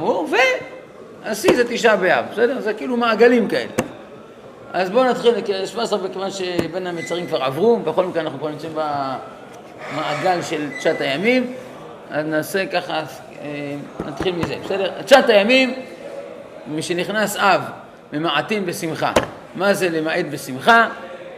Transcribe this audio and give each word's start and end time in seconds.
כאמור, 0.00 0.28
והשיא 1.24 1.56
זה 1.56 1.68
תשעה 1.68 1.96
באב, 1.96 2.24
בסדר? 2.32 2.60
זה 2.60 2.74
כאילו 2.74 2.96
מעגלים 2.96 3.48
כאלה. 3.48 3.70
אז 4.72 4.90
בואו 4.90 5.04
נתחיל, 5.04 5.32
17 5.66 5.98
מכיוון 6.08 6.30
שבין 6.30 6.86
המצרים 6.86 7.26
כבר 7.26 7.42
עברו, 7.42 7.76
בכל 7.76 8.06
מקרה 8.06 8.22
אנחנו 8.22 8.38
כבר 8.38 8.48
נמצאים 8.48 8.72
במעגל 8.74 10.42
של 10.42 10.68
תשעת 10.78 11.00
הימים, 11.00 11.54
אז 12.10 12.26
נעשה 12.26 12.66
ככה, 12.66 13.02
אה, 13.42 13.76
נתחיל 14.06 14.34
מזה, 14.34 14.54
בסדר? 14.64 15.02
תשעת 15.02 15.28
הימים, 15.28 15.74
משנכנס 16.74 17.36
אב, 17.36 17.60
ממעטים 18.12 18.66
בשמחה. 18.66 19.12
מה 19.54 19.74
זה 19.74 19.88
למעט 19.88 20.24
בשמחה? 20.30 20.88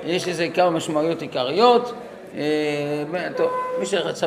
יש 0.04 0.28
לזה 0.28 0.48
כמה 0.54 0.70
משמעויות 0.70 1.22
עיקריות. 1.22 1.94
אה, 2.36 2.42
טוב, 3.36 3.50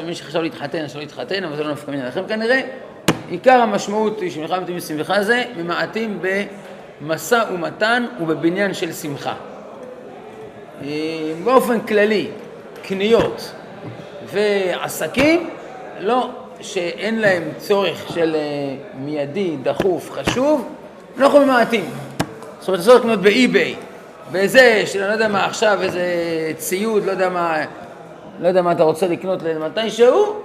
מי 0.06 0.16
שחשב, 0.16 0.40
להתחתן, 0.42 0.84
אז 0.84 0.92
שלא 0.92 1.02
להתחתן, 1.02 1.44
אבל 1.44 1.56
זה 1.56 1.64
לא 1.64 1.72
נפקא 1.72 1.92
מינה 1.92 2.08
לכם 2.08 2.28
כנראה. 2.28 2.62
עיקר 3.30 3.62
המשמעות 3.62 4.20
של 4.30 4.42
מלחמת 4.42 4.70
בשמחה 4.70 5.24
זה 5.24 5.44
ממעטים 5.58 6.20
במשא 7.02 7.44
ומתן 7.54 8.06
ובבניין 8.20 8.74
של 8.74 8.94
שמחה. 8.94 9.34
אה, 10.84 10.88
באופן 11.44 11.80
כללי, 11.80 12.28
קניות 12.84 13.52
ועסקים, 14.26 15.50
לא 16.00 16.30
שאין 16.62 17.20
להם 17.20 17.44
צורך 17.58 18.06
של 18.14 18.36
אה, 18.36 18.76
מיידי, 19.00 19.58
דחוף, 19.64 20.12
חשוב, 20.12 20.68
אנחנו 21.18 21.40
ממעטים. 21.40 21.86
זאת 22.60 22.68
אומרת, 22.68 22.80
לעשות 22.80 23.02
קניות 23.02 23.22
באי-ביי, 23.22 23.76
בזה 24.32 24.84
של 24.86 25.08
לא 25.08 25.12
יודע 25.12 25.28
מה 25.28 25.46
עכשיו, 25.46 25.80
איזה 25.82 26.04
ציוד, 26.58 27.06
לא 27.06 27.12
יודע 27.12 27.30
מה, 27.30 27.58
לא 28.40 28.48
יודע 28.48 28.62
מה 28.62 28.72
אתה 28.72 28.84
רוצה 28.84 29.08
לקנות 29.08 29.44
למתי 29.44 29.90
שהוא, 29.90 30.36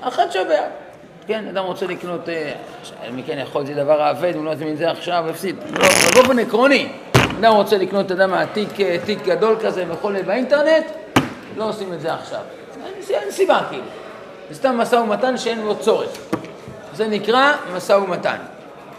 אחת 0.00 0.32
שווה. 0.32 0.60
כן, 1.30 1.48
אדם 1.48 1.64
רוצה 1.64 1.86
לקנות, 1.86 2.28
אה, 2.28 2.52
מכן 3.12 3.38
יכול, 3.38 3.66
זה 3.66 3.74
דבר 3.74 4.02
האבד, 4.02 4.32
הוא 4.34 4.44
לא 4.44 4.50
יזמין 4.50 4.72
את 4.72 4.78
זה 4.78 4.90
עכשיו, 4.90 5.24
הפסיד. 5.30 5.56
לא, 5.70 5.86
אבל 5.86 6.14
באופן 6.14 6.38
עקרוני, 6.38 6.88
אדם 7.40 7.52
רוצה 7.52 7.78
לקנות, 7.78 8.10
יודע 8.10 8.26
מה, 8.26 8.40
אה, 8.40 8.96
תיק 9.04 9.22
גדול 9.24 9.56
כזה 9.64 9.84
וכו' 9.88 10.10
באינטרנט, 10.26 10.84
לא 11.56 11.68
עושים 11.68 11.92
את 11.92 12.00
זה 12.00 12.14
עכשיו. 12.14 12.40
אין 13.10 13.30
סיבה 13.30 13.60
כאילו. 13.68 13.84
זה 14.48 14.54
סתם 14.54 14.78
משא 14.78 14.96
ומתן 14.96 15.38
שאין 15.38 15.62
בו 15.62 15.74
צורך. 15.74 16.10
זה 16.94 17.08
נקרא 17.08 17.52
משא 17.76 17.92
ומתן. 17.92 18.36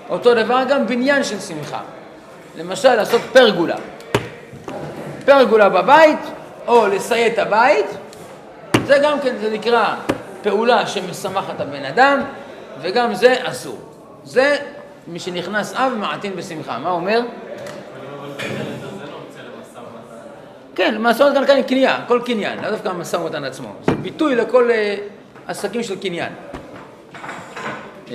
אותו 0.10 0.34
דבר 0.34 0.64
גם 0.70 0.88
בניין 0.88 1.24
של 1.24 1.40
שמחה. 1.40 1.80
למשל 2.58 2.96
לעשות 2.96 3.22
פרגולה. 3.34 3.76
פרגולה 5.26 5.70
בבית, 5.70 6.20
או 6.68 6.88
לסיית 6.88 7.40
הבית, 7.40 7.86
זה 8.86 9.00
גם 9.04 9.20
כן, 9.20 9.36
זה 9.42 9.50
נקרא 9.50 9.96
פעולה 10.44 10.88
שמשמחת 10.88 11.60
הבן 11.60 11.86
אדם, 11.86 12.22
וגם 12.82 13.16
זה 13.16 13.36
אסור. 13.44 13.80
זה 14.24 14.58
מי 15.08 15.20
שנכנס 15.20 15.74
אב 15.74 15.94
מעטין 16.00 16.36
בשמחה. 16.36 16.80
מה 16.80 16.90
אומר? 16.90 17.22
כן, 20.76 20.98
משא 20.98 21.24
ומתן 21.24 21.48
כאן 21.48 21.62
קנייה, 21.62 22.00
כל 22.08 22.22
קניין, 22.26 22.60
לא 22.64 22.70
דווקא 22.70 22.90
המשא 22.90 23.16
ומתן 23.16 23.44
עצמו. 23.44 23.70
זה 23.86 23.96
ביטוי 23.96 24.36
לכל 24.36 24.70
uh, 24.70 25.50
עסקים 25.52 25.84
של 25.84 26.00
קניין. 26.00 26.34
Uh, 28.08 28.12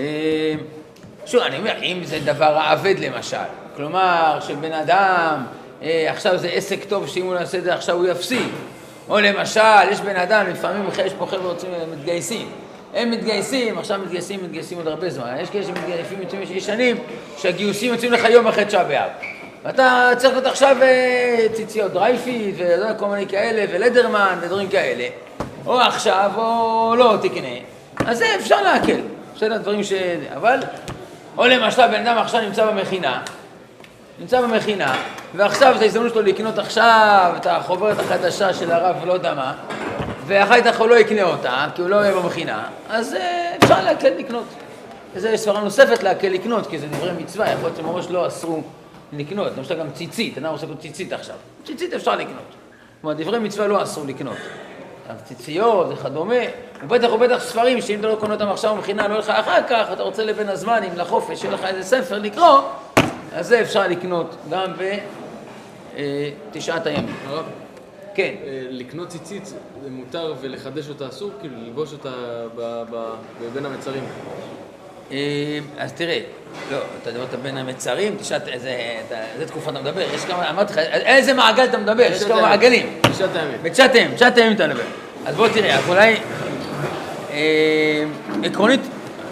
שוב, 1.27 1.43
אני 1.43 1.59
אומר, 1.59 1.83
אם 1.83 2.01
זה 2.05 2.19
דבר 2.25 2.59
האבד 2.59 2.95
למשל, 2.99 3.37
כלומר, 3.77 4.39
שבן 4.41 4.73
אדם, 4.73 5.45
אה, 5.83 6.11
עכשיו 6.11 6.39
זה 6.39 6.49
עסק 6.49 6.85
טוב 6.85 7.07
שאם 7.07 7.25
הוא 7.25 7.35
יעשה 7.35 7.59
את 7.59 7.65
זה 7.65 7.75
עכשיו 7.75 7.97
הוא 7.97 8.07
יפסיד. 8.07 8.49
או 9.09 9.21
למשל, 9.21 9.91
יש 9.91 10.01
בן 10.01 10.17
אדם, 10.17 10.47
לפעמים 10.51 10.89
יש 11.07 11.13
פה 11.13 11.27
חבר'ה 11.27 11.51
רוצים, 11.51 11.71
מתגייסים. 11.93 12.49
הם 12.95 13.11
מתגייסים, 13.11 13.79
עכשיו 13.79 14.01
מתגייסים, 14.05 14.45
מתגייסים 14.45 14.79
עוד 14.79 14.89
הרבה 14.89 15.11
זמן. 15.11 15.37
יש 15.41 15.51
כאלה 15.51 15.65
שמתגייסים 15.65 16.23
יוצאים 16.23 16.43
ישנים, 16.51 16.97
שהגיוסים 17.39 17.93
יוצאים 17.93 18.13
לך 18.13 18.25
יום 18.31 18.47
אחרי 18.47 18.65
תשעה 18.65 18.85
באב. 18.85 19.11
ואתה 19.65 20.11
צריך 20.17 20.33
להיות 20.33 20.47
עכשיו 20.47 20.77
אה, 20.83 21.47
ציציות 21.53 21.93
דרייפיד, 21.93 22.55
וכל 22.59 23.07
מיני 23.07 23.27
כאלה, 23.27 23.65
ולדרמן, 23.73 24.39
ודברים 24.43 24.69
כאלה. 24.69 25.05
או 25.67 25.81
עכשיו, 25.81 26.31
או 26.37 26.95
לא 26.99 27.15
תקנה. 27.23 27.57
אז 28.07 28.19
זה 28.19 28.27
אפשר 28.41 28.63
להקל. 28.63 29.01
בסדר, 29.37 29.57
דברים 29.57 29.85
ש... 29.85 29.93
אבל... 30.37 30.59
או 31.39 31.47
למשל, 31.47 31.87
בן 31.87 32.07
אדם 32.07 32.19
עכשיו 32.19 32.41
נמצא 32.41 32.67
במכינה, 32.67 33.23
נמצא 34.19 34.41
במכינה, 34.41 34.97
ועכשיו 35.35 35.75
זו 35.79 35.83
ההזדמנות 35.83 36.13
שלו 36.13 36.23
לקנות 36.23 36.59
עכשיו 36.59 37.33
את 37.37 37.47
החוברת 37.47 37.99
החדשה 37.99 38.55
של 38.55 38.73
הרב 38.73 38.97
לא 39.05 39.13
יודע 39.13 39.35
מה, 39.35 39.55
ואחר 40.27 40.63
כך 40.63 40.81
הוא 40.81 40.89
לא 40.89 40.95
יקנה 40.95 41.23
אותה, 41.23 41.67
כי 41.75 41.83
הוא 41.83 41.91
לא 41.91 41.97
יהיה 41.97 42.15
במכינה, 42.15 42.69
אז 42.89 43.15
אה, 43.15 43.57
אפשר 43.63 43.85
להקל 43.85 44.09
לקנות. 44.09 44.45
וזו 45.15 45.29
סברה 45.37 45.61
נוספת 45.61 46.03
להקל 46.03 46.29
לקנות, 46.29 46.67
כי 46.67 46.79
זה 46.79 46.87
דברי 46.87 47.13
מצווה, 47.19 47.51
יכול 47.51 47.63
להיות 47.65 47.77
שמראש 47.77 48.07
לא 48.11 48.27
אסרו 48.27 48.63
לקנות. 49.13 49.53
למשל 49.57 49.79
גם 49.79 49.91
ציצית, 49.91 50.39
אדם 50.39 50.53
עושה 50.53 50.67
פה 50.67 50.75
ציצית 50.81 51.13
עכשיו. 51.13 51.37
ציצית 51.65 51.93
אפשר 51.93 52.17
לקנות. 52.17 52.55
כלומר, 53.01 53.17
דברי 53.17 53.39
מצווה 53.39 53.67
לא 53.67 53.83
אסרו 53.83 54.05
לקנות. 54.07 54.37
ציציות 55.25 55.87
וכדומה, 55.91 56.35
ובטח 56.83 57.13
ובטח 57.13 57.39
ספרים 57.39 57.81
שאם 57.81 58.01
אתה 58.01 58.07
לא 58.07 58.15
קונה 58.15 58.35
אותם 58.35 58.49
עכשיו 58.49 58.75
במכינה, 58.75 59.09
לא 59.09 59.13
יהיה 59.13 59.19
לך 59.19 59.31
אחר 59.31 59.63
כך, 59.69 59.87
אתה 59.93 60.03
רוצה 60.03 60.25
לבן 60.25 60.49
הזמנים, 60.49 60.93
לחופש, 60.97 61.41
שיהיה 61.41 61.55
לך 61.55 61.65
איזה 61.65 61.83
ספר 61.83 62.19
לקרוא, 62.19 62.61
אז 63.37 63.47
זה 63.47 63.61
אפשר 63.61 63.89
לקנות 63.89 64.37
גם 64.51 64.73
בתשעת 66.51 66.87
הימים. 66.87 67.17
כן. 68.15 68.35
אה, 68.47 68.63
לקנות 68.71 69.09
ציצית 69.09 69.47
זה 69.47 69.91
מותר 69.91 70.35
ולחדש 70.41 70.89
אותה 70.89 71.09
אסור? 71.09 71.31
כאילו 71.41 71.55
ללבוש 71.59 71.93
אותה 71.93 72.09
בין 73.55 73.67
המצרים. 73.67 74.05
אה, 75.13 75.59
אז 75.79 75.93
תראה, 75.93 76.21
לא, 76.73 76.79
אתה 77.03 77.11
דיברת 77.11 77.35
בין 77.43 77.57
המצרים, 77.57 78.17
תשעת, 78.21 78.49
איזה 78.49 79.47
תקופה 79.47 79.71
אתה 79.71 79.81
מדבר? 79.81 80.01
יש 80.15 80.25
כמה, 80.25 80.51
אמרתי 80.51 80.73
לך, 80.73 80.79
איזה 80.79 81.33
מעגל 81.35 81.65
אתה 81.65 81.79
מדבר? 81.79 82.03
יש 82.03 82.25
כמה 82.25 82.41
מעגלים. 82.41 83.01
תשעת 83.13 83.37
הימים. 83.37 83.59
בתשעת 83.63 83.95
הימים, 83.95 84.15
תשעת 84.15 84.37
הימים 84.37 84.53
אתה 84.53 84.67
מדבר. 84.67 84.83
אז 85.27 85.37
בוא 85.37 85.49
תראה, 85.49 85.89
אולי 85.89 86.17
אה, 87.31 88.05
עקרונית, 88.45 88.81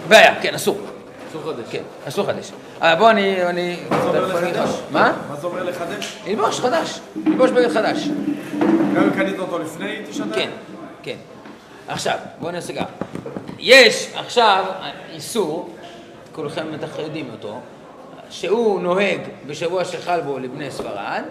בעיה, 0.07 0.41
כן, 0.41 0.53
אסור. 0.55 0.94
אסור 1.35 1.53
חדש. 1.53 1.65
כן, 1.71 1.83
אסור 2.07 2.25
חדש. 2.25 2.51
אה, 2.81 2.95
בוא 2.95 3.09
אני... 3.09 3.43
אני... 3.43 3.77
מה 3.89 4.01
זה 4.01 4.07
אומר 4.07 4.25
לחדש? 4.25 4.69
מה? 4.91 5.13
מה 5.29 5.35
זה 5.35 5.47
אומר 5.47 5.63
לחדש? 5.63 6.17
ללבוש 6.27 6.59
חדש, 6.59 6.99
ללבוש 7.25 7.51
בגד 7.51 7.69
חדש. 7.69 8.07
גם 8.95 9.03
אם 9.03 9.09
קנית 9.09 9.39
אותו 9.39 9.59
לפני 9.59 9.97
תשעת 10.09 10.27
כן, 10.35 10.49
כן. 11.03 11.15
עכשיו, 11.87 12.17
בואו 12.39 12.51
נעשה 12.51 12.73
ככה. 12.73 12.85
יש 13.59 14.11
עכשיו 14.15 14.65
איסור, 15.13 15.75
כולכם 16.31 16.65
בטח 16.73 16.99
יודעים 16.99 17.29
אותו, 17.31 17.59
שהוא 18.29 18.81
נוהג 18.81 19.19
בשבוע 19.47 19.85
שחל 19.85 20.21
בו 20.21 20.39
לבני 20.39 20.71
ספרד, 20.71 21.23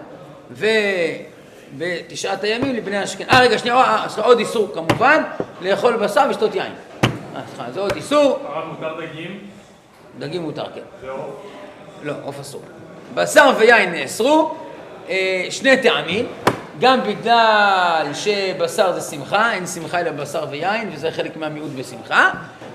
ובתשעת 0.51 2.43
הימים 2.43 2.75
לבני 2.75 3.03
אשכנז. 3.03 3.27
אה, 3.29 3.41
רגע, 3.41 3.57
שנייה, 3.57 3.75
אה, 3.75 4.09
סליחה, 4.09 4.27
עוד 4.27 4.39
איסור 4.39 4.71
כמובן, 4.73 5.23
לאכול 5.61 5.97
בשר 5.97 6.27
ושתות 6.29 6.55
יין. 6.55 6.71
אה, 7.35 7.41
סליחה, 7.47 7.71
זה 7.71 7.79
עוד 7.79 7.95
איסור. 7.95 8.39
הרב 8.45 8.67
מותר 8.67 9.05
דגים? 9.05 9.54
דגים 10.19 10.41
מותר, 10.41 10.65
כן. 10.75 11.07
לא, 12.03 12.13
עוף 12.23 12.39
אסור. 12.39 12.61
בשר 13.13 13.51
ויין 13.57 13.91
נאסרו, 13.91 14.55
אה, 15.09 15.47
שני 15.49 15.77
טעמים, 15.77 16.25
גם 16.79 16.99
בגלל 17.03 18.07
שבשר 18.13 18.99
זה 18.99 19.01
שמחה, 19.01 19.53
אין 19.53 19.67
שמחה 19.67 19.99
אלא 19.99 20.11
בשר 20.11 20.45
ויין, 20.49 20.89
וזה 20.93 21.11
חלק 21.11 21.37
מהמיעוט 21.37 21.71
בשמחה, 21.77 22.31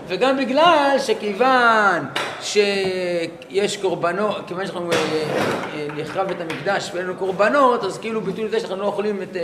וגם 0.09 0.37
בגלל 0.37 0.97
שכיוון 0.99 2.07
שיש 2.43 3.77
קורבנות, 3.77 4.37
כיוון 4.47 4.67
שאנחנו 4.67 4.93
אה, 4.93 4.97
אה, 4.99 5.87
נחרב 5.97 6.31
את 6.31 6.41
המקדש 6.41 6.91
ואין 6.95 7.07
לנו 7.07 7.17
קורבנות, 7.17 7.85
אז 7.85 7.99
כאילו 7.99 8.21
ביטוי 8.21 8.45
לזה 8.45 8.61
שאנחנו 8.61 8.77
לא 8.77 8.87
אוכלים 8.87 9.23
את, 9.23 9.37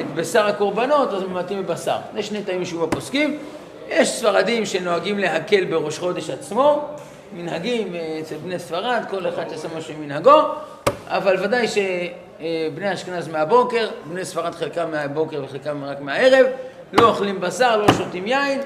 את 0.00 0.14
בשר 0.14 0.46
הקורבנות, 0.46 1.12
אז 1.12 1.22
ממעטים 1.22 1.62
בבשר. 1.62 1.96
זה 2.14 2.22
שני 2.22 2.42
טעמים 2.42 2.64
שהיו 2.64 2.86
בפוסקים. 2.86 3.38
יש 3.88 4.08
ספרדים 4.08 4.66
שנוהגים 4.66 5.18
להקל 5.18 5.64
בראש 5.64 5.98
חודש 5.98 6.30
עצמו, 6.30 6.88
מנהגים 7.32 7.94
אה, 7.94 8.18
אצל 8.20 8.36
בני 8.36 8.58
ספרד, 8.58 9.02
כל 9.10 9.28
אחד 9.28 9.48
שעשה 9.50 9.68
משהו 9.76 9.94
מנהגו, 10.00 10.40
אבל 11.06 11.36
ודאי 11.44 11.66
שבני 11.68 12.94
אשכנז 12.94 13.28
מהבוקר, 13.28 13.88
בני 14.04 14.24
ספרד 14.24 14.54
חלקם 14.54 14.90
מהבוקר 14.90 15.42
וחלקם 15.44 15.84
רק 15.84 16.00
מהערב, 16.00 16.46
לא 16.92 17.08
אוכלים 17.08 17.40
בשר, 17.40 17.76
לא 17.76 17.92
שותים 17.92 18.26
יין, 18.26 18.60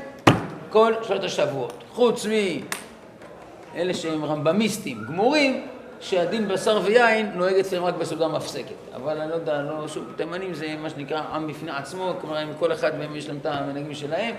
כל 0.70 0.92
שלושת 1.02 1.24
השבועות. 1.24 1.84
חוץ 1.92 2.26
מאלה 3.74 3.94
שהם 3.94 4.24
רמב"מיסטים 4.24 5.04
גמורים, 5.08 5.66
שהדין 6.00 6.48
בשר 6.48 6.80
ויין 6.84 7.30
נוהג 7.34 7.54
אצלם 7.54 7.84
רק 7.84 7.94
בסעודה 7.94 8.28
מפסקת. 8.28 8.74
אבל 8.94 9.20
אני 9.20 9.30
לא 9.30 9.34
יודע, 9.34 9.62
לא, 9.62 9.88
שוב, 9.88 10.04
תימנים 10.16 10.54
זה 10.54 10.74
מה 10.82 10.90
שנקרא 10.90 11.22
עם 11.32 11.46
בפני 11.46 11.70
עצמו, 11.70 12.12
כלומר, 12.20 12.36
עם 12.36 12.48
כל 12.58 12.72
אחד 12.72 12.98
מהם 12.98 13.16
יש 13.16 13.28
להם 13.28 13.38
את 13.40 13.46
המנהגים 13.46 13.94
שלהם. 13.94 14.34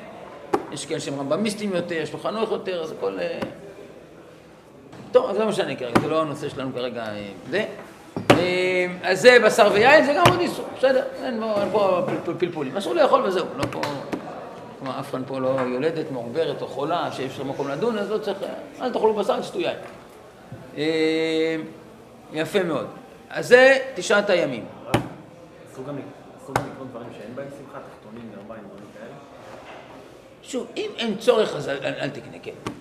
יש 0.71 0.86
כאלה 0.86 1.00
שהם 1.00 1.19
רמב"מיסטים 1.19 1.74
יותר, 1.74 2.06
שולחנוך 2.06 2.51
יותר, 2.51 2.83
אז 2.83 2.92
הכל... 2.92 3.18
טוב, 5.16 5.34
זה 5.34 5.40
לא 5.40 5.48
משנה 5.48 5.76
כרגע, 5.76 6.00
זה 6.02 6.08
לא 6.08 6.22
הנושא 6.22 6.50
שלנו 6.50 6.74
כרגע, 6.74 7.04
אה, 7.04 7.32
זה. 7.50 7.66
אה, 8.32 8.88
אז 9.04 9.22
זה 9.22 9.38
בשר 9.46 9.70
ויין, 9.74 10.06
זה 10.06 10.14
גם 10.14 10.24
עוד 10.30 10.40
איסור, 10.40 10.66
בסדר, 10.78 11.04
אין 11.24 11.42
פה 11.72 12.02
פלפולים. 12.40 12.78
אסור 12.78 12.94
לאכול 12.94 13.22
וזהו, 13.22 13.46
לא 13.56 13.64
פה... 13.72 13.82
כלומר, 14.80 15.00
אף 15.00 15.10
אחד 15.10 15.20
פה 15.28 15.40
לא 15.40 15.48
יולדת, 15.48 16.12
מעוברת 16.12 16.62
או 16.62 16.68
חולה, 16.68 17.10
שיש 17.12 17.40
לך 17.40 17.46
מקום 17.46 17.70
לדון, 17.70 17.98
אז 17.98 18.12
לא 18.12 18.18
צריך, 18.18 18.38
אל 18.82 18.94
תאכלו 18.94 19.14
בשר, 19.14 19.42
תשתו 19.42 19.60
יין. 19.60 19.78
אה, 20.78 21.56
יפה 22.34 22.64
מאוד. 22.64 22.88
אז 23.30 23.48
זה 23.48 23.78
תשעת 23.96 24.30
הימים. 24.30 24.66
אסור 25.74 25.86
גם 25.86 25.98
לקנות 26.52 26.88
דברים 26.92 27.08
שאין 27.18 27.36
בהם 27.36 27.48
שמחה, 27.58 27.80
תחתונים, 27.80 28.32
גרביים, 28.36 28.64
דברים 28.68 28.86
כאלה? 29.00 29.14
שוב, 30.44 30.68
אם 30.78 30.90
אין 30.98 31.18
צורך, 31.18 31.56
אז 31.56 31.70
אל 31.70 32.10
תקנה, 32.10 32.38
כן. 32.44 32.72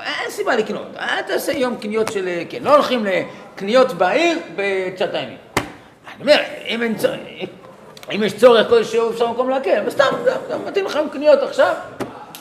אין 0.00 0.30
סיבה 0.30 0.56
לקנות. 0.56 0.86
אל 0.98 1.22
תעשה 1.22 1.52
יום 1.52 1.76
קניות 1.76 2.12
של... 2.12 2.28
כן, 2.48 2.62
לא 2.62 2.74
הולכים 2.74 3.06
לקניות 3.06 3.92
בעיר 3.92 4.38
בתשעת 4.56 5.14
הימים. 5.14 5.38
אני 5.56 6.20
אומר, 6.20 6.42
אם 6.68 6.82
אין 6.82 6.96
צורך... 6.96 7.18
אם 8.14 8.22
יש 8.22 8.32
צורך 8.32 8.68
כלשהו, 8.68 9.10
אפשר 9.10 9.30
מקום 9.30 9.50
להקל, 9.50 9.78
אבל 9.80 9.90
סתם, 9.90 10.04
סתם, 10.46 10.58
מתאים 10.66 10.84
לך 10.84 10.94
יום 10.94 11.08
קניות 11.08 11.42
עכשיו, 11.42 11.74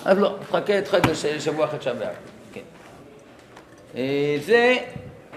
אז 0.06 0.18
לא, 0.20 0.36
תחכה, 0.50 0.82
תחכה 0.82 1.12
לשבוע 1.36 1.66
אחרי 1.66 1.80
תשעה 1.80 1.94
באב. 1.94 2.10
כן. 2.54 2.62
אה, 3.96 4.38
זה, 4.46 4.76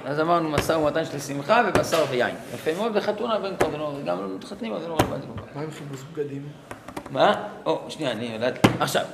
אז 0.04 0.20
אמרנו 0.20 0.48
משא 0.48 0.72
ומתן 0.72 1.04
של 1.04 1.18
שמחה 1.18 1.62
ובשר 1.68 2.04
ויין. 2.10 2.34
יפה 2.54 2.74
מאוד, 2.74 2.92
וחתונה 2.94 3.38
בין 3.38 3.56
כבר, 3.56 3.68
גם 4.04 4.22
לא 4.22 4.28
מתחתנים, 4.36 4.74
אז 4.74 4.82
זה 4.82 4.88
לא 4.88 4.96
רלוונטי 5.00 5.26
כל 5.36 5.42
כך. 5.42 5.56
מה 5.56 5.62
עם 5.62 5.70
חיבוש 5.70 6.00
בגדים? 6.12 6.42
מה? 7.10 7.48
או, 7.66 7.80
שנייה, 7.88 8.12
אני 8.12 8.30
יודעת. 8.34 8.66
עכשיו, 8.80 9.04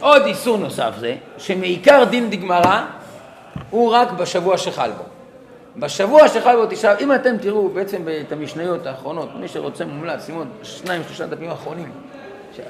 עוד 0.00 0.22
איסור 0.22 0.58
נוסף 0.58 0.92
זה, 0.98 1.16
שמעיקר 1.38 2.04
דין 2.04 2.30
דגמרא 2.30 2.84
הוא 3.70 3.92
רק 3.92 4.10
בשבוע 4.10 4.58
שחל 4.58 4.90
בו. 4.90 5.04
בשבוע 5.76 6.28
שחל 6.28 6.56
בו 6.56 6.66
תשעה, 6.70 6.98
אם 6.98 7.14
אתם 7.14 7.38
תראו 7.38 7.68
בעצם 7.68 8.02
את 8.26 8.32
המשניות 8.32 8.86
האחרונות, 8.86 9.28
מי 9.36 9.48
שרוצה 9.48 9.84
מומלץ, 9.84 10.26
שימו 10.26 10.42
שניים, 10.62 11.02
שלושה 11.06 11.26
דפים 11.26 11.50
אחרונים. 11.50 11.90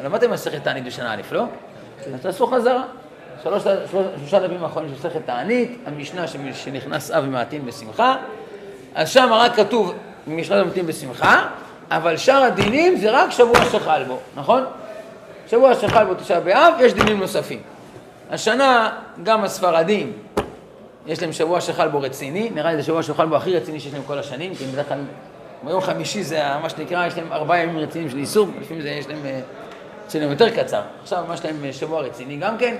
למדתם 0.04 0.30
מסכת 0.30 0.64
תענית 0.64 0.84
בשנה 0.84 1.14
א', 1.14 1.20
לא? 1.30 1.44
אז 2.00 2.20
תעשו 2.22 2.46
חזרה. 2.46 2.82
שלוש, 3.42 3.62
שלוש, 3.62 4.06
שלושה 4.18 4.38
דפים 4.38 4.64
האחרונים 4.64 4.90
של 4.90 5.08
מסכת 5.08 5.26
תענית, 5.26 5.78
המשנה 5.86 6.24
שנכנס 6.52 7.10
אב 7.10 7.24
ומעטין 7.26 7.66
בשמחה, 7.66 8.16
אז 8.94 9.08
שם 9.08 9.28
רק 9.32 9.56
כתוב 9.56 9.94
משנה 10.26 10.62
ומעטין 10.62 10.86
בשמחה, 10.86 11.46
אבל 11.90 12.16
שאר 12.16 12.42
הדינים 12.42 12.96
זה 12.96 13.10
רק 13.10 13.30
שבוע 13.30 13.64
שחל 13.72 14.04
בו, 14.04 14.18
נכון? 14.36 14.64
שבוע 15.50 15.74
שחל 15.74 16.04
בו 16.04 16.14
תשעה 16.14 16.40
באב, 16.40 16.74
יש 16.80 16.94
דינים 16.94 17.20
נוספים. 17.20 17.58
השנה 18.30 18.90
גם 19.22 19.44
הספרדים, 19.44 20.12
יש 21.06 21.22
להם 21.22 21.32
שבוע 21.32 21.60
שחל 21.60 21.88
בו 21.88 22.00
רציני, 22.00 22.50
נראה 22.54 22.70
לי 22.70 22.76
זה 22.76 22.82
שבוע 22.82 23.02
שחל 23.02 23.26
בו 23.26 23.36
הכי 23.36 23.56
רציני 23.56 23.80
שיש 23.80 23.92
להם 23.92 24.02
כל 24.06 24.18
השנים, 24.18 24.54
כי 24.54 24.64
בדרך 24.64 24.88
כלל 24.88 24.98
ביום 25.62 25.80
חמישי 25.80 26.22
זה 26.22 26.42
מה 26.62 26.68
שנקרא, 26.70 27.06
יש 27.06 27.16
להם 27.16 27.32
ארבעה 27.32 27.58
ימים 27.58 27.78
רציניים 27.78 28.10
של 28.10 28.18
איסור, 28.18 28.48
לפעמים 28.60 28.82
זה 28.82 28.88
יש 28.88 29.08
להם, 29.08 29.18
אצלם 30.06 30.30
יותר 30.30 30.50
קצר. 30.56 30.80
עכשיו 31.02 31.24
ממש 31.28 31.44
להם 31.44 31.72
שבוע 31.72 32.00
רציני 32.00 32.36
גם 32.36 32.58
כן, 32.58 32.76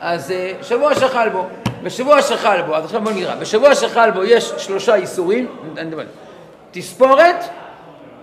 אז 0.00 0.32
שבוע 0.62 0.94
שחל 0.94 1.28
בו. 1.28 1.46
בשבוע 1.82 2.22
שחל 2.22 2.62
בו, 2.62 2.76
אז 2.76 2.84
עכשיו 2.84 3.00
בוא 3.00 3.12
נקרא, 3.12 3.34
בשבוע 3.34 3.74
שחל 3.74 4.10
בו 4.10 4.24
יש 4.24 4.52
שלושה 4.58 4.94
איסורים, 4.94 5.48
תספורת, 6.70 7.44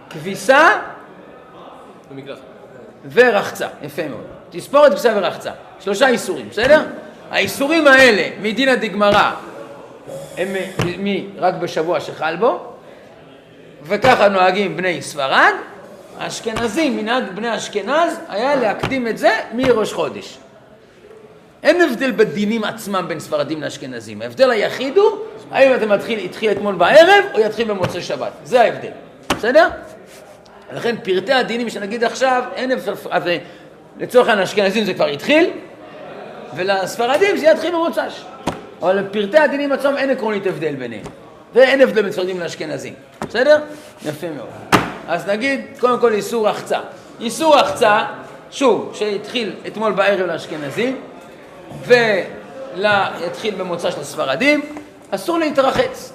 כביסה 0.10 0.70
במקלחת. 2.12 2.55
ורחצה, 3.14 3.68
יפה 3.84 4.08
מאוד. 4.08 4.24
תספורת, 4.50 4.92
כביסה 4.92 5.14
ורחצה. 5.16 5.52
שלושה 5.80 6.08
איסורים, 6.08 6.50
בסדר? 6.50 6.82
האיסורים 7.32 7.88
האלה 7.88 8.24
מדינא 8.42 8.76
דגמרא 8.76 9.32
הם 10.38 10.48
מ- 11.00 11.28
רק 11.38 11.54
בשבוע 11.54 12.00
שחל 12.00 12.36
בו, 12.36 12.60
וככה 13.84 14.28
נוהגים 14.28 14.78
בני 14.78 15.02
ספרד. 15.02 15.54
האשכנזים, 16.20 16.98
מנהג 16.98 17.24
בני 17.36 17.58
אשכנז, 17.58 18.20
היה 18.30 18.56
להקדים 18.56 19.08
את 19.08 19.18
זה 19.18 19.32
מראש 19.54 19.94
חודש. 19.94 20.38
אין 21.64 21.82
הבדל 21.82 22.12
בדינים 22.12 22.64
עצמם 22.64 23.06
בין 23.08 23.20
ספרדים 23.20 23.62
לאשכנזים. 23.62 24.22
ההבדל 24.22 24.52
היחיד 24.52 24.98
הוא, 24.98 25.18
האם 25.52 25.76
אתה 25.76 25.86
מתחיל, 25.86 26.20
התחיל 26.20 26.52
אתמול 26.52 26.76
בערב, 26.76 27.24
או 27.34 27.40
יתחיל 27.40 27.68
במוצאי 27.68 28.02
שבת. 28.02 28.32
זה 28.44 28.62
ההבדל, 28.62 28.92
בסדר? 29.38 29.70
לכן 30.74 30.96
פרטי 31.04 31.34
הדינים 31.34 31.70
שנגיד 31.70 32.04
עכשיו, 32.04 32.44
אין 32.56 32.72
הבדל, 32.72 32.94
אז 33.10 33.24
לצורך 34.00 34.28
העניין 34.28 34.48
האשכנזים 34.48 34.86
זה 34.86 34.94
כבר 34.94 35.08
התחיל, 35.08 35.50
ולספרדים 36.56 37.38
זה 37.38 37.46
יתחיל 37.46 37.72
במוצ"ש. 37.72 38.26
אבל 38.82 39.04
פרטי 39.12 39.38
הדינים 39.38 39.72
עצמם 39.72 39.98
אין 39.98 40.10
עקרונית 40.10 40.48
הבדל 40.48 40.76
ביניהם. 40.76 41.04
ואין 41.54 41.82
הבדל 41.82 42.02
בין 42.02 42.12
ספרדים 42.12 42.40
לאשכנזים, 42.40 42.94
בסדר? 43.28 43.60
יפה 44.06 44.28
מאוד. 44.30 44.50
אז 45.08 45.28
נגיד, 45.28 45.62
קודם 45.80 46.00
כל 46.00 46.14
איסור 46.14 46.48
רחצה. 46.48 46.80
איסור 47.20 47.56
רחצה, 47.56 48.06
שוב, 48.52 48.92
שהתחיל 48.96 49.56
אתמול 49.68 49.92
בערב 49.92 50.28
לאשכנזים, 50.28 51.02
ויתחיל 51.86 53.56
במוצא 53.56 53.92
של 53.92 54.00
הספרדים, 54.00 54.62
אסור 55.12 55.40
להתרחץ. 55.40 56.14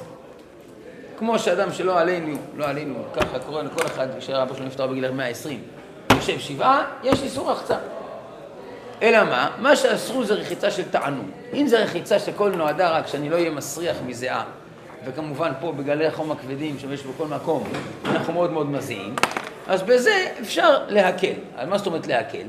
כמו 1.21 1.39
שאדם 1.39 1.73
שלא 1.73 2.01
עלינו, 2.01 2.37
לא 2.57 2.69
עלינו, 2.69 2.95
ככה 3.13 3.39
קורה 3.39 3.63
לכל 3.63 3.87
אחד 3.87 4.07
כשאבא 4.19 4.55
שלו 4.55 4.67
נפטר 4.67 4.87
בגיל 4.87 5.11
120, 5.11 5.63
יושב 6.17 6.39
שבעה, 6.39 6.85
יש 7.03 7.23
איסור 7.23 7.51
רחצה. 7.51 7.77
אלא 9.03 9.25
מה? 9.25 9.51
מה 9.59 9.77
שאסרו 9.77 10.25
זה 10.25 10.35
רחיצה 10.35 10.71
של 10.71 10.83
תענוג. 10.91 11.27
אם 11.55 11.67
זה 11.67 11.79
רחיצה 11.79 12.19
שכל 12.19 12.51
נועדה 12.51 12.91
רק 12.91 13.07
שאני 13.07 13.31
לא 13.31 13.37
אהיה 13.37 13.51
מסריח 13.51 13.97
מזיעה, 14.07 14.45
וכמובן 15.05 15.53
פה 15.61 15.73
בגלי 15.73 16.07
החום 16.07 16.33
הכבדים 16.33 16.79
שיש 16.79 17.03
בכל 17.03 17.27
מקום, 17.27 17.69
אנחנו 18.05 18.33
מאוד 18.33 18.53
מאוד 18.53 18.71
מזיעים, 18.71 19.15
אז 19.69 19.83
בזה 19.83 20.33
אפשר 20.41 20.79
להקל. 20.89 21.35
על 21.57 21.69
מה 21.69 21.79
זאת 21.79 21.87
אומרת 21.87 22.07
להקל? 22.07 22.47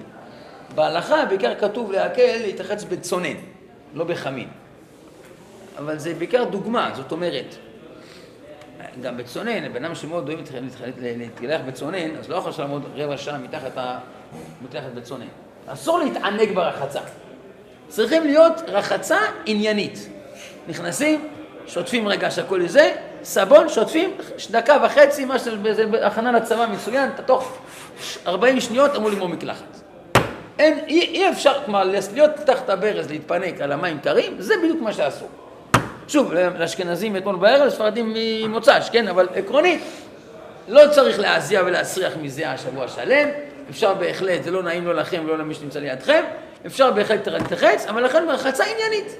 בהלכה 0.75 1.25
בעיקר 1.25 1.53
כתוב 1.59 1.91
להקל 1.91 2.37
להתרחץ 2.41 2.83
בצונן, 2.83 3.37
לא 3.93 4.03
בחמין. 4.03 4.47
אבל 5.77 5.97
זה 5.97 6.13
בעיקר 6.13 6.43
דוגמה, 6.43 6.91
זאת 6.95 7.11
אומרת, 7.11 7.55
גם 9.01 9.17
בצונן, 9.17 9.73
בן 9.73 9.85
אדם 9.85 9.95
שמאוד 9.95 10.29
אוהב 10.29 10.39
להתגלח 11.01 11.61
בצונן, 11.67 12.15
אז 12.19 12.29
לא 12.29 12.35
יכול 12.35 12.51
לעמוד 12.59 12.83
רבע 12.95 13.17
שעה 13.17 13.37
מתחת 13.37 13.71
המקלחת 13.75 14.91
בצונן. 14.95 15.25
אסור 15.67 15.99
להתענג 15.99 16.55
ברחצה. 16.55 16.99
צריכים 17.87 18.23
להיות 18.23 18.53
רחצה 18.67 19.17
עניינית. 19.45 20.09
נכנסים, 20.67 21.27
שוטפים 21.67 22.07
רגע 22.07 22.31
שהכל 22.31 22.67
זה, 22.67 22.91
סבון, 23.23 23.69
שוטפים, 23.69 24.11
דקה 24.51 24.77
וחצי, 24.85 25.25
מה 25.25 25.39
שזה 25.39 25.85
הכנה 26.03 26.31
לצבא 26.31 26.67
מצוין, 26.71 27.09
אתה 27.15 27.23
תוך 27.23 27.57
40 28.27 28.59
שניות 28.59 28.95
אמור 28.95 29.09
לגמור 29.09 29.29
מקלחת. 29.29 29.81
אין, 30.59 30.79
אי, 30.87 30.99
אי 31.01 31.29
אפשר, 31.29 31.53
כלומר, 31.65 31.83
להיות 31.83 32.31
תחת 32.45 32.69
הברז, 32.69 33.09
להתפנק 33.09 33.61
על 33.61 33.71
המים 33.71 33.99
קרים, 33.99 34.35
זה 34.39 34.53
בדיוק 34.63 34.81
מה 34.81 34.93
שאסור. 34.93 35.29
שוב, 36.11 36.33
לאשכנזים 36.33 37.17
אתמול 37.17 37.35
בערב, 37.35 37.67
לספרדים 37.67 38.13
ממוצ"ש, 38.15 38.89
כן? 38.91 39.07
אבל 39.07 39.27
עקרונית, 39.35 39.81
לא 40.67 40.81
צריך 40.91 41.19
להזיע 41.19 41.61
ולהסריח 41.65 42.13
מזיעה 42.21 42.57
שבוע 42.57 42.87
שלם, 42.87 43.29
אפשר 43.69 43.93
בהחלט, 43.93 44.43
זה 44.43 44.51
לא 44.51 44.63
נעים 44.63 44.87
לא 44.87 44.95
לכם 44.95 45.21
ולא 45.25 45.37
למי 45.37 45.53
שנמצא 45.53 45.79
לידכם, 45.79 46.23
אפשר 46.65 46.91
בהחלט 46.91 47.27
להתרחץ, 47.27 47.85
אבל 47.89 48.03
לכן 48.03 48.25
מרחצה 48.25 48.63
עניינית. 48.63 49.15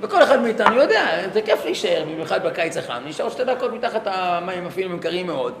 וכל 0.00 0.22
אחד 0.22 0.40
מאיתנו 0.40 0.76
יודע, 0.76 1.06
זה 1.32 1.42
כיף 1.42 1.64
להישאר, 1.64 2.04
במיוחד 2.04 2.46
בקיץ 2.46 2.76
החם, 2.76 3.02
נשאר 3.06 3.30
שתי 3.30 3.44
דקות 3.44 3.72
מתחת 3.72 4.02
המים, 4.04 4.66
אפילו 4.66 4.90
הם 4.90 4.98
קרים 4.98 5.26
מאוד. 5.26 5.54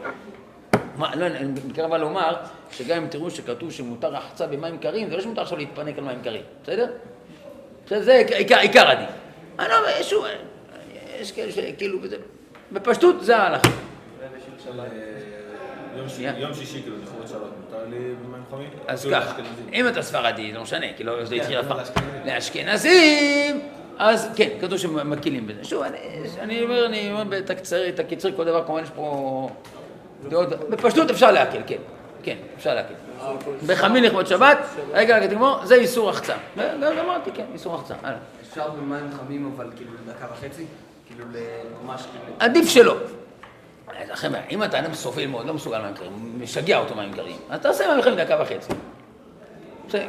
מה, 0.96 1.16
לא, 1.16 1.26
אני 1.26 1.48
מתקרב 1.66 1.94
לומר, 1.94 2.34
שגם 2.70 2.96
אם 2.96 3.06
תראו 3.06 3.30
שכתוב 3.30 3.72
שמותר 3.72 4.08
רחצה 4.08 4.46
במים 4.46 4.78
קרים, 4.78 5.10
זה 5.10 5.16
לא 5.16 5.22
שמותר 5.22 5.42
עכשיו 5.42 5.58
להתפנק 5.58 5.98
על 5.98 6.04
מים 6.04 6.18
קרים, 6.24 6.42
בסדר? 6.62 6.86
זה 7.88 8.22
עיקר, 8.36 8.88
הדין. 8.88 9.06
אני 9.58 9.68
לא 9.68 10.02
שוב, 10.02 10.24
יש 11.20 11.32
כאלה 11.32 11.52
שכאילו, 11.52 11.98
בפשטות 12.72 13.24
זה 13.24 13.36
ההלכה. 13.36 13.68
יום 16.38 16.54
שישי, 16.54 16.82
כאילו, 16.82 16.96
לכבוד 17.02 17.26
שבת, 17.28 17.40
מותר 17.64 17.84
לי 17.90 17.96
במים 17.96 18.42
חמים? 18.50 18.68
אז 18.88 19.02
כאילו 19.02 19.16
ככה. 19.20 19.34
אם 19.72 19.88
אתה 19.88 20.02
ספרדי, 20.02 20.52
לא 20.52 20.62
משנה, 20.62 20.86
כי 20.96 21.04
לא 21.04 21.24
זה 21.24 21.34
התחיל 21.34 21.60
אף 21.60 21.66
פעם. 21.66 21.78
לאשכנזים. 22.24 23.60
אז 23.98 24.28
כן, 24.36 24.48
כתוב 24.60 24.78
שמקילים 24.78 25.46
בזה. 25.46 25.64
שוב, 25.64 25.82
אני- 25.82 25.98
אני 26.40 26.62
אומר, 26.62 26.86
אני 26.86 27.12
אומר 27.12 27.38
את 27.38 27.50
את 27.88 27.98
הקיצור, 27.98 28.30
כל 28.36 28.44
דבר, 28.44 28.64
כמובן 28.66 28.82
יש 28.82 28.90
פה 28.90 29.50
דעות, 30.28 30.48
בפשטות 30.70 31.10
אפשר 31.10 31.30
להקל, 31.32 31.60
כן, 31.66 31.76
כן, 32.22 32.36
אפשר 32.56 32.74
להקל. 32.74 32.94
בחמין 33.66 34.04
לכבוד 34.04 34.26
שבת, 34.26 34.58
רגע, 34.92 35.16
רגע, 35.16 35.26
תגמור, 35.26 35.66
זה 35.66 35.74
איסור 35.74 36.08
רחצה. 36.10 36.34
גם 36.80 37.04
אמרתי, 37.04 37.30
כן, 37.34 37.44
איסור 37.52 37.74
הלאה. 38.02 38.18
אפשר 38.50 38.70
במים 38.70 39.10
חמים 39.18 39.52
אבל 39.56 39.70
כאילו 39.76 39.90
דקה 40.08 40.26
וחצי? 40.32 40.64
כאילו 41.06 41.24
ממש 41.84 42.02
כאילו... 42.02 42.36
עדיף 42.38 42.68
שלא. 42.68 42.96
חבר'ה, 44.12 44.40
אם 44.50 44.64
אתה 44.64 44.78
אדם 44.78 44.94
סובל 44.94 45.26
מאוד, 45.26 45.46
לא 45.46 45.54
מסוגל 45.54 45.78
מים 45.78 45.94
קרים, 45.94 46.40
משגע 46.40 46.78
אותו 46.78 46.94
מים 46.94 47.12
קרים, 47.12 47.36
אז 47.50 47.60
תעשה 47.60 47.94
מים 47.94 48.02
קרים 48.02 48.16
דקה 48.16 48.42
וחצי. 48.42 48.72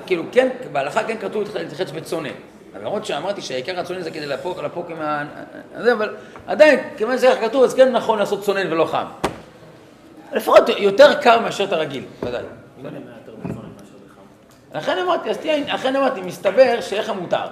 כאילו, 0.06 0.24
כן, 0.32 0.50
בהלכה 0.72 1.04
כן 1.04 1.18
כתוב 1.18 1.44
להתרחץ 1.56 1.92
בצונן. 1.92 2.30
למרות 2.82 3.06
שאמרתי 3.06 3.42
שהעיקר 3.42 3.80
הצונן 3.80 4.02
זה 4.02 4.12
כדי 4.12 4.26
לפוק, 4.26 4.60
לפוק 4.60 4.90
עם 4.90 5.02
ה... 5.02 5.24
זה, 5.78 5.94
אבל 5.94 6.16
עדיין, 6.48 6.80
כיוון 6.98 7.18
שזה 7.18 7.36
כתוב, 7.42 7.64
אז 7.64 7.74
כן 7.74 7.92
נכון 7.92 8.20
לעשות 8.20 8.44
צונן 8.44 8.72
ולא 8.72 8.86
חם. 8.86 9.06
לפחות 10.34 10.70
יותר 10.78 11.22
קר 11.22 11.40
מאשר 11.40 11.64
את 11.64 11.74
הרגיל, 11.74 12.04
ודאי. 12.24 12.44
לכן 14.74 14.98
אמרתי, 14.98 15.30
אז 15.30 15.38
תהיה, 15.38 15.74
לכן 15.74 15.96
אמרתי, 15.96 16.22
מסתבר 16.22 16.82
שאיך 16.82 17.10
המותר. 17.10 17.46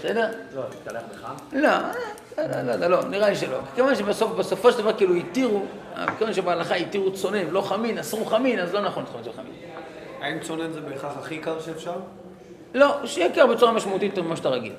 בסדר? 0.00 0.28
לא, 0.54 0.62
תתקלח 0.70 1.02
בחם? 1.12 1.34
לא, 1.52 1.68
לא, 2.38 2.44
לא, 2.44 2.62
לא, 2.62 2.74
לא, 2.74 2.86
לא, 2.86 3.04
נראה 3.04 3.28
לי 3.28 3.36
שלא. 3.36 3.58
כיוון 3.74 3.94
שבסוף, 3.94 4.32
בסופו 4.32 4.72
של 4.72 4.78
דבר 4.78 4.92
כאילו 4.92 5.14
התירו, 5.14 5.62
כיוון 6.18 6.32
שבהלכה 6.32 6.74
התירו 6.74 7.12
צונן, 7.12 7.50
לא 7.50 7.60
חמין, 7.60 7.98
אסרו 7.98 8.24
חמין, 8.24 8.58
אז 8.58 8.74
לא 8.74 8.80
נכון 8.80 9.02
לטחון 9.02 9.24
של 9.24 9.32
חמין. 9.32 9.52
האם 10.20 10.38
צונן 10.40 10.72
זה 10.72 10.80
בהכרח 10.80 11.12
הכי 11.18 11.38
קר 11.38 11.60
שאפשר? 11.60 11.92
לא, 12.74 12.96
שיהיה 13.04 13.32
קר 13.34 13.46
בצורה 13.46 13.72
משמעותית 13.72 14.18
ממה 14.18 14.36
שאתה 14.36 14.48
רגיל. 14.48 14.72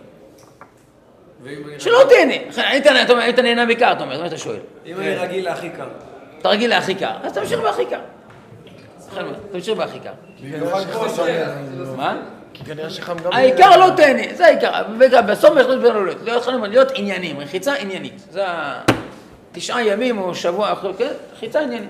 שלא 1.80 2.00
תהנה. 2.10 2.34
אחי, 2.50 2.62
היית 2.62 3.40
נהנה 3.40 3.66
בעיקר, 3.66 3.92
אתה 3.92 4.04
אומר, 4.04 4.16
זה 4.16 4.24
מה 4.24 4.30
שאתה 4.30 4.40
שואל. 4.40 4.60
אם 4.86 4.98
אני 4.98 5.16
רגיל 5.16 5.46
להכי 5.46 5.70
קר. 5.70 5.88
אתה 6.40 6.50
רגיל 6.50 6.70
להכי 6.70 6.96
קר, 6.96 7.13
אז 7.24 7.34
תמשיך 7.34 7.60
בהכי 7.60 7.86
קר. 7.86 8.00
תמשיך 9.51 9.78
בהכי 9.78 10.00
קר. 10.00 10.13
מה? 11.98 12.18
העיקר 13.32 13.77
לא 13.77 13.96
תהנה, 13.96 14.24
זה 14.36 14.46
העיקר. 14.46 14.72
בסוף 15.27 15.53
יש 15.60 15.65
לנו 15.65 16.06
לא 16.06 16.12
להיות 16.24 16.48
להיות 16.70 16.91
עניינים, 16.96 17.39
רחיצה 17.39 17.74
עניינית. 17.74 18.25
זה 18.30 18.44
התשעה 19.51 19.86
ימים 19.86 20.18
או 20.18 20.36
שבוע 20.36 20.74
אחרי, 20.74 20.94
כן? 20.98 21.12
רחיצה 21.34 21.60
עניינית. 21.60 21.89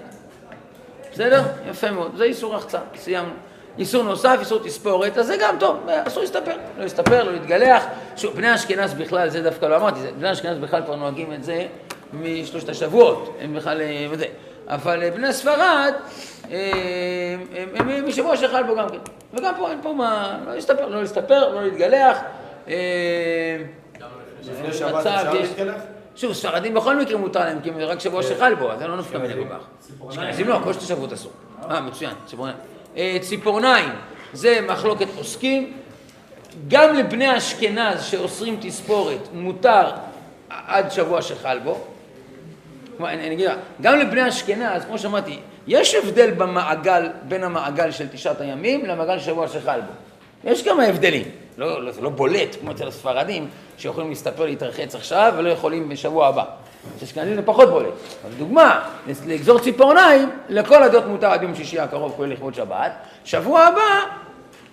בסדר? 1.14 1.42
יפה 1.70 1.92
מאוד. 1.92 2.12
זה 2.18 2.24
איסור 2.24 2.56
רחצה, 2.56 2.80
סיימנו. 2.96 3.34
איסור 3.78 4.04
נוסף, 4.04 4.38
איסור 4.40 4.60
תספורת, 4.60 5.18
אז 5.18 5.28
זה 5.28 5.38
גם 5.42 5.56
טוב, 5.60 5.88
אסור 6.08 6.24
להסתפר. 6.24 6.56
לא 6.78 6.84
להסתפר, 6.84 7.24
לא 7.24 7.32
להתגלח. 7.32 7.84
שוב, 8.18 8.36
בני 8.36 8.56
אשכנז 8.56 8.94
בכלל, 8.94 9.30
זה 9.30 9.42
דווקא 9.42 9.66
לא 9.66 9.76
אמרתי, 9.76 10.00
בני 10.20 10.32
אשכנז 10.32 10.58
בכלל 10.58 10.82
כבר 10.86 10.96
נוהגים 10.96 11.34
את 11.34 11.44
זה 11.44 11.66
משלושת 12.14 12.70
השבועות. 12.70 13.38
הם 13.42 13.56
בכלל, 13.56 13.82
אה, 13.82 14.08
וזה. 14.10 14.26
אבל 14.72 15.04
אה, 15.04 15.12
בני 15.12 15.34
ספרד, 15.34 15.94
אה, 16.52 16.72
הם- 17.76 18.08
משבוע 18.08 18.38
שחל 18.38 18.64
בו 18.64 18.76
גם 18.76 18.90
כן. 18.90 18.98
וגם 19.34 19.54
פה 19.58 19.70
אין 19.72 19.80
פה 19.82 19.94
מה, 19.94 20.38
לא 20.46 20.56
להסתפר, 20.56 20.88
לא 20.88 21.02
להסתפר, 21.02 21.54
לא 21.56 21.64
להתגלח. 21.64 22.18
אה, 22.68 22.74
לפני 24.44 24.74
שבת 24.74 24.94
מצב, 24.94 25.08
אפשר 25.08 25.36
יש- 25.36 25.50
להתקלח? 25.50 25.82
שוב, 26.16 26.34
ספרדים 26.34 26.74
בכל 26.74 26.96
מקרה 27.00 27.18
מותר 27.18 27.40
להם, 27.40 27.60
כי 27.64 27.70
רק 27.70 28.00
שבוע 28.00 28.24
שחל 28.24 28.56
בו, 28.56 28.72
אז 28.72 28.82
לא 28.82 28.98
נפקא 28.98 29.18
מיני 29.18 29.34
כל 29.34 29.56
כך. 29.56 29.66
אשכנזים 30.10 30.48
לא, 30.48 30.60
כל 30.64 30.74
שתי 30.74 30.86
שבועות 30.86 31.14
אסור. 31.14 31.32
אה, 31.72 31.82
מצוין, 31.82 32.14
ציפורניים. 32.26 32.58
אה, 32.98 33.18
ציפורניים, 33.22 33.90
זה 34.34 34.60
מחלוקת 34.68 35.08
פוסקים. 35.18 35.74
גם 36.68 36.94
לבני 36.96 37.38
אשכנז 37.38 38.04
שאוסרים 38.04 38.58
תספורת 38.62 39.20
מותר 39.34 39.92
עד 40.50 40.92
שבוע 40.92 41.22
שחל 41.22 41.60
בו. 41.60 41.88
אני 43.00 43.34
אגיד 43.34 43.50
לך, 43.50 43.56
גם 43.82 44.00
לבני 44.00 44.28
אשכנז, 44.30 44.86
כמו 44.86 44.98
שאמרתי, 44.98 45.40
יש 45.68 45.96
הבדל 45.96 46.32
במעגל, 46.32 47.10
בין 47.28 47.44
המעגל 47.44 47.92
של 47.92 48.08
תשעת 48.08 48.42
הימים 48.42 48.86
למעגל 48.86 49.20
שבוע 49.20 49.48
שחל 49.48 49.80
בו. 49.82 49.92
יש 50.52 50.64
כמה 50.64 50.84
הבדלים. 50.84 51.24
לא, 51.58 51.86
לא, 51.86 51.92
זה 51.92 52.02
לא 52.02 52.10
בולט 52.10 52.56
כמו 52.62 52.72
אצל 52.72 52.88
הספרדים, 52.88 53.48
שיכולים 53.78 54.10
להסתפר 54.10 54.46
להתרחץ 54.46 54.96
עכשיו 54.96 55.34
ולא 55.38 55.50
יכולים 55.50 55.90
בשבוע 55.90 56.28
הבא. 56.28 56.44
אשכנזים 57.04 57.36
זה 57.36 57.42
פחות 57.42 57.70
בולט. 57.70 57.94
אבל 58.26 58.34
דוגמה, 58.38 58.90
לגזור 59.28 59.60
ציפורניים, 59.60 60.30
לכל 60.50 60.84
הדעות 60.84 61.06
מותר 61.06 61.28
עד 61.28 61.44
יום 61.44 61.56
שישי 61.56 61.80
הקרוב, 61.80 62.14
כולל 62.16 62.34
לכבוד 62.34 62.56
שבת. 62.56 62.92
שבוע 63.26 63.62
הבא, 63.62 64.02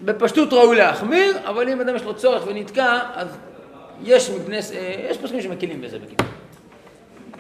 בפשטות 0.04 0.52
ראוי 0.52 0.76
להחמיר, 0.76 1.38
אבל 1.44 1.68
אם 1.68 1.80
אדם 1.80 1.96
יש 1.96 2.02
לו 2.02 2.14
צורך 2.14 2.42
ונתקע, 2.46 2.98
אז 3.14 3.28
יש 4.04 4.30
מבני, 4.30 4.56
אה, 4.56 4.94
יש 5.10 5.18
פוסקים 5.18 5.42
שמקילים 5.42 5.80
בזה 5.80 5.98
בקיצור. 5.98 6.26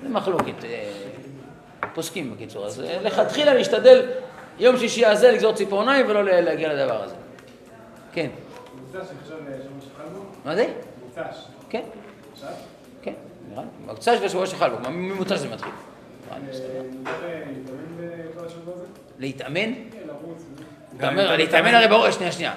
זה 0.02 0.08
מחלוקת, 0.08 0.64
אה, 0.64 0.92
פוסקים 1.94 2.34
בקיצור. 2.34 2.66
אז 2.66 2.80
אה, 2.80 3.02
לכתחילה 3.02 3.54
להשתדל 3.54 4.06
יום 4.58 4.78
שישי 4.78 5.06
הזה 5.06 5.32
לגזור 5.32 5.52
ציפורניים 5.52 6.06
ולא 6.08 6.24
להגיע 6.24 6.74
לדבר 6.74 7.02
הזה. 7.02 7.14
כן. 8.12 8.28
מוצ"ש 8.80 8.96
עכשיו 8.96 9.38
שבוע 9.38 9.80
שחל 9.80 10.08
בו? 10.14 10.20
מה 10.44 10.54
זה? 10.54 10.66
מוצ"ש. 11.04 11.44
כן? 11.70 11.82
כן. 13.02 13.12
נראה 13.50 13.62
לי. 13.62 13.86
מוצ"ש 13.86 14.08
ושבוע 14.22 14.46
שחל 14.46 14.70
בו, 14.70 14.90
ממוצ"ש 14.90 15.32
זה 15.32 15.48
מתחיל. 15.48 15.72
אה, 16.32 16.36
להתאמן? 19.18 19.74
כן. 19.74 19.98
אתה 20.96 21.08
אומר, 21.08 21.36
להתאמן 21.36 21.74
הרי 21.74 21.88
ברור, 21.88 22.10
שנייה, 22.10 22.32
שנייה. 22.32 22.54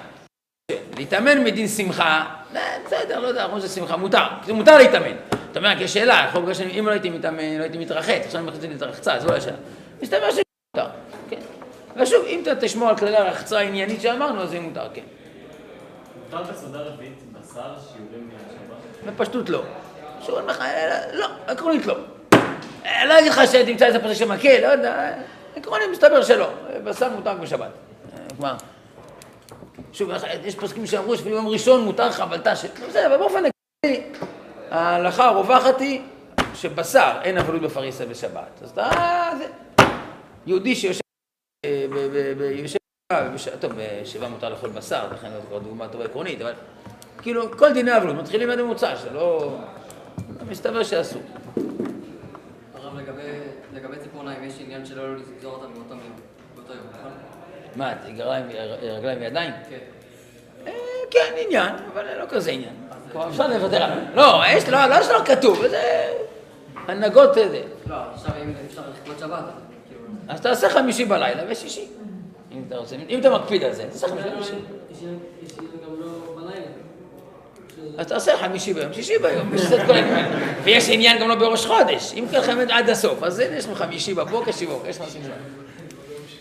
להתאמן 0.96 1.44
מדין 1.44 1.68
שמחה, 1.68 2.24
אה, 2.56 2.60
בסדר, 2.86 3.20
לא 3.20 3.26
יודע, 3.26 3.44
אנחנו 3.44 3.60
זה 3.60 3.68
שמחה, 3.68 3.96
מותר, 3.96 4.24
זה 4.46 4.52
מותר 4.52 4.78
להתאמן. 4.78 5.16
אתה 5.52 5.60
אומר, 5.60 5.76
כי 5.78 5.84
יש 5.84 5.94
שאלה, 5.94 6.26
יכול 6.28 6.42
להיות 6.42 6.56
שאם 6.56 6.86
לא 6.86 6.90
הייתי 6.90 7.10
מתאמן, 7.10 7.58
לא 7.58 7.62
הייתי 7.62 7.78
מתרחץ, 7.78 8.22
עכשיו 8.24 8.40
אני 8.40 8.48
מחליט 8.48 8.64
להתרחצה, 8.70 9.20
זו 9.20 9.28
לא 9.28 9.36
השאלה. 9.36 9.56
מסתבר 10.02 10.30
שמותר, 10.30 10.90
כן. 11.30 11.40
ושוב, 11.96 12.24
אם 12.26 12.40
אתה 12.42 12.54
תשמור 12.54 12.88
על 12.88 12.96
כללי 12.96 13.16
הרחצה 13.16 13.58
העניינית 13.58 14.00
שאמרנו, 14.00 14.42
אז 14.42 14.50
זה 14.50 14.60
מותר, 14.60 14.88
כן. 14.94 15.02
מותר 16.24 16.52
בסעודה 16.52 16.78
רביעית 16.78 17.18
בשר 17.32 17.60
שיעורים 17.92 18.30
מהשבת? 18.32 19.14
בפשטות 19.14 19.48
לא. 19.48 19.62
אומר 20.28 20.46
לך, 20.46 20.60
אה, 20.60 21.00
לא, 21.12 21.26
עקרונית 21.46 21.86
לא. 21.86 21.96
אה, 22.84 23.04
לא 23.04 23.18
אגיד 23.18 23.32
לך 23.32 23.40
שתמצא 23.52 23.86
איזה 23.86 23.98
פרק 23.98 24.12
שמקל, 24.12 24.60
לא 24.62 24.66
יודע, 24.66 25.12
עקרונית 25.56 25.86
מסתבר 25.92 26.22
שלא. 26.22 26.50
בשר 26.84 27.08
מותר 27.08 27.34
בשבת. 27.34 27.70
אה, 28.12 28.18
כלומר, 28.36 28.54
שוב, 29.92 30.10
יש 30.44 30.54
פוסקים 30.54 30.86
שאמרו 30.86 31.16
שאפילו 31.16 31.36
יום 31.36 31.48
ראשון 31.48 31.84
מותר 31.84 32.12
חבלתה 32.12 32.56
של... 32.56 32.68
בסדר, 32.88 33.06
אבל 33.06 33.16
באופן 33.16 33.42
עקרוני, 33.44 34.06
ההלכה 34.72 35.24
הרווחת 35.24 35.80
היא 35.80 36.00
שבשר 36.54 37.18
אין 37.22 37.38
אבלות 37.38 37.62
בפריסה 37.62 38.06
בשבת. 38.06 38.62
אז 38.62 38.70
אתה... 38.70 38.90
זה... 39.38 39.46
יהודי 40.46 40.74
שיושב... 40.74 41.00
אה, 41.64 41.86
יושב... 42.40 43.56
טוב, 43.60 43.72
בשבעה 43.76 44.28
מותר 44.28 44.48
לאכול 44.48 44.70
בשר, 44.70 45.12
לכן 45.12 45.30
זו 45.30 45.48
כבר 45.48 45.58
דוגמה 45.58 45.88
טובה 45.88 46.04
עקרונית, 46.04 46.40
אבל 46.40 46.52
כאילו, 47.22 47.58
כל 47.58 47.72
דיני 47.72 47.96
אבלות 47.96 48.16
מתחילים 48.16 48.50
עד 48.50 48.58
המוצא, 48.58 48.94
זה 48.96 49.10
לא... 49.10 49.56
מסתבר 50.48 50.82
שאסור. 50.82 51.22
הרב, 52.74 52.98
לגבי, 53.74 53.96
ציפורניים, 54.02 54.44
יש 54.44 54.54
עניין 54.60 54.86
שלא 54.86 55.16
לגזור 55.16 55.54
אותם 55.54 55.72
באותו 56.54 56.72
יום, 56.72 56.86
נכון? 56.92 57.12
מה, 57.76 57.92
רגליים, 58.04 58.46
וידיים? 59.02 59.52
כן. 59.70 59.78
אה, 60.66 60.72
כן, 61.10 61.34
עניין, 61.46 61.74
אבל 61.92 62.18
לא 62.18 62.26
כזה 62.28 62.50
עניין. 62.50 62.74
אפשר 63.28 63.46
לוותר 63.46 63.82
עליו. 63.82 63.96
לא, 64.14 64.42
יש, 64.48 64.68
לא, 64.68 64.86
לא 64.86 65.02
שלא 65.02 65.18
כתוב, 65.24 65.66
זה 65.68 66.08
הנהגות 66.88 67.34
זה. 67.34 67.62
לא, 67.86 67.96
עכשיו 68.14 68.30
אם 68.42 68.52
אפשר 68.70 68.82
לכבוד 68.92 69.18
שבת, 69.18 69.32
אז 69.32 69.38
כאילו... 69.88 70.00
אז 70.28 70.40
תעשה 70.40 70.70
חמישי 70.70 71.04
בלילה 71.04 71.42
ושישי. 71.48 71.86
אם 72.52 72.62
אתה 72.68 72.76
רוצה, 72.76 72.96
אם 73.08 73.20
אתה 73.20 73.30
מקפיד 73.30 73.64
על 73.64 73.72
זה, 73.72 73.84
תעשה 73.92 74.08
חמישי 74.08 74.28
בלילה. 74.28 74.40
לא 76.00 76.40
בלילה. 76.40 76.66
אז 77.98 78.06
תעשה 78.06 78.36
חמישי 78.36 78.74
ביום, 78.74 78.92
שישי 78.92 79.18
ביום, 79.18 79.54
יש 79.54 79.72
את 79.72 79.86
כל 79.86 79.92
העניין. 79.92 80.26
ויש 80.64 80.88
עניין 80.88 81.20
גם 81.20 81.28
לא 81.28 81.34
בראש 81.34 81.66
חודש. 81.66 82.12
אם 82.14 82.24
ככה 82.32 82.54
באמת 82.54 82.70
עד 82.70 82.90
הסוף, 82.90 83.22
אז 83.22 83.38
הנה, 83.38 83.56
יש 83.56 83.66
לך 83.66 83.78
חמישי 83.78 84.14
בבוקר, 84.14 84.52
שישי 84.52 84.66
בבוקר, 84.66 84.88
יש 84.88 85.00
לך 85.00 85.10
שם. 85.10 85.20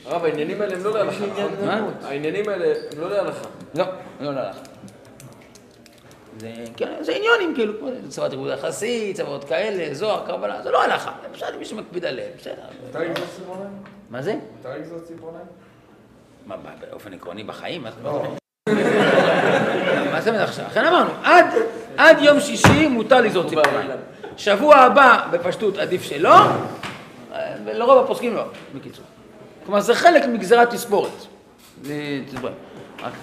הרב, 0.06 0.26
העניינים 0.26 0.62
האלה 0.62 0.76
הם 0.76 0.84
לא 0.84 0.94
להלכה. 0.94 1.26
העניינים 2.04 2.50
האלה 2.50 2.66
הם 2.66 3.02
לא 3.02 3.10
להלכה. 3.10 3.48
לא, 3.76 3.86
לא 4.20 4.34
להלכה. 4.34 4.60
זה, 6.42 6.54
כן, 6.78 6.94
זה 7.02 7.16
עניונים, 7.16 7.56
כאילו, 7.56 7.80
כמו 7.80 7.90
צוות 8.10 8.32
ריבוד 8.32 8.50
יחסי, 8.50 9.14
צוות 9.16 9.44
כאלה, 9.44 9.94
זוהר, 9.94 10.26
קרבלה, 10.28 10.62
זה 10.64 10.72
לא 10.72 10.84
הלכה. 10.84 11.12
בסדר, 11.34 11.58
מי 11.60 11.66
שמקפיד 11.66 12.06
עליהם, 12.06 12.30
בסדר. 12.38 12.54
מותר 12.86 13.00
לגזור 13.00 13.26
ציפורניים? 13.36 13.70
מה 14.10 14.22
זה? 14.22 14.36
מותר 14.58 14.78
לגזור 14.78 15.00
ציפורניים? 15.00 15.46
מה, 16.46 16.56
באופן 16.90 17.14
עקרוני 17.14 17.44
בחיים? 17.44 17.84
מה 20.12 20.22
זה 20.22 20.30
אומר 20.30 20.44
עכשיו? 20.44 20.66
לכן 20.66 20.86
אמרנו, 20.86 21.10
עד, 21.98 22.20
יום 22.22 22.40
שישי 22.40 22.88
מותר 22.88 23.22
לזרות 23.22 23.50
ציפורניים. 23.50 23.92
שבוע 24.38 24.76
הבא, 24.76 25.28
בפשטות, 25.32 25.78
עדיף 25.78 26.04
שלא, 26.04 26.36
ולרוב 27.66 28.04
הפוסקים 28.04 28.34
לא, 28.36 28.44
בקיצור. 28.76 29.06
כלומר, 29.66 29.80
זה 29.80 29.96
חלק 29.96 30.26
מגזירת 30.26 30.70
תספורת. 30.70 31.12
זה. 31.82 32.22
רק, 33.04 33.14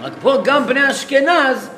רק 0.00 0.12
פה 0.22 0.34
גם 0.44 0.66
בני 0.66 0.90
אשכנז, 0.90 1.70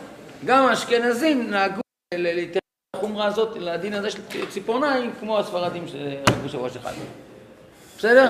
גם 0.45 0.67
האשכנזים 0.67 1.50
נהגו 1.50 1.81
להתייחס 2.15 2.61
לחומרה 2.97 3.27
הזאת, 3.27 3.57
לדין 3.57 3.95
הזה 3.95 4.11
של 4.11 4.21
ציפורניים, 4.50 5.12
כמו 5.21 5.39
הספרדים 5.39 5.89
שרק 5.89 6.37
בשבוע 6.45 6.71
שחל. 6.71 6.93
בסדר? 7.99 8.29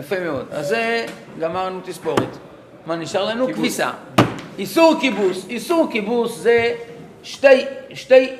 יפה 0.00 0.20
מאוד. 0.20 0.46
אז 0.50 0.68
זה, 0.68 1.06
גמרנו 1.40 1.80
תספורת. 1.84 2.28
מה 2.86 2.96
נשאר 2.96 3.24
לנו? 3.24 3.46
כביסה. 3.54 3.90
איסור 4.58 4.94
כיבוס. 5.00 5.46
איסור 5.48 5.88
כיבוס 5.92 6.38
זה 6.38 6.74
שתי, 7.22 7.64
שתי 7.94 8.36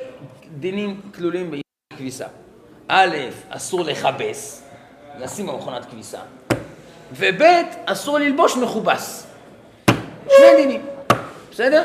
דינים 0.59 1.01
כלולים 1.15 1.51
באיסור 1.51 1.97
כביסה. 1.97 2.25
א', 2.87 3.17
אסור 3.49 3.83
לכבס, 3.83 4.63
לשים 5.19 5.47
במכונת 5.47 5.85
כביסה. 5.85 6.19
וב', 7.15 7.41
אסור 7.85 8.19
ללבוש 8.19 8.57
מכובס. 8.57 9.32
שני 10.37 10.55
דינים, 10.55 10.85
בסדר? 11.51 11.83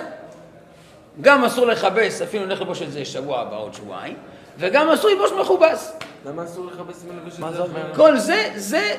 גם 1.21 1.45
אסור 1.45 1.67
לכבס, 1.67 2.23
אפילו 2.23 2.47
נלך 2.47 2.61
ללבוש 2.61 2.83
את 2.83 2.93
זה 2.93 3.05
שבוע 3.05 3.40
הבא, 3.40 3.57
עוד 3.57 3.75
שבועיים, 3.75 4.17
וגם 4.59 4.90
אסור 4.90 5.11
ללבוש 5.11 5.33
מכובס. 5.33 5.93
למה 6.26 6.45
אסור 6.45 6.67
לכבס 6.67 7.05
אם 7.05 7.17
לבש 7.17 7.33
את 7.33 7.55
זה? 7.73 7.95
כל 7.97 8.19
זה, 8.19 8.50
זה 8.55 8.95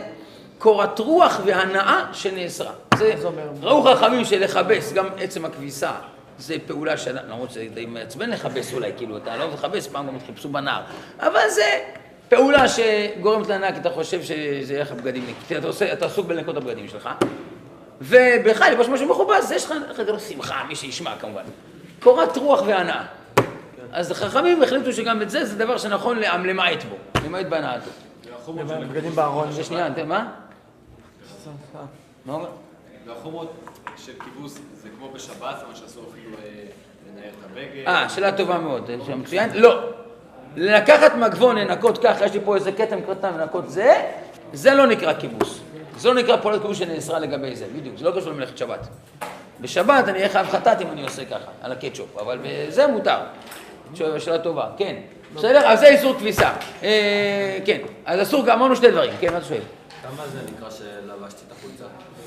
קורת 0.57 0.99
רוח 0.99 1.39
והנאה 1.45 2.05
שנאסרה. 2.13 2.71
זה, 2.97 3.13
ראו 3.61 3.83
חכמים 3.83 4.25
שלכבס, 4.25 4.93
גם 4.93 5.07
עצם 5.19 5.45
הכביסה, 5.45 5.91
זה 6.39 6.55
פעולה 6.67 6.97
של... 6.97 7.17
למרות 7.27 7.51
שזה 7.51 7.65
די 7.73 7.85
מעצבן 7.85 8.29
לכבס 8.29 8.73
אולי, 8.73 8.91
כאילו, 8.97 9.17
אתה 9.17 9.37
לא 9.37 9.47
מכבס, 9.53 9.87
פעם 9.87 10.07
גם 10.07 10.17
חיפשו 10.25 10.49
בנהר. 10.49 10.81
אבל 11.19 11.49
זה 11.49 11.79
פעולה 12.29 12.65
שגורמת 12.67 13.47
להנאה, 13.47 13.71
כי 13.73 13.79
אתה 13.79 13.89
חושב 13.89 14.23
שזה 14.23 14.73
יהיה 14.73 14.81
לך 14.81 14.91
בגדים 14.91 15.33
אתה 15.93 16.05
עסוק 16.05 16.25
בלנקות 16.27 16.57
הבגדים 16.57 16.87
שלך. 16.87 17.09
ובך 18.01 18.61
לבוש 18.71 18.87
משהו 18.87 19.09
מכובס, 19.09 19.51
יש 19.51 19.65
לך 19.65 19.73
חדר 19.95 20.17
שמחה, 20.19 20.63
מי 20.67 20.75
שישמע 20.75 21.15
כמובן. 21.19 21.43
קורת 21.99 22.37
רוח 22.37 22.61
והנאה. 22.67 23.03
אז 23.93 24.11
חכמים 24.11 24.63
החליטו 24.63 24.93
שגם 24.93 25.21
את 25.21 25.29
זה, 25.29 25.45
זה 25.45 25.57
דבר 25.57 25.77
שנכון 25.77 26.19
לעם- 26.19 26.45
למעט 26.45 26.83
בו, 26.83 26.95
למעט 27.25 27.45
בהנאתו. 27.45 27.89
בגדים 28.91 29.11
בארון. 29.15 29.51
זה 29.51 29.63
שנייה, 29.63 29.89
מה? 30.05 30.27
מה 32.25 32.33
אומר? 32.33 32.47
והחומות 33.07 33.53
של 33.97 34.11
כיבוס 34.23 34.59
זה 34.81 34.89
כמו 34.97 35.11
בשבת, 35.13 35.55
אומרת 35.63 35.77
שאסור 35.77 36.03
אפילו 36.11 36.35
אה, 36.37 36.63
לנער 37.11 37.29
את 37.29 37.51
הבגד. 37.51 37.87
אה, 37.87 38.09
שאלה 38.09 38.31
טובה 38.37 38.57
מאוד, 38.57 38.85
זה 38.87 38.95
שם 39.05 39.19
מצוין. 39.19 39.49
לא. 39.53 39.89
לקחת 40.55 41.15
מגבון, 41.15 41.55
לנקות 41.57 41.97
ככה, 42.03 42.25
יש 42.25 42.33
לי 42.33 42.39
פה 42.45 42.55
איזה 42.55 42.71
כתם 42.71 42.99
קטן, 43.01 43.33
לנקות 43.37 43.69
זה, 43.69 43.93
זה 44.53 44.73
לא 44.73 44.87
נקרא 44.87 45.13
כיבוס. 45.13 45.59
זה 45.99 46.09
לא 46.09 46.15
נקרא 46.15 46.37
פעולת 46.37 46.61
כיבוס 46.61 46.77
שנאסרה 46.77 47.19
לגבי 47.19 47.55
זה, 47.55 47.65
בדיוק, 47.75 47.97
זה 47.97 48.05
לא 48.05 48.11
קשור 48.19 48.31
למלאכת 48.31 48.57
שבת. 48.57 48.87
בשבת 49.61 50.07
אני 50.07 50.17
אהיה 50.17 50.29
חייב 50.29 50.47
חטאת 50.47 50.81
אם 50.81 50.87
אני 50.91 51.03
עושה 51.03 51.25
ככה, 51.25 51.51
על 51.61 51.71
הקטשופ, 51.71 52.17
אבל 52.17 52.39
בזה 52.43 52.87
מותר. 52.87 53.17
שאלה- 53.95 54.37
טובה, 54.37 54.69
כן. 54.77 54.95
בסדר? 55.35 55.67
אז 55.67 55.79
זה 55.79 55.87
איסור 55.87 56.15
כביסה. 56.19 56.51
אה, 56.83 57.57
כן, 57.65 57.77
אז 58.05 58.21
אסור, 58.21 58.53
אמרנו 58.53 58.75
שתי 58.75 58.91
דברים, 58.91 59.11
כן, 59.19 59.31
מה 59.31 59.37
אתה 59.37 59.45
שואל? 59.45 59.59
כמה 60.03 60.27
זה 60.27 60.39
נקרא 60.57 60.69
שלבשתי 60.69 61.41
את 61.47 61.51
החולצה? 61.51 61.83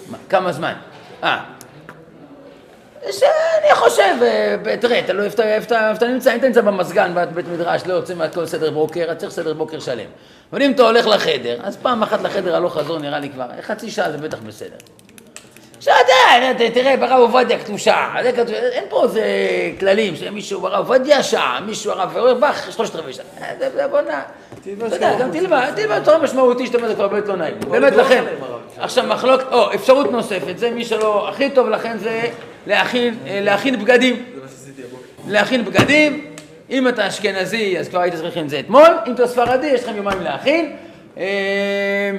מה, 0.08 0.18
כמה 0.28 0.52
זמן? 0.52 0.74
אה. 1.24 1.44
שאני 3.10 3.74
חושב, 3.74 4.14
אה, 4.22 4.76
תראה, 4.80 5.00
לא 5.12 5.22
איפה 5.22 5.42
אתה- 5.92 6.06
נמצא, 6.06 6.32
אם 6.32 6.38
אתה 6.38 6.46
נמצא 6.46 6.60
במזגן, 6.60 7.12
בבית 7.14 7.46
מדרש, 7.48 7.82
לא 7.86 7.94
יוצא 7.94 8.14
מהכל 8.14 8.46
סדר 8.46 8.70
בוקר, 8.70 9.04
אתה 9.04 9.14
צריך 9.14 9.32
סדר 9.32 9.54
בוקר 9.54 9.80
שלם. 9.80 10.06
אבל 10.52 10.62
אם 10.62 10.72
אתה 10.72 10.82
הולך 10.82 11.06
לחדר, 11.06 11.56
אז 11.62 11.76
פעם 11.76 12.02
אחת 12.02 12.22
לחדר 12.22 12.56
הלוך 12.56 12.78
חזור 12.78 12.98
נראה 12.98 13.18
לי 13.18 13.28
כבר, 13.30 13.44
חצי 13.62 13.90
שעה 13.90 14.10
זה 14.12 14.18
בטח 14.18 14.38
בסדר. 14.46 14.76
ת- 16.58 16.74
תראה, 16.74 16.96
ברב 16.96 17.20
עובדיה 17.20 17.58
כתוב, 17.58 17.78
אין 18.54 18.84
פה 18.88 19.04
איזה 19.04 19.22
כללים, 19.80 20.16
שמישהו 20.16 20.60
ברב 20.60 20.78
עובדיה 20.90 21.22
שעה, 21.22 21.60
מישהו 21.66 21.92
הרב 21.92 22.16
אורבך 22.16 22.66
שלושת 22.70 22.96
רבעי 22.96 23.12
שעה, 23.12 23.24
אה, 23.40 23.52
זה- 23.58 23.86
בוא'נה, 23.90 24.22
אתה 24.62 24.70
יודע, 24.96 25.14
גם 25.18 25.30
תלמד, 25.32 25.70
תלמד 25.76 26.04
תורה 26.04 26.18
משמעותי 26.18 26.66
שאתה 26.66 26.76
אומר 26.78 26.88
זה 26.88 26.94
כבר 26.94 27.08
באמת 27.08 27.28
לא 27.28 27.36
נעים, 27.36 27.54
באמת 27.70 27.92
לכן, 27.96 28.24
עכשיו 28.78 29.04
מחלוקת, 29.06 29.44
או 29.52 29.74
אפשרות 29.74 30.10
נוספת, 30.10 30.58
זה 30.58 30.70
מי 30.70 30.84
שלא 30.84 31.28
הכי 31.28 31.50
טוב 31.50 31.68
לכן 31.68 31.98
זה 31.98 32.20
להכין, 32.66 33.14
אה, 33.26 33.40
להכין 33.40 33.80
בגדים, 33.80 34.24
להכין 35.28 35.64
בגדים, 35.64 36.26
אם 36.70 36.88
אתה 36.88 37.08
אשכנזי 37.08 37.78
אז 37.78 37.88
כבר 37.88 38.00
היית 38.00 38.14
צריך 38.14 38.24
להכין 38.24 38.44
את 38.44 38.50
זה 38.50 38.60
אתמול, 38.60 38.98
אם 39.06 39.14
אתה 39.14 39.26
ספרדי 39.26 39.66
יש 39.66 39.84
לכם 39.84 39.96
יומיים 39.96 40.20
להכין, 40.20 40.76
אה, 41.16 42.10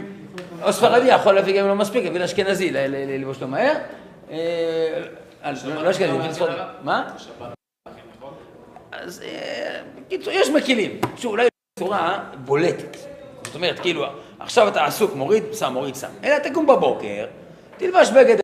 או 0.63 0.73
ספרדי 0.73 1.07
יכול 1.07 1.33
להביא 1.35 1.57
גם 1.57 1.63
אם 1.63 1.69
לא 1.69 1.75
מספיק, 1.75 2.03
להביא 2.03 2.19
לאשכנזי, 2.19 2.71
ללבוש 2.71 3.41
לו 3.41 3.47
מהר, 3.47 3.73
אה, 4.31 4.38
לא 5.65 5.83
לא 5.83 5.91
אשכנזי, 5.91 6.33
ספרדי, 6.33 6.62
מה? 6.83 7.09
אז 8.91 9.21
אה, 9.25 9.81
בקיצור, 10.07 10.33
יש 10.33 10.50
מקילים, 10.50 11.00
שאולי 11.17 11.47
בצורה 11.75 12.23
בולטת. 12.45 12.97
זאת 13.45 13.55
אומרת, 13.55 13.79
כאילו, 13.79 14.05
עכשיו 14.39 14.67
אתה 14.67 14.85
עסוק, 14.85 15.15
מוריד, 15.15 15.43
שם, 15.53 15.73
מוריד, 15.73 15.95
שם. 15.95 16.07
אלא 16.23 16.39
תקום 16.39 16.67
בבוקר, 16.67 17.25
תלבש 17.77 18.09
בגד... 18.09 18.42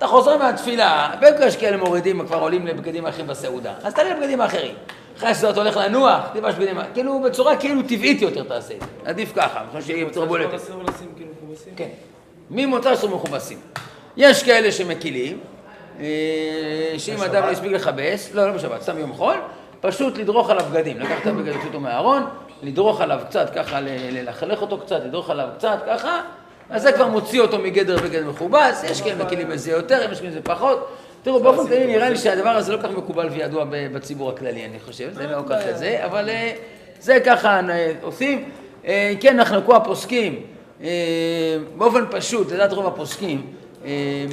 אתה 0.00 0.08
חוזר 0.08 0.38
מהתפילה, 0.38 1.10
בגלל 1.20 1.50
שכאלה 1.50 1.76
מורידים 1.76 2.26
כבר 2.26 2.38
עולים 2.38 2.66
לבגדים 2.66 3.06
אחרים 3.06 3.26
בסעודה, 3.26 3.72
אז 3.82 3.94
תעלה 3.94 4.14
לבגדים 4.14 4.40
האחרים. 4.40 4.74
אחרי 5.18 5.34
שזה 5.34 5.50
אתה 5.50 5.60
הולך 5.60 5.76
לנוח, 5.76 6.20
תלבש 6.32 6.54
בגדים, 6.54 6.76
כאילו 6.94 7.20
בצורה 7.20 7.56
כאילו 7.56 7.82
טבעית 7.82 8.22
יותר 8.22 8.42
תעשה 8.44 8.74
את 8.74 8.80
זה. 8.80 8.86
עדיף 9.04 9.32
ככה, 9.36 9.62
חושב 9.72 9.86
שיהיה 9.86 10.04
בצורה 10.04 10.26
בולטת. 10.26 10.50
כאילו? 11.16 11.30
כן. 11.76 11.88
ממוצא 12.50 12.92
אסור 12.92 13.10
מכובסים. 13.10 13.58
יש 14.16 14.42
כאלה 14.42 14.72
שמקילים, 14.72 15.40
אה, 16.00 16.06
שאם 16.98 17.22
אדם 17.22 17.42
לא 17.42 17.50
הספיק 17.50 17.72
לכבס, 17.72 18.34
לא, 18.34 18.46
לא 18.48 18.52
בשבת, 18.52 18.82
סתם 18.82 18.98
יום 18.98 19.12
חול, 19.12 19.36
פשוט 19.80 20.18
לדרוך 20.18 20.50
עליו 20.50 20.64
בגדים. 20.70 21.00
לקחת 21.00 21.26
להוציא 21.26 21.66
אותו 21.66 21.80
מהארון, 21.80 22.22
לדרוך 22.62 23.00
עליו 23.00 23.20
קצת, 23.28 23.50
ככה 23.54 23.80
ללכלך 23.80 24.62
אותו 24.62 24.78
קצת, 24.78 25.00
לדרוך 25.04 25.30
עליו 25.30 25.48
קצת, 25.56 25.78
ככה, 25.86 26.20
אז 26.70 26.82
זה 26.82 26.92
כבר 26.92 27.06
מוציא 27.06 27.40
אותו 27.40 27.58
מגדר 27.58 27.96
בגד 27.96 28.26
מכובס, 28.26 28.84
יש 28.84 29.02
כאלה 29.02 29.24
מקילים 29.24 29.48
בזה 29.48 29.70
יותר, 29.70 30.12
יש 30.12 30.20
כאלה 30.20 30.40
פחות. 30.42 30.96
תראו, 31.22 31.42
באופן 31.42 31.68
כללי 31.68 31.86
נראה 31.86 32.10
לי 32.10 32.16
שהדבר 32.16 32.48
הזה 32.48 32.72
לא 32.72 32.82
כך 32.82 32.90
מקובל 32.90 33.28
וידוע 33.28 33.64
בציבור 33.70 34.30
הכללי, 34.30 34.64
אני 34.64 34.80
חושב, 34.80 35.12
זה 35.14 35.26
לא 35.26 35.42
כך 35.48 35.56
זה, 35.74 36.00
אבל 36.04 36.28
אה, 36.28 36.52
זה 37.00 37.18
ככה 37.24 37.60
עושים. 38.02 38.44
אה, 38.86 39.12
כן, 39.20 39.36
נחלקו 39.36 39.76
הפוסקים, 39.76 40.42
אה, 40.82 40.88
באופן 41.76 42.04
פשוט, 42.10 42.52
לדעת 42.52 42.72
רוב 42.72 42.86
הפוסקים, 42.86 43.46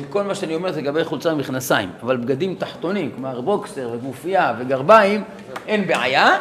כל 0.09 0.23
מה 0.23 0.35
שאני 0.35 0.55
אומר 0.55 0.71
זה 0.71 0.81
לגבי 0.81 1.03
חולצה 1.03 1.33
ומכנסיים, 1.33 1.89
אבל 2.03 2.17
בגדים 2.17 2.55
תחתונים, 2.55 3.11
כלומר 3.11 3.41
בוקסר 3.41 3.89
וגופייה 3.93 4.53
וגרביים, 4.59 5.23
אין 5.67 5.87
בעיה. 5.87 6.37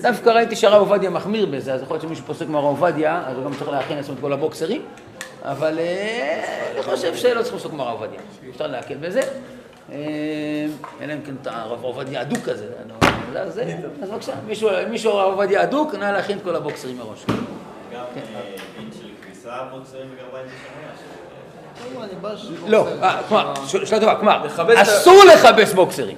דווקא 0.00 0.30
ראיתי 0.30 0.56
שהרב 0.56 0.80
עובדיה 0.80 1.10
מחמיר 1.10 1.46
בזה, 1.46 1.74
אז 1.74 1.82
יכול 1.82 1.94
להיות 1.94 2.02
שמישהו 2.02 2.24
פוסק 2.26 2.46
כמו 2.46 2.58
הרב 2.58 2.66
עובדיה, 2.66 3.22
אז 3.26 3.36
הוא 3.36 3.44
גם 3.44 3.54
צריך 3.58 3.70
להכין 3.70 3.96
לעצמו 3.96 4.14
את 4.14 4.20
כל 4.20 4.32
הבוקסרים, 4.32 4.82
אבל 5.42 5.78
אה, 5.78 6.44
אני 6.74 6.82
חושב 6.82 7.16
שלא 7.16 7.42
צריך 7.42 7.54
לפסוק 7.54 7.72
כמו 7.72 7.82
הרב 7.82 8.00
עובדיה, 8.00 8.20
אפשר 8.50 8.66
להקל 8.66 8.94
בזה. 8.94 9.20
אה, 9.92 9.96
אלא 11.00 11.12
אם 11.12 11.18
כן 11.26 11.34
אתה 11.42 11.50
הרב 11.56 11.84
עובדיה 11.84 12.22
אדוק 12.22 12.38
כזה, 12.44 12.66
לא- 12.88 13.08
לא, 13.32 13.50
זה, 13.50 13.74
אז 14.02 14.10
בבקשה, 14.10 14.32
מישהו 14.90 15.10
הרב 15.10 15.32
עובדיה 15.32 15.62
אדוק, 15.62 15.94
נא 15.94 16.04
להכין 16.04 16.38
את 16.38 16.42
כל 16.42 16.56
הבוקסרים 16.56 16.98
מראש. 16.98 17.24
גם 17.94 18.04
דין 18.78 18.90
של 19.00 19.06
כביסה, 19.22 19.50
בוקסרים 19.72 20.06
וגרביים 20.14 20.46
בשמש. 20.46 20.98
לא, 22.66 22.86
אה, 23.02 23.22
כלומר, 23.28 23.54
שאלה 23.66 24.00
טובה, 24.00 24.14
כלומר, 24.16 24.46
אסור 24.82 25.22
לכבס 25.34 25.72
בוקסרים. 25.72 26.16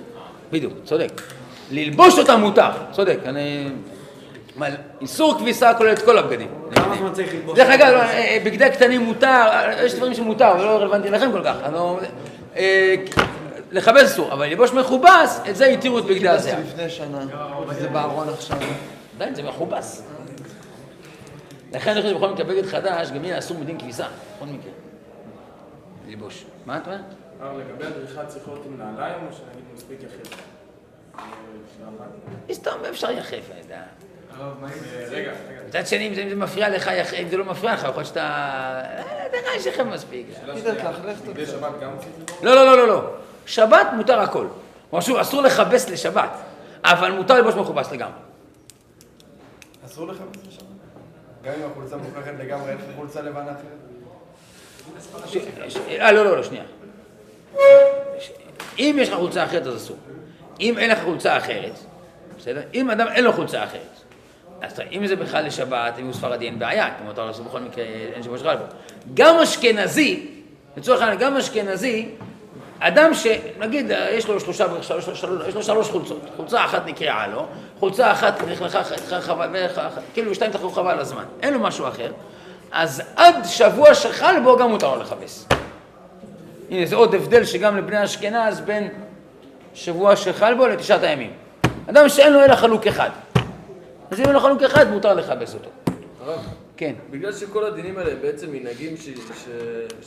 בדיוק, 0.52 0.72
צודק. 0.84 1.22
ללבוש 1.70 2.18
אותם 2.18 2.40
מותר, 2.40 2.70
צודק. 2.92 3.18
אני... 3.24 3.68
איסור 5.00 5.38
כביסה 5.38 5.74
כולל 5.74 5.92
את 5.92 6.02
כל 6.02 6.18
הבגדים. 6.18 6.48
כמה 6.74 6.96
זמן 6.96 7.12
צריך 7.12 7.34
ללבוש? 7.34 7.58
דרך 7.58 7.68
אגב, 7.68 7.94
אה, 7.94 8.38
בגדי 8.44 8.70
קטנים 8.70 9.00
מותר, 9.00 9.26
אה, 9.26 9.84
יש 9.84 9.94
דברים 9.94 10.14
שמותר, 10.14 10.52
אבל 10.52 10.64
לא 10.64 10.76
רלוונטי 10.76 11.10
לכם 11.10 11.32
כל 11.32 11.42
כך. 11.44 11.56
לא- 11.72 12.00
אה, 12.56 12.94
לכבס 13.72 14.02
אסור, 14.02 14.32
אבל 14.32 14.46
ללבוש 14.46 14.72
מכובס, 14.72 15.40
את 15.50 15.56
זה 15.56 15.66
התירו 15.66 15.98
את 15.98 16.04
בגדי 16.04 16.28
הזיעה. 16.28 16.60
לפני 16.60 16.90
שנה, 16.90 17.18
וזה 17.68 17.88
בארון 17.88 18.28
עכשיו. 18.28 18.58
עדיין 19.16 19.34
זה 19.34 19.42
מכובס. 19.42 20.02
לכן 21.72 21.90
אני 21.90 22.02
חושב 22.02 22.14
שבכל 22.14 22.28
מקרה 22.28 22.44
בגד 22.44 22.66
חדש, 22.66 23.10
גם 23.10 23.24
יהיה 23.24 23.38
אסור 23.38 23.58
מדין 23.58 23.78
כביסה, 23.78 24.06
בכל 24.36 24.46
מקרה. 24.46 24.72
ללבוש. 26.08 26.44
מה 26.66 26.76
אתה 26.76 26.90
אומר? 26.90 27.58
לגבי 27.58 27.84
הדריכה 27.86 28.24
צריך 28.24 28.48
להיות 28.48 28.62
עם 28.66 28.78
נעליים, 28.78 29.14
או 29.30 29.32
שנגיד 29.36 29.64
מספיק 29.74 29.98
יחיד? 29.98 30.36
סתם 32.52 32.70
אפשר 32.90 33.10
יחף, 33.10 33.50
אני 33.52 33.60
יודע. 33.62 33.82
רגע. 35.10 35.32
מצד 35.68 35.86
שני, 35.86 36.08
אם 36.08 36.14
זה- 36.14 36.34
מפריע 36.36 36.68
לך, 36.68 36.88
אם 37.14 37.28
זה 37.28 37.36
לא 37.36 37.44
מפריע 37.44 37.74
לך, 37.74 37.80
יכול 37.82 37.94
להיות 37.94 38.06
שאתה... 38.06 38.20
אה, 38.20 39.02
נראה 39.32 39.52
לי 39.56 39.60
שלכם 39.62 39.90
מספיק. 39.90 40.26
לא, 42.42 42.54
לא, 42.54 42.66
לא, 42.66 42.76
לא, 42.76 42.88
לא. 42.88 43.02
שבת 43.46 43.86
מותר 43.96 44.20
הכל. 44.20 44.46
כלומר, 44.90 45.04
שוב, 45.04 45.16
אסור 45.16 45.42
לכבס 45.42 45.88
לשבת, 45.90 46.30
אבל 46.84 47.10
מותר 47.12 47.34
ללבוש 47.34 47.54
מכובס 47.54 47.92
לגמרי. 47.92 48.18
אסור 49.86 50.06
בזה 50.06 50.18
שם? 50.50 50.64
גם 51.44 51.52
אם 51.54 51.70
החולצה 51.70 51.96
מוכרחת 51.96 52.32
לגמרי, 52.38 52.70
אין 52.70 52.78
חולצה 52.96 53.22
לבנה 53.22 53.50
אחרת? 53.52 53.62
אה, 56.00 56.12
לא, 56.12 56.24
לא, 56.24 56.36
לא, 56.36 56.42
שנייה. 56.42 56.64
אם 58.78 58.96
יש 59.00 59.08
לך 59.08 59.14
חולצה 59.14 59.44
אחרת, 59.44 59.66
אז 59.66 59.76
אסור. 59.76 59.96
אם 60.60 60.78
אין 60.78 60.90
לך 60.90 60.98
חולצה 61.04 61.36
אחרת, 61.36 61.78
בסדר? 62.38 62.60
אם 62.74 62.90
אדם 62.90 63.06
אין 63.08 63.24
לו 63.24 63.32
חולצה 63.32 63.64
אחרת, 63.64 63.80
אז 64.62 64.72
אתה- 64.72 64.82
אם 64.92 65.06
זה 65.06 65.16
בכלל 65.16 65.46
לשבת, 65.46 65.94
אם 65.98 66.04
הוא 66.04 66.12
ספרדי, 66.14 66.46
אין 66.46 66.58
בעיה, 66.58 66.86
כי 66.86 67.04
מותר 67.04 67.26
לעשות 67.26 67.46
בכל 67.46 67.60
מקרה, 67.60 67.84
אין 67.84 68.22
שבוע 68.22 68.38
שלך 68.38 68.58
בו. 68.58 68.64
גם 69.14 69.38
אשכנזי, 69.38 70.26
לצורך 70.76 71.00
העניין, 71.00 71.18
גם 71.18 71.36
אשכנזי, 71.36 72.08
אדם 72.78 73.10
שנגיד 73.14 73.90
יש 74.10 74.28
לו 74.28 74.40
שלושה, 74.40 74.66
שלוש, 74.82 75.04
שלוש, 75.10 75.48
יש 75.48 75.54
לו 75.54 75.62
שלוש 75.62 75.90
חולצות, 75.90 76.20
חולצה 76.36 76.64
אחת 76.64 76.86
נקרעה 76.86 77.26
לו, 77.26 77.46
חולצה 77.78 78.12
אחת 78.12 78.38
חבל, 79.20 79.48
כאילו 80.14 80.34
שתיים 80.34 80.52
תחלו 80.52 80.70
חבל 80.70 80.98
הזמן, 80.98 81.24
אין 81.42 81.54
לו 81.54 81.60
משהו 81.60 81.88
אחר, 81.88 82.12
אז 82.72 83.02
עד 83.16 83.34
שבוע 83.44 83.94
שחל 83.94 84.34
בו 84.44 84.56
גם 84.56 84.70
מותר 84.70 84.94
לו 84.94 85.02
לכבס. 85.02 85.48
הנה 86.70 86.86
זה 86.86 86.96
עוד 86.96 87.14
הבדל 87.14 87.44
שגם 87.44 87.76
לבני 87.76 88.04
אשכנז 88.04 88.60
בין 88.60 88.88
שבוע 89.76 90.16
שחל 90.16 90.54
בו 90.54 90.66
לתשעת 90.66 91.02
הימים. 91.02 91.32
אדם 91.90 92.08
שאין 92.08 92.32
לו 92.32 92.44
אלא 92.44 92.56
חלוק 92.56 92.86
אחד. 92.86 93.10
אז 94.10 94.20
אם 94.20 94.24
אין 94.24 94.32
לו 94.32 94.40
חלוק 94.40 94.62
אחד 94.62 94.90
מותר 94.90 95.14
לכבס 95.14 95.54
אותו. 95.54 95.70
כן. 96.76 96.94
בגלל 97.10 97.32
שכל 97.32 97.64
הדינים 97.64 97.98
האלה 97.98 98.14
בעצם 98.22 98.52
מנהגים 98.52 98.96
ש- 98.96 99.00
ש- 99.08 99.48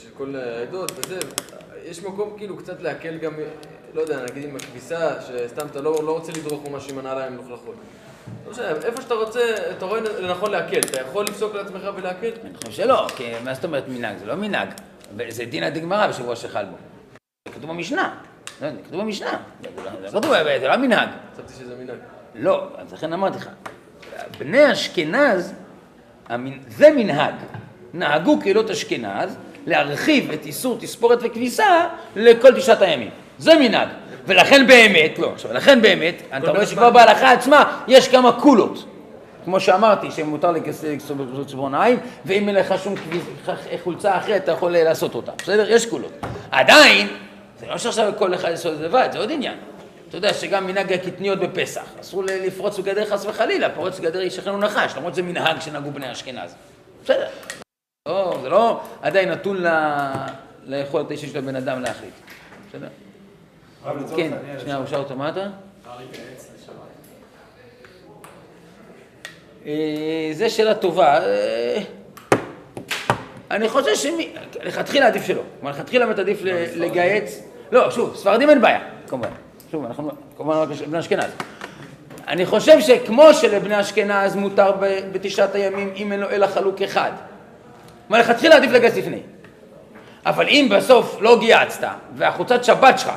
של 0.03 0.09
כל 0.17 0.35
העדות 0.35 0.91
וזה, 0.97 1.19
יש 1.85 2.03
מקום 2.03 2.33
כאילו 2.37 2.57
קצת 2.57 2.81
להקל 2.81 3.17
גם, 3.17 3.31
לא 3.93 4.01
יודע, 4.01 4.19
נגיד 4.31 4.49
עם 4.49 4.55
הכביסה, 4.55 5.13
שסתם 5.21 5.67
אתה 5.71 5.81
לא, 5.81 5.99
לא 6.03 6.11
רוצה 6.11 6.31
לדרוך 6.31 6.67
ממש 6.69 6.89
עם 6.91 6.99
הנעליים 6.99 7.33
מלוכלכות. 7.33 7.75
לא 8.45 8.51
משנה, 8.51 8.67
איפה 8.85 9.01
שאתה 9.01 9.13
רוצה, 9.13 9.39
אתה 9.77 9.85
רואה 9.85 9.99
לנכון 9.99 10.51
להקל, 10.51 10.79
אתה 10.79 11.01
יכול 11.01 11.25
לפסוק 11.25 11.55
לעצמך 11.55 11.81
ולהקל? 11.95 12.31
אני 12.43 12.53
חושב 12.57 12.71
שלא, 12.71 13.07
כי 13.15 13.31
מה 13.43 13.53
זאת 13.53 13.65
אומרת 13.65 13.83
מנהג? 13.87 14.17
זה 14.17 14.25
לא 14.25 14.35
מנהג. 14.35 14.69
זה 15.29 15.45
דינא 15.45 15.69
דגמרא 15.69 16.07
בשבוע 16.07 16.35
שחל 16.35 16.65
בו. 16.65 16.75
זה 17.47 17.53
כתוב 17.53 17.69
במשנה. 17.69 18.15
לא, 18.61 18.69
זה 18.69 18.75
כתוב 18.87 19.01
במשנה. 19.01 19.27
זה 19.27 19.69
לא- 19.77 19.91
זה 20.09 20.15
לא 20.15 20.21
כתוב, 20.21 20.33
זה 20.61 20.67
לא 20.67 20.75
מנהג. 20.77 21.09
חשבתי 21.33 21.53
שזה 21.53 21.75
מנהג. 21.83 21.97
לא, 22.35 22.67
אז 22.77 22.93
לכן 22.93 23.13
אמרתי 23.13 23.37
לך. 23.37 23.49
בני 24.39 24.71
אשכנז, 24.71 25.53
זה 26.67 26.89
מנהג. 26.95 27.33
נהגו 27.93 28.39
קהילות 28.41 28.69
אשכנז 28.69 29.35
להרחיב 29.65 30.31
את 30.31 30.45
איסור 30.45 30.77
תספורת 30.79 31.19
וכביסה 31.21 31.85
לכל 32.15 32.55
תשעת 32.55 32.81
הימים. 32.81 33.09
זה 33.37 33.55
מנהג. 33.59 33.87
ולכן 34.25 34.67
באמת, 34.67 35.19
לא, 35.19 35.31
עכשיו, 35.33 35.53
לכן 35.53 35.81
באמת, 35.81 36.21
אתה 36.37 36.51
רואה 36.51 36.65
שכבר 36.65 36.89
בהלכה 36.89 37.31
עצמה 37.31 37.81
יש 37.87 38.07
כמה 38.07 38.31
קולות. 38.31 38.85
כמו 39.45 39.59
שאמרתי, 39.59 40.11
שמותר 40.11 40.51
לכסות 40.51 41.47
ציפורניים, 41.47 41.99
ואם 42.25 42.47
אין 42.47 42.55
לך 42.55 42.73
שום 42.83 42.95
חולצה 43.83 44.17
אחרת, 44.17 44.43
אתה 44.43 44.51
יכול 44.51 44.71
לעשות 44.77 45.15
אותה. 45.15 45.31
בסדר? 45.37 45.71
יש 45.71 45.85
קולות. 45.85 46.11
עדיין, 46.51 47.07
זה 47.59 47.65
לא 47.67 47.77
שעכשיו 47.77 48.13
כל 48.17 48.33
אחד 48.33 48.49
יעשה 48.49 48.69
את 48.71 48.77
זה 48.77 48.85
לבד, 48.85 49.09
זה 49.11 49.19
עוד 49.19 49.31
עניין. 49.31 49.57
אתה 50.09 50.17
יודע 50.17 50.33
שגם 50.33 50.67
מנהג 50.67 50.93
הקטניות 50.93 51.39
בפסח, 51.39 51.85
אסור 52.01 52.23
לפרוץ 52.23 52.79
בגדר 52.79 53.05
חס 53.05 53.25
וחלילה, 53.25 53.69
פורץ 53.75 53.99
בגדר 53.99 54.19
איש 54.21 54.39
אחינו 54.39 54.57
נחש, 54.57 54.93
למרות 54.97 55.13
שזה 55.13 55.21
מנהג 55.21 55.59
שנהגו 55.61 55.91
בני 55.91 56.11
אשכנז. 56.11 56.55
בסדר. 57.03 57.27
לא, 58.07 58.39
זה 58.41 58.49
לא 58.49 58.81
עדיין 59.01 59.29
נתון 59.31 59.63
ל- 59.63 60.03
ליכולת 60.65 61.09
האישית 61.09 61.31
של 61.31 61.37
הבן 61.37 61.55
אדם 61.55 61.81
להחליט. 61.81 62.13
בסדר? 62.69 62.87
כן, 64.15 64.31
שנייה, 64.59 64.77
אושר 64.77 64.97
אותו, 64.97 65.15
מה 65.15 65.29
אתה? 65.29 65.47
אה, 69.65 70.29
זה 70.33 70.49
שאלה 70.49 70.75
טובה. 70.75 71.19
אה, 71.25 71.81
אני 73.51 73.69
חושב 73.69 73.95
שלכתחילה 73.95 75.07
עדיף 75.07 75.25
שלא. 75.25 75.41
כלומר, 75.59 75.75
לכתחילה 75.75 76.05
באמת 76.05 76.19
עדיף 76.19 76.39
ל- 76.43 76.49
לגייץ... 76.75 77.43
לא, 77.71 77.91
שוב, 77.91 78.15
ספרדים 78.15 78.49
אין 78.49 78.61
בעיה, 78.61 78.79
כמובן. 79.07 79.29
שוב, 79.71 79.85
אנחנו 79.85 80.11
כמובן 80.37 80.55
רק 80.55 80.69
בני 80.87 80.99
אשכנז. 80.99 81.25
אני 82.27 82.45
חושב 82.45 82.81
שכמו 82.81 83.33
שלבני 83.33 83.79
אשכנז 83.81 84.35
מותר 84.35 84.71
ב- 84.71 84.99
בתשעת 85.11 85.55
הימים 85.55 85.93
אם 85.95 86.11
אין 86.11 86.19
לו 86.19 86.29
אלא 86.29 86.47
חלוק 86.47 86.81
אחד. 86.81 87.11
כלומר, 88.07 88.21
לכתחילה 88.23 88.55
עדיף 88.55 88.71
לגייס 88.71 88.95
לפני. 88.97 89.21
אבל 90.25 90.47
אם 90.47 90.67
בסוף 90.71 91.17
לא 91.21 91.39
גייצת, 91.39 91.87
והחולצת 92.15 92.63
שבת 92.63 92.99
שלך, 92.99 93.09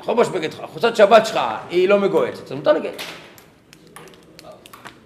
החובש 0.00 0.28
בגד 0.28 0.52
שלך, 0.52 0.60
החולצת 0.60 0.96
שבת 0.96 1.26
שלך 1.26 1.40
היא 1.70 1.88
לא 1.88 1.98
מגויסת, 1.98 2.44
אז 2.46 2.52
מותר 2.52 2.72
לגייס. 2.72 2.94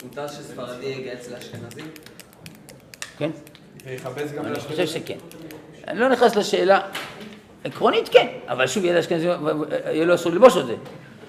מותר 0.05 0.29
שספרדי 0.29 0.87
יגייס 0.87 1.29
לאשכנזי? 1.31 1.81
כן? 3.19 3.31
ויכבס 3.85 4.33
גם 4.33 4.45
אני 4.45 4.53
לאשכנזי. 4.53 4.87
חושב 4.87 5.01
שכן. 5.01 5.17
אני 5.89 6.01
לא 6.01 6.09
נכנס 6.09 6.37
לשאלה, 6.37 6.81
עקרונית 7.65 8.09
כן, 8.09 8.27
אבל 8.49 8.67
שוב, 8.67 8.85
ילד 8.85 8.97
אשכנזי, 8.97 9.29
יהיה 9.91 10.05
לו 10.05 10.15
אסור 10.15 10.33
ללבוש 10.33 10.57
את 10.57 10.67
זה. 10.67 10.75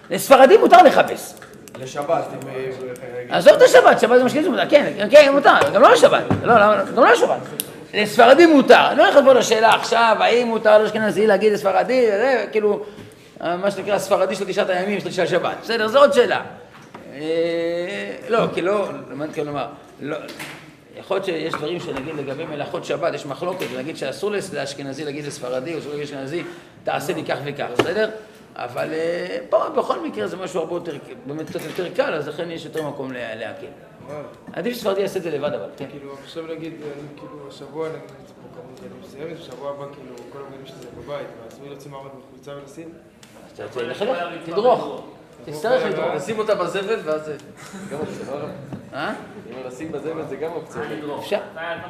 לספרדים 0.10 0.60
מותר 0.60 0.84
לכבס. 0.84 1.40
לשבת. 1.82 2.10
אה, 2.12 3.38
עזוב 3.38 3.54
את 3.54 3.62
השבת, 3.62 4.00
שבת 4.00 4.18
זה 4.18 4.24
משקיעים 4.24 4.52
מותר, 4.52 4.70
כן, 4.70 5.08
כן, 5.12 5.32
מותר, 5.34 5.54
גם 5.74 5.82
לא 5.82 5.92
לשבת, 5.92 6.24
לא, 6.44 6.54
למה- 6.54 6.84
גם 6.96 7.04
לא 7.04 7.12
לשבת. 7.12 7.38
לספרדים 7.94 8.50
מותר, 8.52 8.88
אני 8.90 8.98
לא 8.98 9.08
נכנס 9.10 9.24
פה 9.26 9.34
לשאלה 9.34 9.70
עכשיו, 9.76 10.16
האם 10.20 10.48
מותר 10.48 10.78
לאשכנזי 10.84 11.28
להגיד 11.28 11.54
לספרדי, 11.54 12.08
זה 12.08 12.46
כאילו, 12.52 12.84
אה, 13.44 13.58
מה 13.58 13.72
שנקרא 13.72 13.98
ספרדי 14.00 14.36
של 14.36 14.46
תשעת 14.46 14.70
הימים 14.70 15.00
של 15.00 15.22
השבת, 15.22 15.56
בסדר, 15.62 15.88
זו 15.88 16.00
עוד 16.00 16.14
שאלה. 16.14 16.42
אה, 17.16 17.22
לא, 18.30 18.40
כי 18.54 18.62
לא, 18.62 18.88
אני 18.90 19.16
מתכוון 19.16 19.48
לומר, 19.48 19.66
לא, 20.02 20.18
יכול 21.10 21.18
להיות 21.18 21.26
שיש 21.26 21.54
דברים 21.54 21.80
שנגיד 21.80 22.16
לגבי 22.16 22.46
מלאכות 22.46 22.86
שבת, 22.86 23.14
יש 23.14 23.26
מחלוקת, 23.26 23.66
ונגיד 23.74 23.98
שאסור 23.98 24.32
לאשכנזי 24.54 25.06
להגיד 25.06 25.26
לספרדי, 25.26 25.74
או 25.74 25.80
אסור 25.80 25.92
להגיד 25.92 26.06
לאשכנזי, 26.06 26.44
תעשה 26.84 27.14
לי 27.14 27.24
כך 27.26 27.38
וכך, 27.46 27.68
בסדר? 27.78 28.10
אבל 28.56 28.94
אה, 28.94 29.38
פה 29.50 29.70
בכל 29.78 30.08
מקרה 30.08 30.28
זה 30.28 30.38
משהו 30.38 30.60
הרבה 30.60 30.76
יותר, 30.76 30.98
באמת 31.26 31.50
קצת 31.50 31.60
יותר 31.66 31.94
קל, 31.94 32.14
אז 32.14 32.28
לכן 32.28 32.52
יש 32.52 32.66
יותר 32.66 32.88
מקום 32.88 33.12
לה- 33.12 33.36
להקל. 33.36 33.66
עדיף 34.54 34.74
שספרדי 34.78 35.02
יעשה 35.02 35.20
את 35.20 35.24
זה 35.24 35.32
לבד 35.32 35.54
אבל, 35.54 35.70
כן. 35.78 35.86
כאילו, 35.92 36.14
עכשיו 36.24 36.44
נגיד, 36.48 36.74
אני 36.74 36.92
כאילו, 37.20 37.48
השבוע 37.48 37.88
נגיד, 37.90 38.02
זה 38.28 38.34
פה 38.34 38.62
כמות 38.62 38.80
ילדים 38.80 38.98
מסוימת, 39.04 39.40
בשבוע 39.40 39.70
הבא 39.70 39.86
כאילו, 39.94 40.16
כל 40.34 40.40
הבגדים 40.48 40.66
שלי 40.66 40.76
זה 40.82 40.88
בבית, 40.98 41.28
ואסור 41.46 41.64
לי 41.64 41.70
להוציא 41.70 41.92
מעמד 41.92 42.10
רוצה 43.64 43.82
לחלק, 43.84 44.18
תדרוך. 44.46 45.02
תצטרך 45.52 45.86
לדרוך. 45.86 46.16
תשים 46.18 46.40
אותה 46.40 46.56
בזבל 46.56 46.98
ואז 47.06 47.26
זה... 47.26 47.36
גם 47.92 47.98
אופציה, 48.00 48.26
לא? 48.36 48.48
אה? 48.94 49.12
אם 49.50 49.68
לשים 49.68 49.92
בזבל 49.92 50.22
זה 50.30 50.36
גם 50.36 50.52
אופציה. 50.52 50.82
אפשר. 51.20 51.38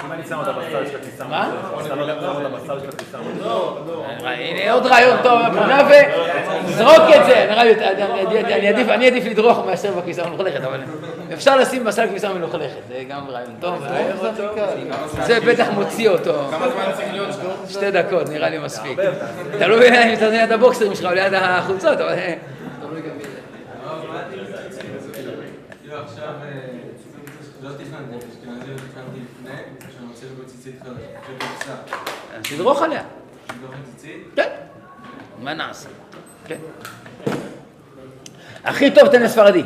אם 0.05 0.11
אני 0.11 0.23
שם 0.29 0.39
אותה 0.39 0.51
בצד 0.51 0.69
של 0.91 0.97
הכניסה. 0.97 1.23
מה? 1.27 1.51
שם 1.87 1.99
אותה 2.01 2.49
בצד 2.49 2.79
של 2.81 2.89
הכניסה. 2.89 3.17
הנה 4.23 4.71
עוד 4.73 4.85
רעיון 4.85 5.17
טוב, 5.23 5.39
פונה 5.53 5.87
וזרוק 6.65 7.03
את 7.15 7.25
זה. 7.25 7.43
אני- 7.53 7.71
אני- 8.41 8.53
אני 8.93 9.07
עדיף- 9.07 9.25
לדרוך 9.25 9.65
מאשר 9.65 9.91
בכביסה 9.91 10.23
המלוכלכת, 10.23 10.61
אבל 10.63 10.79
אפשר 11.33 11.57
לשים 11.57 11.83
בסל 11.83 12.07
כביסה 12.07 12.33
מלוכלכת, 12.33 12.75
זה 12.87 13.03
גם 13.09 13.27
רעיון 13.29 13.55
טוב. 13.59 13.83
זה 15.25 15.39
בטח 15.39 15.67
מוציא 15.73 16.09
אותו. 16.09 16.33
כמה 16.51 16.69
זמן 16.69 16.83
צריך 16.95 17.07
להיות? 17.11 17.29
שתי 17.69 17.91
דקות, 17.91 18.29
נראה 18.29 18.49
לי 18.49 18.57
מספיק. 18.57 18.99
תלוי 19.59 19.87
אם 19.89 20.13
אתה 20.13 20.29
ליד 20.29 20.51
הבוקסרים 20.51 20.95
שלך 20.95 21.05
או 21.09 21.15
ליד 21.15 21.33
החולצות, 21.33 21.99
אבל... 22.01 22.09
אה, 22.13 22.33
תלוי 22.81 23.01
גם 23.01 23.17
מי 23.17 23.23
זה. 23.23 23.29
כאילו 25.81 25.97
עכשיו, 26.03 26.23
אה, 26.43 26.49
לא 27.63 27.69
תכננתי, 27.99 28.25
אשכנזי 28.25 28.71
לא 28.71 28.77
תכננתי 28.77 29.19
לפני, 29.19 29.51
שאני 29.95 30.07
רוצה 30.09 30.25
לבוא 30.25 30.45
ציצית 30.45 30.75
חדשה, 30.81 30.97
של 31.27 31.47
קופסה. 31.47 31.71
אז 32.37 32.43
תדרוך 32.49 32.81
עליה. 32.81 33.01
ציצית? 33.95 34.27
כן. 34.35 34.49
מה 35.41 35.53
נעשה? 35.53 35.89
כן. 36.45 36.57
הכי 38.63 38.91
טוב 38.91 39.07
תן 39.07 39.21
לספרדי. 39.21 39.63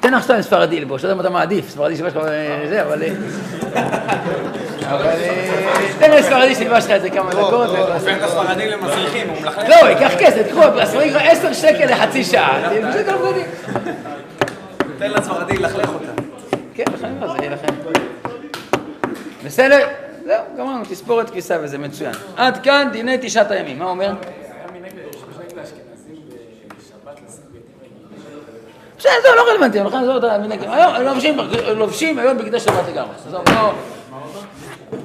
תן 0.00 0.14
עכשיו 0.14 0.36
לספרדי 0.36 0.80
לבוש, 0.80 1.04
לא 1.04 1.08
יודע 1.08 1.16
מה 1.16 1.20
אתה 1.20 1.30
מעדיף, 1.30 1.68
ספרדי 1.68 1.96
שלבש 1.96 2.12
לך 2.12 2.24
אה, 2.24 2.66
זה, 2.68 2.82
אבל... 2.82 3.02
אה, 3.02 3.08
אבל 4.90 5.06
אה, 5.06 5.88
תן 5.98 6.10
לספרדי 6.10 6.54
שילבש 6.54 6.84
לך 6.84 6.90
את 6.90 7.02
זה 7.02 7.10
כמה 7.10 7.30
דקות. 7.30 7.68
הופך 7.68 8.16
את 8.16 8.22
הספרדים 8.22 8.68
למסריחים, 8.68 9.28
הוא 9.28 9.40
מלכלך. 9.42 9.68
לא, 9.68 9.88
ייקח 9.88 10.12
כסף, 10.18 10.46
תקחו, 10.48 10.62
הספרדי 10.62 11.10
כבר 11.10 11.20
עשר 11.22 11.52
שקל 11.52 11.86
לחצי 11.86 12.24
שעה. 12.24 12.70
תן 14.98 15.10
לספרדי 15.10 15.56
ללכלך 15.58 15.88
אותה. 15.88 16.29
כן, 16.84 16.92
לכן 16.92 17.12
זה 17.20 17.38
יהיה 17.38 17.50
לכם. 17.50 17.66
בסדר? 19.44 19.88
זהו, 20.24 20.44
גמרנו, 20.58 20.84
תספורת 20.84 21.30
כביסה 21.30 21.58
וזה 21.62 21.78
מצוין. 21.78 22.12
עד 22.36 22.62
כאן 22.62 22.88
דיני 22.92 23.16
תשעת 23.20 23.50
הימים, 23.50 23.78
מה 23.78 23.84
אומר? 23.84 24.12
בסדר, 28.98 29.12
זה 29.22 29.28
לא 29.36 29.50
רלוונטי. 29.50 29.78
היום 29.78 30.94
לובשים 31.76 32.18
היום 32.18 32.38
בגדי 32.38 32.60
שבת 32.60 32.88
לגמרי. 32.88 33.14
לא... 34.92 34.98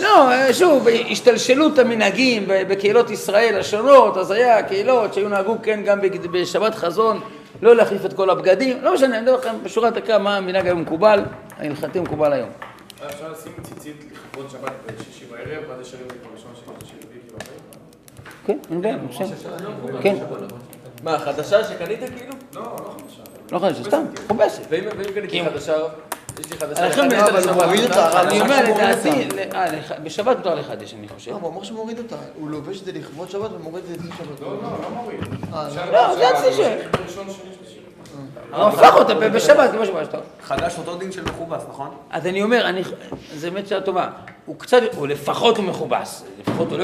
לא, 0.00 0.52
שוב, 0.52 0.86
השתלשלות 1.10 1.78
המנהגים 1.78 2.44
בקהילות 2.48 3.10
ישראל 3.10 3.60
השונות, 3.60 4.16
אז 4.16 4.30
היה 4.30 4.62
קהילות 4.62 5.14
שהיו 5.14 5.28
נהגו 5.28 5.56
כן 5.62 5.82
גם 5.84 6.00
בשבת 6.30 6.74
חזון, 6.74 7.20
לא 7.62 7.76
להחליף 7.76 8.04
את 8.04 8.12
כל 8.12 8.30
הבגדים, 8.30 8.82
לא 8.82 8.94
משנה, 8.94 9.14
אני 9.14 9.22
מדבר 9.22 9.36
לכם 9.36 9.54
בשורה 9.62 9.90
דקה 9.90 10.18
מה 10.18 10.36
המנהג 10.36 10.66
היום 10.66 10.80
מקובל, 10.80 11.20
ההלכתי 11.58 12.00
מקובל 12.00 12.32
היום. 12.32 12.48
אפשר 13.06 13.32
לשים 13.32 13.52
ציצית 13.62 14.04
לכבוד 14.12 14.50
שבת 14.50 14.72
בשישי 14.86 15.24
בערב, 15.30 15.62
ואז 15.68 15.80
יש 15.80 15.94
ערב 15.94 16.12
בראשון 16.30 16.50
של 16.54 16.86
שישי 16.86 16.94
רביעי 17.06 17.20
כאילו? 17.26 17.38
כן, 18.46 18.58
אין 18.70 18.82
בעיה, 18.82 18.96
בסדר. 18.96 20.00
כן, 20.02 20.16
מה, 21.02 21.18
חדשה 21.18 21.64
שקנית 21.64 21.98
כאילו? 21.98 22.32
לא 23.52 23.58
חדש, 23.58 23.86
סתם, 23.86 24.04
מכובסת. 24.24 24.62
ואם 24.68 24.84
ואם 24.98 25.12
קניתי 25.14 25.44
חדשה, 25.44 25.76
לחדש 26.50 27.46
אבל. 27.46 27.66
מוריד 27.66 27.84
אותה, 27.84 28.20
אני 28.20 28.40
אומר, 28.40 28.62
לדעתי, 28.70 29.28
אה, 29.54 29.66
בשבת 30.02 30.36
מותר 30.36 30.54
לחדש, 30.54 30.94
אני 30.94 31.08
חושב. 31.08 31.30
לא, 31.30 31.36
הוא 31.36 31.52
אמר 31.52 31.62
שמוריד 31.62 31.98
אותה. 31.98 32.16
הוא 32.34 32.50
לובש 32.50 32.80
את 32.80 32.84
זה 32.84 32.92
לכבוד 32.92 33.30
שבת 33.30 33.50
ומוריד 33.52 33.84
את 33.84 33.88
זה 33.88 33.94
לפני 33.96 34.10
שבת. 34.18 34.40
לא, 34.40 34.48
לא, 34.48 34.62
לא 34.62 34.90
מוריד. 34.90 35.20
לא, 35.92 36.14
זה 36.16 36.28
הצי 36.28 36.52
ש... 36.52 36.60
ראשון, 37.06 37.24
שני, 37.24 37.50
שלישי. 37.58 37.80
הוא 38.52 38.62
הפך 38.62 38.94
אותה 38.94 39.14
בשבת, 39.14 39.70
כמו 39.70 39.86
שבא 39.86 40.04
שאתה... 40.04 40.18
חדש 40.42 40.78
אותו 40.78 40.96
דין 40.96 41.12
של 41.12 41.22
מכובס, 41.24 41.62
נכון? 41.68 41.90
אז 42.10 42.26
אני 42.26 42.42
אומר, 42.42 42.68
אני, 42.68 42.82
זו 43.34 43.50
באמת 43.50 43.68
שאלה 43.68 43.80
טובה. 43.80 44.08
הוא 44.46 44.56
קצת, 44.58 44.82
הוא 44.96 45.08
לפחות 45.08 45.56
הוא 45.56 45.64
מכובס. 45.64 46.24
לפחות 46.40 46.68
הוא 46.70 46.78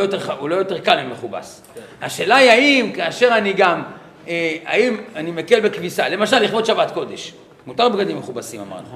לא 0.49 0.55
יותר, 0.55 0.75
לא 0.75 0.79
קל 0.79 1.03
ממכובס. 1.03 1.63
השאלה 2.03 2.37
היא 2.37 2.51
האם, 2.51 2.93
כאשר 2.93 3.29
אני 3.39 3.53
גם, 3.53 3.83
אה, 4.29 4.57
האם 4.65 4.97
אני 5.17 5.31
מקל 5.31 5.61
בכביסה, 5.61 6.09
למשל 6.09 6.39
לכבוד 6.39 6.67
שבת 6.67 6.91
קודש, 6.91 7.33
מותר 7.67 7.89
בגדים 7.89 8.19
מכובסים 8.19 8.61
אמרנו. 8.61 8.87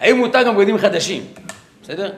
האם 0.00 0.16
מותר 0.16 0.42
גם 0.42 0.56
בגדים 0.56 0.78
חדשים? 0.78 1.22
בסדר? 1.82 2.12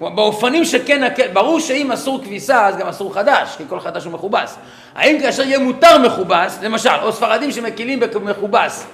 באופנים 0.00 0.64
שכן, 0.64 1.08
ברור 1.32 1.60
שאם 1.60 1.92
אסור 1.92 2.24
כביסה, 2.24 2.66
אז 2.66 2.76
גם 2.76 2.86
אסור 2.86 3.14
חדש, 3.14 3.56
כי 3.56 3.64
כל 3.68 3.80
חדש 3.80 4.04
הוא 4.04 4.12
מכובס. 4.12 4.58
האם 4.94 5.20
כאשר 5.20 5.42
יהיה 5.42 5.58
מותר 5.58 5.98
מכובס, 5.98 6.58
למשל, 6.62 6.90
או 7.02 7.12
ספרדים 7.12 7.50
שמקילים 7.50 8.00
במכובס 8.00 8.86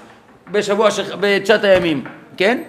בשבוע, 0.50 0.90
ש... 0.90 1.00
בתשעת 1.20 1.64
הימים, 1.64 2.04
כן? 2.36 2.62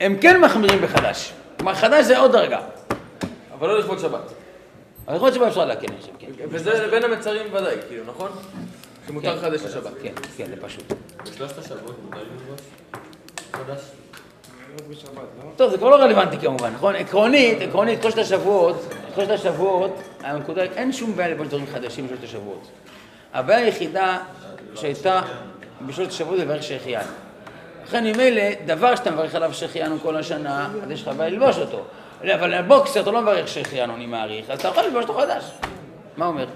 הם 0.00 0.16
כן 0.20 0.40
מחמירים 0.40 0.80
בחדש. 0.82 1.32
כלומר, 1.56 1.74
חדש 1.74 2.04
זה 2.04 2.18
עוד 2.18 2.32
דרגה. 2.32 2.60
אבל 3.58 3.68
לא 3.68 3.78
לכבוד 3.78 3.98
שבת. 3.98 4.32
אבל 5.08 5.16
להיות 5.16 5.34
שבא 5.34 5.48
אפשר 5.48 5.64
להקל, 5.64 5.86
חושב, 6.00 6.12
כן. 6.18 6.26
וזה 6.48 6.88
בין 6.90 7.04
המצרים 7.04 7.46
ודאי, 7.52 7.76
כאילו, 7.88 8.04
נכון? 8.06 8.30
שמותר 9.06 9.30
כן, 9.30 9.36
לחדש 9.36 9.62
לשבת. 9.62 9.92
כן, 10.02 10.12
כן, 10.36 10.44
זה 10.46 10.56
פשוט. 10.62 10.92
בשלושת 11.22 11.58
השבועות 11.58 11.96
מותר 12.04 12.18
ללבוש? 12.18 12.60
טוב, 15.56 15.70
זה 15.70 15.78
כבר 15.78 15.88
לא 15.88 15.96
רלוונטי 15.96 16.38
כמובן, 16.38 16.72
נכון? 16.74 16.94
עקרונית, 16.94 17.58
עקרונית, 17.60 18.02
שלושת 18.02 18.18
השבועות, 18.18 18.94
שלושת 19.14 19.30
השבועות, 19.30 20.00
הנקודה, 20.20 20.62
אין 20.62 20.92
שום 20.92 21.16
בעיה 21.16 21.28
לבוא 21.28 21.44
דברים 21.44 21.66
חדשים 21.72 22.06
בשלושת 22.06 22.24
השבועות. 22.24 22.68
הבעיה 23.34 23.58
היחידה 23.58 24.18
שהייתה 24.74 25.20
בשלושת 25.86 26.10
השבועות 26.10 26.38
זה 26.38 26.44
לברך 26.44 26.62
שהחיינו. 26.62 27.10
לכן 27.84 28.04
ממילא, 28.04 28.42
דבר 28.66 28.96
שאתה 28.96 29.10
מברך 29.10 29.34
עליו 29.34 29.54
שהחיינו 29.54 29.98
כל 30.00 30.16
השנה, 30.16 30.70
אז 30.84 30.90
יש 30.90 31.02
לך 31.02 31.08
בעיה 31.16 31.30
ללבוש 31.30 31.58
אותו. 31.58 31.84
אבל 32.20 32.62
בוקסר 32.62 33.00
אתה 33.00 33.10
לא 33.10 33.22
מברך 33.22 33.48
שהחיינו, 33.48 33.94
אני 33.94 34.06
מעריך, 34.06 34.50
אז 34.50 34.58
אתה 34.58 34.68
יכול 34.68 34.82
ללבוש 34.82 35.02
אותו 35.02 35.14
חדש. 35.14 35.44
מה 36.16 36.26
אומר? 36.26 36.46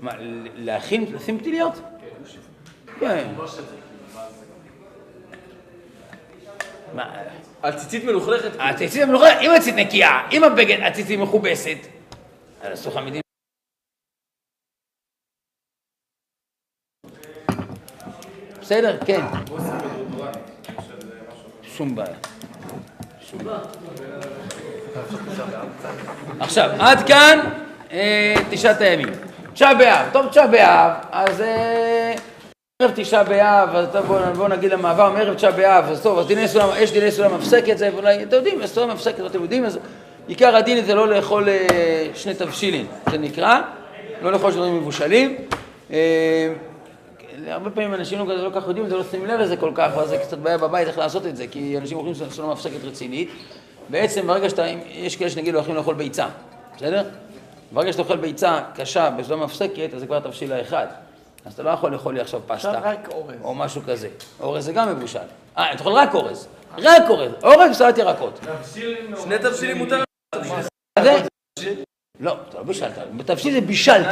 מה, 0.00 0.12
להכין, 0.56 1.06
לשים 1.14 1.38
פתיליות? 1.38 1.74
כן. 1.74 1.80
מה, 6.94 7.14
על 7.62 7.72
ציצית 7.78 8.04
מלוכלכת. 8.04 8.50
הציצית 8.58 9.02
המלוכלכת, 9.02 9.36
אם 9.40 9.50
הציצית 9.50 9.74
נקייה, 9.74 10.28
אם 10.32 10.44
הבגד, 10.44 10.80
הציצית 10.82 11.18
מכובסת, 11.18 11.78
אז 12.62 12.80
אסור 12.80 12.92
לך 12.92 12.98
מדים. 13.06 13.20
בסדר? 18.60 18.98
כן. 19.06 19.20
שום 21.62 21.94
בעיה. 21.94 22.16
שום 23.20 23.44
בעיה. 23.44 23.58
עכשיו, 26.40 26.70
עד 26.78 27.06
כאן 27.06 27.38
אה, 27.92 28.34
תשעת 28.50 28.80
הימים. 28.80 29.08
תשעה 29.52 29.74
באב, 29.74 30.06
טוב 30.12 30.28
תשעה 30.28 30.46
באב, 30.46 30.92
אז 31.12 31.40
אה, 31.40 32.14
ערב 32.82 32.92
תשעה 32.94 33.24
באב, 33.24 33.68
אז 33.74 33.86
טוב 33.92 34.06
בואו 34.06 34.34
בוא 34.34 34.48
נגיד 34.48 34.72
למעבר 34.72 35.10
מערב 35.10 35.34
תשעה 35.34 35.50
באב, 35.50 35.84
אז 35.84 36.02
טוב, 36.02 36.18
אז 36.18 36.26
דיני 36.26 36.48
סולם, 36.48 36.68
יש 36.78 36.92
דיני 36.92 37.10
סולם 37.10 37.34
מפסקת, 37.34 37.78
זה 37.78 37.90
אולי, 37.94 38.22
אתם 38.22 38.36
יודעים, 38.36 38.66
סולם 38.66 38.90
מפסקת, 38.90 39.26
אתם 39.26 39.42
יודעים, 39.42 39.64
אז 39.64 39.78
עיקר 40.28 40.56
הדין 40.56 40.84
זה 40.84 40.94
לא 40.94 41.08
לאכול 41.08 41.48
אה, 41.48 42.08
שני 42.14 42.34
תבשילים, 42.34 42.86
זה 43.10 43.18
נקרא, 43.18 43.60
לא 44.22 44.32
לאכול 44.32 44.52
שני 44.52 44.70
מבושלים. 44.70 45.36
אה, 45.90 46.52
הרבה 47.46 47.70
פעמים 47.70 47.94
אנשים 47.94 48.18
לא 48.18 48.36
לא 48.36 48.50
כל 48.50 48.60
כך 48.60 48.68
יודעים, 48.68 48.88
זה 48.88 48.96
לא 48.96 49.04
שמים 49.10 49.26
לב 49.26 49.40
לזה 49.40 49.56
כל 49.56 49.70
כך, 49.74 49.90
ואז 49.96 50.08
זה 50.08 50.18
קצת 50.18 50.38
בעיה 50.38 50.58
בבית 50.58 50.88
איך 50.88 50.98
לעשות 50.98 51.26
את 51.26 51.36
זה, 51.36 51.46
כי 51.46 51.78
אנשים 51.78 51.98
אוכלים 51.98 52.14
סולם 52.14 52.50
מפסקת 52.50 52.84
רצינית. 52.84 53.30
בעצם 53.88 54.26
ברגע 54.26 54.48
שאתה, 54.48 54.66
יש 54.92 55.16
כאלה 55.16 55.30
שנגיד 55.30 55.54
לא 55.54 55.58
יכולים 55.58 55.76
לאכול 55.76 55.94
ביצה, 55.94 56.26
בסדר? 56.76 57.02
ברגע 57.72 57.92
שאתה 57.92 58.02
אוכל 58.02 58.16
ביצה 58.16 58.60
קשה 58.74 59.10
בסולם 59.10 59.42
מפסקת, 59.42 59.94
אז 59.94 60.00
זה 60.00 60.06
כבר 60.06 60.20
תבשיל 60.20 60.52
האחד. 60.52 60.86
אז 61.48 61.54
אתה 61.54 61.62
לא 61.62 61.70
יכול 61.70 61.92
לאכול 61.92 62.14
לי 62.14 62.20
עכשיו 62.20 62.40
פסטה. 62.46 62.70
עכשיו 62.70 62.82
רק 62.84 63.08
אורז. 63.08 63.34
או 63.42 63.54
משהו 63.54 63.82
כזה. 63.86 64.08
אורז 64.40 64.64
זה 64.64 64.72
גם 64.72 64.88
מבושל. 64.88 65.18
אה, 65.58 65.72
אתה 65.72 65.84
אוכל 65.84 65.90
רק 65.90 66.14
אורז. 66.14 66.48
רק 66.78 67.02
אורז. 67.08 67.30
אורז 67.42 67.70
וסלט 67.70 67.98
ירקות. 67.98 68.40
שני 69.22 69.38
תבשילים 69.38 69.78
מותר. 69.78 70.02
לא, 72.20 72.36
אתה 72.48 72.58
לא 72.58 72.64
בישלת. 72.64 72.98
בתבשיל 73.16 73.52
זה 73.52 73.60
בישלת. 73.60 74.06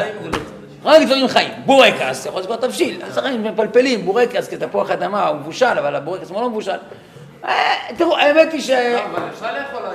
רק 0.84 1.02
דברים 1.02 1.28
חיים. 1.28 1.52
בורקס, 1.64 2.26
יכול 2.26 2.40
להיות 2.40 2.46
כבר 2.46 2.68
תבשיל. 2.68 3.02
אז 3.02 3.18
חיים 3.18 3.44
מפלפלים, 3.44 4.04
בורקס 4.04 4.48
כתפוח 4.48 4.90
אדמה, 4.90 5.28
הוא 5.28 5.36
מבושל, 5.36 5.66
אבל 5.78 5.94
הבורקס 5.96 6.30
הוא 6.30 6.40
לא 6.40 6.50
מבושל. 6.50 6.78
אה, 7.44 7.74
תראו, 7.98 8.16
האמת 8.16 8.52
היא 8.52 8.60
ש... 8.60 8.70
אבל 8.70 9.28
אפשר 9.28 9.52
לאכול 9.52 9.86
אה, 9.86 9.92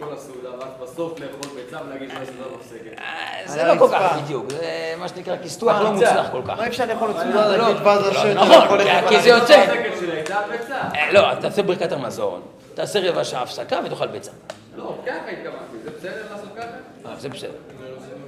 כל 0.00 0.14
הסעודה, 0.14 0.48
ואז 0.58 0.68
בסוף 0.82 1.20
לאכול 1.20 1.56
ביצה 1.56 1.78
ולהגיד 1.86 2.08
מה 2.14 2.20
שזה 2.24 2.32
לא 2.40 2.56
מפסקת. 2.56 2.98
אה, 2.98 3.42
זה 3.46 3.64
לא 3.64 3.78
כל 3.78 3.88
כך 3.92 4.16
בדיוק, 4.22 4.50
זה 4.50 4.94
מה 4.98 5.08
שנקרא 5.08 5.36
כיסטוח 5.42 5.80
לא 5.80 5.92
מוצלח 5.92 6.26
כל 6.32 6.42
כך. 6.48 6.58
מה 6.58 6.66
אפשר 6.66 6.84
לאכול 6.86 7.10
את 7.10 7.16
סעודה 7.16 7.56
להגיד 7.56 7.76
ואז 7.86 8.06
השם 8.06 8.28
נכון, 8.28 8.78
כי 9.08 9.20
זה 9.20 9.28
יוצא. 9.28 9.64
אה, 10.94 11.12
לא, 11.12 11.34
תעשה 11.40 11.62
ברכת 11.62 11.92
המזון, 11.92 12.40
תעשה 12.74 13.10
רבע 13.10 13.24
שעה 13.24 13.42
הפסקה 13.42 13.80
ותאכל 13.84 14.06
ביצה. 14.06 14.30
לא, 14.76 14.94
ככה 15.06 15.14
התכוונתי. 15.14 15.76
זה 15.84 15.90
בסדר 15.98 16.22
לעשות 16.32 16.48
ככה? 16.56 16.66
אה, 17.10 17.14
זה 17.18 17.28
בסדר. 17.28 17.50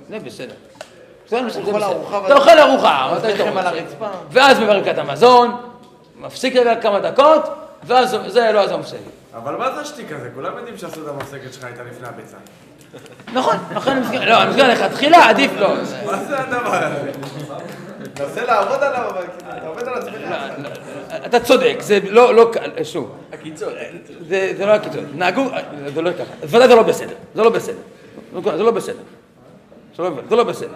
זה 0.08 0.18
בסדר. 0.18 0.54
אתה 2.26 2.34
אוכל 2.34 2.58
ארוחה. 2.58 3.16
ואז 4.30 4.60
בברכת 4.60 4.98
המזון, 4.98 5.56
מפסיק 6.16 6.56
רגע 6.56 6.80
כמה 6.80 7.00
דקות, 7.00 7.42
ואז 7.82 8.16
זה 8.26 8.52
לא 8.52 8.60
אז 8.60 8.72
מפסיק. 8.72 9.21
אבל 9.34 9.56
מה 9.56 9.74
זה 9.74 9.80
השתיק 9.80 10.12
הזה? 10.12 10.30
כולם 10.34 10.56
יודעים 10.56 10.76
שהסעודה 10.76 11.10
המפסקת 11.10 11.52
שלך 11.52 11.64
הייתה 11.64 11.82
לפני 11.82 12.08
הביצה. 12.08 12.36
נכון, 13.32 13.56
מסכים, 13.98 14.20
לא, 14.22 14.42
אני 14.42 14.50
מסכים 14.50 14.66
לכתחילה, 14.66 15.28
עדיף 15.28 15.50
לא. 15.58 15.74
מה 16.06 16.24
זה 16.24 16.38
הדבר 16.40 16.74
הזה? 16.74 17.10
מנסה 18.20 18.44
לעבוד 18.44 18.82
עליו, 18.82 19.08
אבל 19.10 19.22
כאילו, 19.38 19.56
אתה 19.58 19.66
עובד 19.66 19.88
על 19.88 19.94
עצמך. 19.94 20.14
לא, 20.14 20.30
לא, 20.62 20.68
אתה 21.26 21.40
צודק, 21.40 21.76
זה 21.80 21.98
לא, 22.10 22.34
לא, 22.34 22.50
קל, 22.52 22.84
שוב, 22.84 23.16
הקיצון. 23.32 23.72
זה 24.28 24.54
לא 24.66 24.72
הקיצון, 24.72 25.04
נהגו, 25.14 25.44
זה 25.94 26.02
לא 26.02 26.10
ככה, 26.12 26.32
ודאי 26.42 26.68
זה 26.68 26.74
לא 26.74 26.82
בסדר, 26.82 27.14
זה 27.34 27.42
לא 27.42 27.50
בסדר, 27.50 27.78
זה 28.42 28.62
לא 28.62 28.70
בסדר, 28.70 28.96
זה 29.96 30.02
לא- 30.02 30.10
זה 30.28 30.36
לא 30.36 30.44
בסדר. 30.44 30.74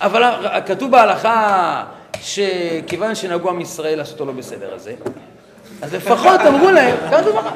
אבל 0.00 0.22
כתוב 0.66 0.90
בהלכה 0.90 1.84
שכיוון 2.20 3.14
שנהגו 3.14 3.50
עם 3.50 3.60
ישראל 3.60 3.98
לעשות 3.98 4.20
אותו 4.20 4.32
לא 4.32 4.38
בסדר 4.38 4.74
הזה, 4.74 4.94
אז 5.82 5.94
לפחות 5.94 6.40
אמרו 6.40 6.70
להם, 6.70 6.96
כתוב 7.10 7.34
בהלכה. 7.34 7.50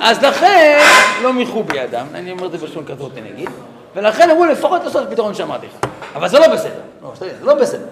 אז 0.00 0.22
לכן 0.22 0.78
לא 1.22 1.32
מיחו 1.32 1.62
בידם, 1.62 2.06
אני 2.14 2.30
אומר 2.30 2.46
את 2.46 2.52
זה 2.52 2.58
בלשון 2.58 2.84
כזאת 2.84 3.12
נגיד, 3.24 3.50
ולכן 3.94 4.30
אמרו 4.30 4.44
לפחות 4.44 4.84
לעשות 4.84 5.02
את 5.02 5.08
הפתרון 5.08 5.34
שאמרתי 5.34 5.66
לך. 5.66 5.90
אבל 6.14 6.28
זה 6.28 6.38
לא 6.38 6.48
בסדר, 6.48 6.80
לא, 7.02 7.12
זה 7.18 7.32
לא 7.42 7.54
בסדר. 7.54 7.86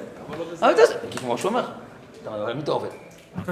אבל 0.61 0.77
זה, 0.77 0.83
כי 1.11 1.18
כמו 1.18 1.38
שהוא 1.38 1.49
אומר, 1.49 1.64
אתה 2.23 2.31
מי 2.55 2.62
אתה 2.62 2.71
עובד? 2.73 2.88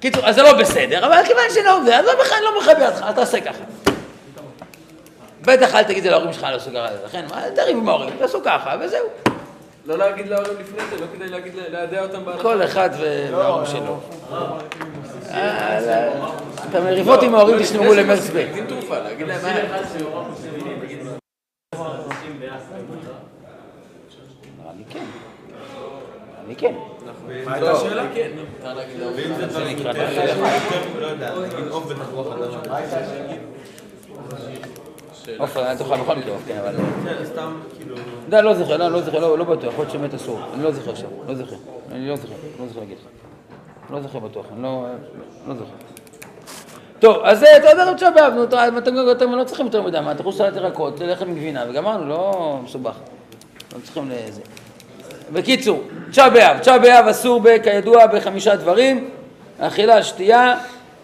קיצור, 0.00 0.26
אז 0.26 0.34
זה 0.34 0.42
לא 0.42 0.52
בסדר, 0.52 1.06
אבל 1.06 1.16
כיוון 1.26 1.44
שלא 1.54 1.84
זה, 1.84 1.98
אז 1.98 2.04
לא 2.04 2.12
לא 2.42 2.60
מכבה 2.60 2.88
אותך, 2.88 3.02
אל 3.02 3.12
תעשה 3.12 3.40
ככה. 3.40 3.64
בטח 5.42 5.74
אל 5.74 5.82
תגיד 5.82 5.96
את 5.96 6.02
זה 6.02 6.10
להורים 6.10 6.32
שלך, 6.32 6.46
לא 6.50 6.56
עשו 6.56 6.70
ככה, 6.70 6.86
לכן, 7.04 7.24
מה, 7.30 7.42
תריב 7.56 7.76
עם 7.76 7.88
ההורים, 7.88 8.10
תעשו 8.18 8.40
ככה, 8.44 8.76
וזהו. 8.80 9.06
לא 9.86 9.98
להגיד 9.98 10.28
להורים 10.28 10.52
לפני 10.60 10.82
זה, 10.90 11.00
לא 11.00 11.06
כדאי 11.14 11.28
להגיד, 11.28 11.52
להדע 11.68 12.02
אותם 12.02 12.24
בהלכה. 12.24 12.42
כל 12.42 12.64
אחד 12.64 12.90
וההורים 13.00 13.66
שלו. 13.66 14.00
אה, 15.30 15.80
לא. 16.18 16.32
את 16.70 16.74
המריבות 16.74 17.22
עם 17.22 17.34
ההורים 17.34 17.58
תשמרו 17.58 17.94
למרץ 17.94 18.30
ב'. 18.30 18.36
להקדים 18.36 18.66
תרופה, 18.66 18.98
להגיד 18.98 19.26
להם 19.26 19.42
מה. 19.42 19.50
אני 24.70 24.84
כן. 24.90 25.04
אני 26.46 26.56
כן. 26.56 26.74
מה 27.44 27.54
הייתה 27.54 27.72
השאלה? 27.72 28.04
כן, 28.14 28.30
מותר 28.36 28.74
להגיד 28.74 29.00
להורים. 29.00 29.34
זה 29.48 29.64
נקרא 29.64 29.92
ואם 29.92 30.14
זה 30.14 30.22
תחילה. 30.22 30.54
יותר, 30.54 31.00
לא 31.00 31.06
יודע, 31.06 31.34
נגיד 31.34 31.68
עוף 31.68 31.92
בתפוח 31.92 32.26
אדמה. 32.32 32.80
עופר, 35.38 35.70
אני 35.70 35.78
תאכל 35.78 35.96
בכל 35.96 36.16
מקרה, 36.16 36.36
כן, 36.46 36.58
אבל... 36.58 36.74
סתם, 37.24 37.60
כאילו... 37.78 37.96
לא, 38.28 38.40
לא 38.40 38.54
זוכר, 38.54 38.76
לא, 38.76 38.88
לא 38.88 39.02
זוכר, 39.02 39.18
לא 39.18 39.38
לא 39.38 39.44
בטוח, 39.44 39.72
יכול 39.72 39.84
להיות 39.84 39.90
שבאמת 39.90 40.14
אסור. 40.14 40.40
אני 40.54 40.62
לא 40.62 40.72
זוכר 40.72 40.90
עכשיו, 40.90 41.08
לא 41.28 41.34
זוכר. 41.34 41.56
אני 41.92 42.08
לא 42.08 42.16
זוכר, 42.16 42.34
לא 42.60 42.66
זוכר 42.68 42.80
להגיד 42.80 42.96
לך. 42.98 43.04
לא 43.90 44.00
זוכר 44.00 44.18
בטוח, 44.18 44.46
אני 44.52 44.62
לא... 44.62 44.86
לא 45.48 45.54
זוכר. 45.54 45.70
טוב, 46.98 47.16
אז 47.24 47.42
אתה 47.42 47.70
יודע, 47.70 47.94
תשעה 47.94 48.10
באב, 48.10 48.32
נו, 48.32 48.44
אתם 49.12 49.32
לא 49.32 49.44
צריכים 49.44 49.66
יותר 49.66 49.82
מדי, 49.82 50.00
מה, 50.00 50.12
יכול 50.20 50.32
סלט 50.32 50.56
ירקות, 50.56 51.00
לחם 51.00 51.28
עם 51.28 51.34
גבינה, 51.34 51.64
וגמרנו, 51.68 52.08
לא 52.08 52.58
מסובך. 52.64 52.94
לא 53.74 53.78
צריכים 53.82 54.10
לזה. 54.10 54.40
בקיצור, 55.32 55.82
תשעה 56.10 56.30
באב, 56.30 56.58
תשעה 56.58 56.78
באב 56.78 57.06
אסור 57.08 57.42
כידוע 57.62 58.06
בחמישה 58.06 58.56
דברים, 58.56 59.10
אכילה, 59.58 60.02
שתייה, 60.02 60.58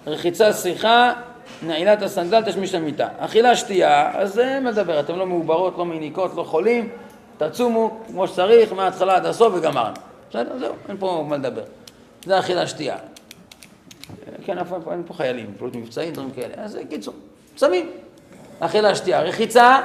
רחיצה, 0.06 0.52
שיחה, 0.52 1.12
נעילת 1.62 2.02
הסנדל, 2.02 2.42
תשמיש 2.42 2.74
המיטה. 2.74 3.08
אכילה, 3.18 3.56
שתייה, 3.56 4.10
אז 4.14 4.34
זה 4.34 4.58
מדבר, 4.62 5.00
אתם 5.00 5.16
לא 5.16 5.26
מעוברות, 5.26 5.78
לא 5.78 5.84
מניקות, 5.84 6.34
לא 6.36 6.42
חולים, 6.42 6.88
תצומו 7.38 8.00
כמו 8.06 8.28
שצריך, 8.28 8.72
מההתחלה 8.72 9.16
עד 9.16 9.26
הסוף 9.26 9.54
וגמרנו. 9.54 9.94
בסדר, 10.30 10.58
זהו, 10.58 10.74
אין 10.88 10.96
פה 10.98 11.24
מה 11.28 11.36
לדבר. 11.36 11.62
זה 12.24 12.38
אכילה, 12.38 12.66
שתייה. 12.66 12.96
כן, 14.44 14.58
אף 14.58 14.68
פעם 14.68 14.80
אין 14.92 15.02
פה 15.06 15.14
חיילים, 15.14 15.46
פעולות 15.58 15.76
מבצעים, 15.76 16.12
דברים 16.12 16.30
כאלה. 16.30 16.54
אז 16.56 16.78
קיצור, 16.88 17.14
שמים. 17.56 17.90
אכילה, 18.60 18.94
שתייה. 18.94 19.22
רחיצה, 19.22 19.80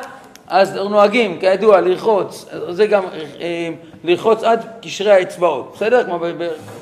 אז 0.47 0.75
נוהגים, 0.75 1.39
כידוע, 1.39 1.81
לרחוץ, 1.81 2.45
זה 2.69 2.87
גם 2.87 3.03
אה, 3.41 3.69
לרחוץ 4.03 4.43
עד 4.43 4.65
קשרי 4.81 5.11
האצבעות, 5.11 5.71
בסדר? 5.75 6.03
כמו 6.03 6.19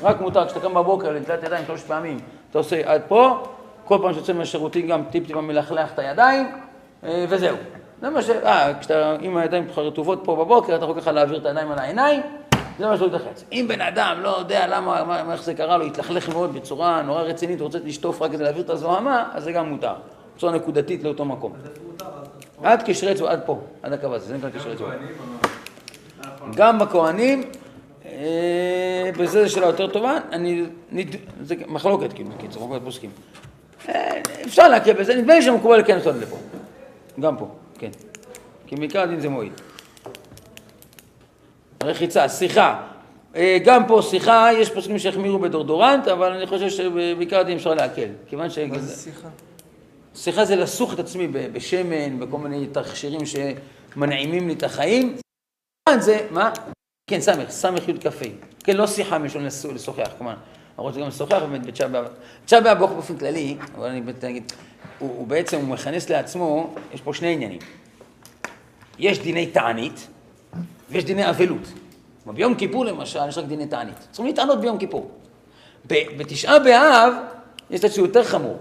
רק 0.02 0.20
מותר, 0.20 0.46
כשאתה 0.46 0.60
קם 0.60 0.74
בבוקר 0.74 1.10
לנטילת 1.10 1.42
ידיים 1.42 1.64
שלוש 1.66 1.82
פעמים, 1.82 2.18
אתה 2.50 2.58
עושה 2.58 2.80
עד 2.84 3.02
פה, 3.08 3.46
כל 3.84 3.98
פעם 4.02 4.14
שיוצא 4.14 4.32
מהשירותים 4.32 4.88
גם 4.88 5.02
טיפ-טיפה 5.10 5.40
מלכלך 5.40 5.92
את 5.92 5.98
הידיים, 5.98 6.46
אה, 7.04 7.24
וזהו. 7.28 7.56
זה 8.00 8.10
מה 8.10 8.22
ש... 8.22 8.30
אה, 8.30 8.72
כשאתה 8.80 9.16
עם 9.20 9.36
הידיים 9.36 9.68
שלך 9.68 9.78
רטובות 9.78 10.20
פה 10.24 10.36
בבוקר, 10.36 10.76
אתה 10.76 10.84
יכול 10.84 11.00
ככה 11.00 11.12
להעביר 11.12 11.38
את 11.38 11.46
הידיים 11.46 11.72
על 11.72 11.78
העיניים, 11.78 12.20
זה 12.78 12.86
מה 12.86 12.96
שהוא 12.96 13.08
יתלחץ. 13.08 13.44
אם 13.52 13.66
בן 13.68 13.80
אדם 13.80 14.16
לא 14.22 14.38
יודע 14.38 14.66
למה, 14.66 15.04
מה, 15.04 15.32
איך 15.32 15.42
זה 15.42 15.54
קרה 15.54 15.78
לו, 15.78 15.84
התלכלך 15.84 16.28
מאוד 16.28 16.54
בצורה 16.54 17.02
נורא 17.02 17.22
רצינית, 17.22 17.60
רוצה 17.60 17.78
לשטוף 17.84 18.22
רק 18.22 18.32
כדי 18.32 18.44
להעביר 18.44 18.62
את 18.62 18.70
הזוהמה, 18.70 19.30
אז 19.32 19.44
זה 19.44 19.52
גם 19.52 19.68
מותר. 19.68 19.94
בצורה 20.36 20.52
נקודתית 20.52 21.04
לאותו 21.04 21.24
מקום. 21.24 21.52
עד 22.62 22.82
קשרי 22.82 23.12
אצבע, 23.12 23.30
עד 23.30 23.40
פה, 23.46 23.60
עד 23.82 23.92
הקו 23.92 24.14
הזה, 24.14 24.26
זה 24.26 24.36
נקרא 24.36 24.50
קשרי 24.50 24.72
אצבע. 24.72 24.88
גם 26.54 26.78
בכהנים, 26.78 27.42
אה, 28.06 29.10
בזה 29.18 29.44
זו 29.44 29.52
שאלה 29.52 29.66
יותר 29.66 29.86
טובה, 29.86 30.18
אני. 30.32 30.64
זה 31.42 31.54
מחלוקת 31.68 32.12
כאילו, 32.12 32.30
בקיצור, 32.30 32.66
מחלוקת 32.66 32.84
פוסקים. 32.84 33.10
אה, 33.88 34.20
אפשר 34.44 34.68
להקל 34.68 34.92
בזה, 34.92 35.14
נדמה 35.14 35.34
לי 35.34 35.42
שמקובל 35.42 35.84
כן 35.86 35.96
לעשות 35.96 36.16
לפה. 36.16 36.36
גם 37.20 37.36
פה, 37.36 37.48
כן. 37.78 37.90
כי 38.66 38.76
בעיקר 38.76 39.00
הדין 39.00 39.20
זה 39.20 39.28
מועיל. 39.28 39.52
רחיצה, 41.82 42.28
שיחה. 42.28 42.80
אה, 43.36 43.58
גם 43.64 43.86
פה 43.86 44.00
שיחה, 44.02 44.48
יש 44.52 44.70
פוסקים 44.70 44.98
שהחמירו 44.98 45.38
בדורדורנט, 45.38 46.08
אבל 46.08 46.32
אני 46.32 46.46
חושב 46.46 46.68
שבעיקר 46.68 47.38
הדין 47.38 47.56
אפשר 47.56 47.74
להקל. 47.74 48.08
כיוון 48.26 48.50
ש... 48.50 48.58
מה 48.58 48.78
זה 48.78 49.02
שיחה? 49.02 49.28
שיחה 50.14 50.44
זה 50.44 50.56
לסוך 50.56 50.94
את 50.94 50.98
עצמי 50.98 51.28
בשמן, 51.28 52.20
בכל 52.20 52.38
מיני 52.38 52.66
תכשירים 52.66 53.20
שמנעימים 53.26 54.48
לי 54.48 54.54
את 54.54 54.62
החיים. 54.62 55.16
זה, 55.98 56.26
מה? 56.30 56.50
כן, 57.10 57.20
סמך, 57.20 57.50
סמך 57.50 57.88
י' 57.88 57.92
כ"ה. 58.00 58.24
כן, 58.64 58.76
לא 58.76 58.86
שיחה 58.86 59.18
מלשון 59.18 59.44
לשוחח, 59.74 60.10
כמובן. 60.18 60.34
אנחנו 60.74 60.84
רוצים 60.84 61.02
גם 61.02 61.08
לשוחח 61.08 61.38
באמת 61.38 61.66
בתשעה 61.66 61.88
באב. 61.88 62.04
תשעה 62.44 62.60
באב 62.60 62.78
באופן 62.78 63.16
כללי, 63.16 63.56
אבל 63.74 63.88
אני 63.88 64.00
באמת 64.00 64.24
אגיד, 64.24 64.52
הוא, 64.98 65.10
הוא 65.16 65.26
בעצם, 65.26 65.56
הוא 65.56 65.68
מכנס 65.68 66.10
לעצמו, 66.10 66.74
יש 66.94 67.00
פה 67.00 67.14
שני 67.14 67.32
עניינים. 67.32 67.58
יש 68.98 69.18
דיני 69.18 69.46
תענית, 69.46 70.08
ויש 70.90 71.04
דיני 71.04 71.30
אבלות. 71.30 71.72
ביום 72.26 72.54
כיפור 72.54 72.84
למשל, 72.84 73.18
יש 73.28 73.38
רק 73.38 73.44
דיני 73.44 73.66
תענית. 73.66 73.96
צריכים 73.98 74.26
להתענות 74.26 74.60
ביום 74.60 74.78
כיפור. 74.78 75.10
בתשעה 75.86 76.58
באב, 76.58 77.12
יש 77.70 77.80
זה 77.80 78.00
יותר 78.00 78.24
חמור. 78.24 78.58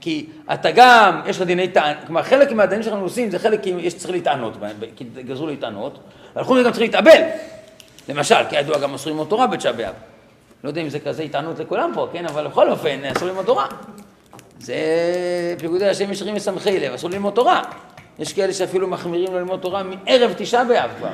כי 0.00 0.26
אתה 0.52 0.70
גם, 0.70 1.20
יש 1.26 1.36
לך 1.36 1.46
דיני 1.46 1.68
טענות, 1.68 2.04
כלומר 2.06 2.22
חלק 2.22 2.52
מהדינים 2.52 2.82
שאנחנו 2.82 3.02
עושים 3.02 3.30
זה 3.30 3.38
חלק 3.38 3.62
כי 3.62 3.70
יש 3.70 3.94
צריך 3.94 4.10
להתענות 4.10 4.56
בהם, 4.56 4.76
כי 4.96 5.04
גזרו 5.04 5.46
להתענות, 5.46 5.98
מזה 6.36 6.62
גם 6.62 6.70
צריך 6.70 6.80
להתאבל. 6.80 7.22
למשל, 8.08 8.34
כידוע 8.50 8.78
גם 8.78 8.94
אסור 8.94 9.12
ללמוד 9.12 9.28
תורה 9.28 9.46
בתשעה 9.46 9.72
באב. 9.72 9.94
לא 10.64 10.68
יודע 10.68 10.80
אם 10.80 10.88
זה 10.88 11.00
כזה 11.00 11.22
התענות 11.22 11.58
לכולם 11.58 11.90
פה, 11.94 12.08
כן? 12.12 12.26
אבל 12.26 12.46
בכל 12.46 12.70
אופן, 12.70 13.04
אסור 13.04 13.28
ללמוד 13.28 13.46
תורה. 13.46 13.66
זה 14.60 14.74
פיקודי 15.58 15.88
השם 15.88 16.12
ישרים 16.12 16.34
משמחי 16.34 16.80
לב, 16.80 16.92
אסור 16.92 17.10
ללמוד 17.10 17.34
תורה. 17.34 17.62
יש 18.18 18.32
כאלה 18.32 18.52
שאפילו 18.52 18.88
מחמירים 18.88 19.32
לו 19.32 19.38
ללמוד 19.38 19.60
תורה 19.60 19.82
מערב 19.82 20.32
תשעה 20.36 20.64
באב 20.64 20.90
כבר. 20.98 21.08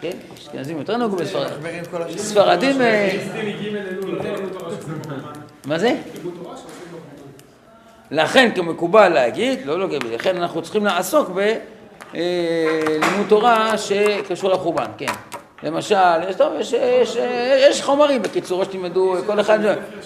כן? 0.00 0.10
אשכנזים 0.38 0.78
יותר 0.78 0.96
נהוגו 0.96 1.16
בספרדים. 1.16 2.18
ספרדים... 2.18 2.80
אה, 2.82 3.18
מה 5.64 5.78
זה? 5.78 5.96
לכן 8.10 8.50
כמקובל 8.54 9.08
להגיד, 9.08 9.66
לא 9.66 9.78
לא 9.78 9.86
גבי, 9.86 10.14
לכן 10.14 10.36
אנחנו 10.36 10.62
צריכים 10.62 10.84
לעסוק 10.84 11.28
בלימוד 11.28 13.26
תורה 13.28 13.78
שקשור 13.78 14.50
לחורבן, 14.50 14.90
כן. 14.98 15.12
למשל, 15.62 15.96
יש, 16.28 16.36
טוב, 16.36 16.52
יש, 16.58 16.72
יש, 16.72 17.16
יש 17.60 17.82
חומרים 17.82 18.22
בקיצור, 18.22 18.64
שתלמדו, 18.64 19.16
כל 19.26 19.40
אחד, 19.40 19.58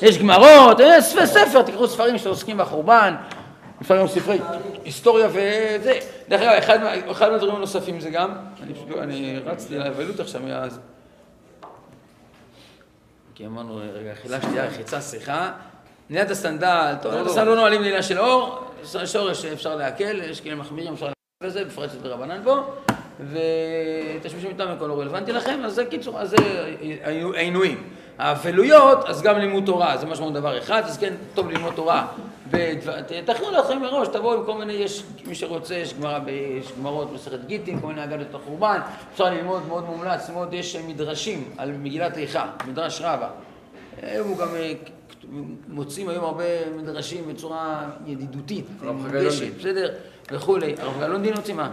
יש 0.02 0.18
גמרות, 0.18 0.80
יש 0.80 1.04
ספר, 1.24 1.62
תקראו 1.62 1.88
ספרים 1.88 2.18
שעוסקים 2.18 2.58
בחורבן, 2.58 3.14
לפעמים 3.80 4.08
ספרי 4.08 4.38
היסטוריה 4.84 5.28
וזה. 5.28 5.98
דרך 6.28 6.40
אגב, 6.40 6.52
אחד, 6.52 6.78
אחד 7.10 7.30
מהדברים 7.30 7.56
הנוספים 7.56 8.00
זה 8.00 8.10
גם, 8.10 8.32
אני 8.62 8.74
פשוט, 8.74 8.98
אני 8.98 9.38
רצתי 9.46 9.78
לאבלות 9.78 10.20
עכשיו 10.20 10.40
מאז, 10.42 10.78
כי 13.34 13.46
אמרנו, 13.46 13.80
רגע, 13.94 14.12
חילשתי 14.22 14.58
רחיצה, 14.58 15.00
שיחה. 15.00 15.50
מניעת 16.10 16.30
הסנדל, 16.30 16.94
טוב, 17.02 17.14
הסנדל 17.14 17.44
לא 17.44 17.56
נועלים 17.56 17.82
לעילה 17.82 18.02
של 18.02 18.18
אור, 18.18 18.58
שורש 19.04 19.44
אפשר 19.44 19.76
להקל, 19.76 20.20
יש 20.22 20.40
כאלה 20.40 20.54
מחמירים, 20.54 20.92
אפשר 20.92 21.06
להקל 21.06 21.50
בזה, 21.50 21.64
בפרט 21.64 21.90
שזה 21.90 22.08
רבנן 22.08 22.40
פה, 22.44 22.60
ותשמישים 23.30 24.50
איתם 24.50 24.68
הכל 24.68 24.86
לא 24.86 25.00
רלוונטי 25.00 25.32
לכם, 25.32 25.60
אז 25.64 25.74
זה 25.74 25.84
קיצור, 25.84 26.20
אז 26.20 26.30
זה 26.30 26.36
העינויים. 27.34 27.82
האבלויות, 28.18 29.04
אז 29.04 29.22
גם 29.22 29.38
לימוד 29.38 29.66
תורה, 29.66 29.96
זה 29.96 30.06
משמעות 30.06 30.32
דבר 30.32 30.58
אחד, 30.58 30.82
אז 30.84 30.98
כן, 30.98 31.14
טוב 31.34 31.50
ללמוד 31.50 31.74
תורה. 31.74 32.06
תכינו 33.24 33.50
לכם 33.58 33.82
מראש, 33.82 34.08
תבואו 34.08 34.38
עם 34.38 34.46
כל 34.46 34.54
מיני, 34.54 34.72
יש 34.72 35.02
מי 35.26 35.34
שרוצה, 35.34 35.74
יש 35.74 35.94
גמרא, 35.94 36.18
יש 36.58 36.72
גמרות 36.78 37.12
מסכת 37.12 37.44
גיטין, 37.46 37.80
כל 37.80 37.86
מיני 37.86 38.04
אגדות 38.04 38.34
החורבן, 38.34 38.80
אפשר 39.12 39.24
ללמוד, 39.24 39.66
מאוד 39.68 39.84
מומלץ, 39.84 40.28
ללמוד, 40.28 40.54
יש 40.54 40.76
מדרשים 40.76 41.44
על 41.58 41.72
מגילת 41.72 42.18
איכה, 42.18 42.46
מדרש 42.68 43.00
רבה. 43.00 43.28
הוא 44.18 44.38
גם 44.38 44.48
מוצאים 45.68 46.08
היום 46.08 46.24
הרבה 46.24 46.44
מדרשים 46.76 47.24
בצורה 47.28 47.84
ידידותית, 48.06 48.66
מוגשת, 48.82 49.58
בסדר, 49.58 49.90
וכולי. 50.32 50.74
הרב 50.78 51.00
גלון 51.00 51.24
הוציא 51.24 51.54
מה? 51.54 51.72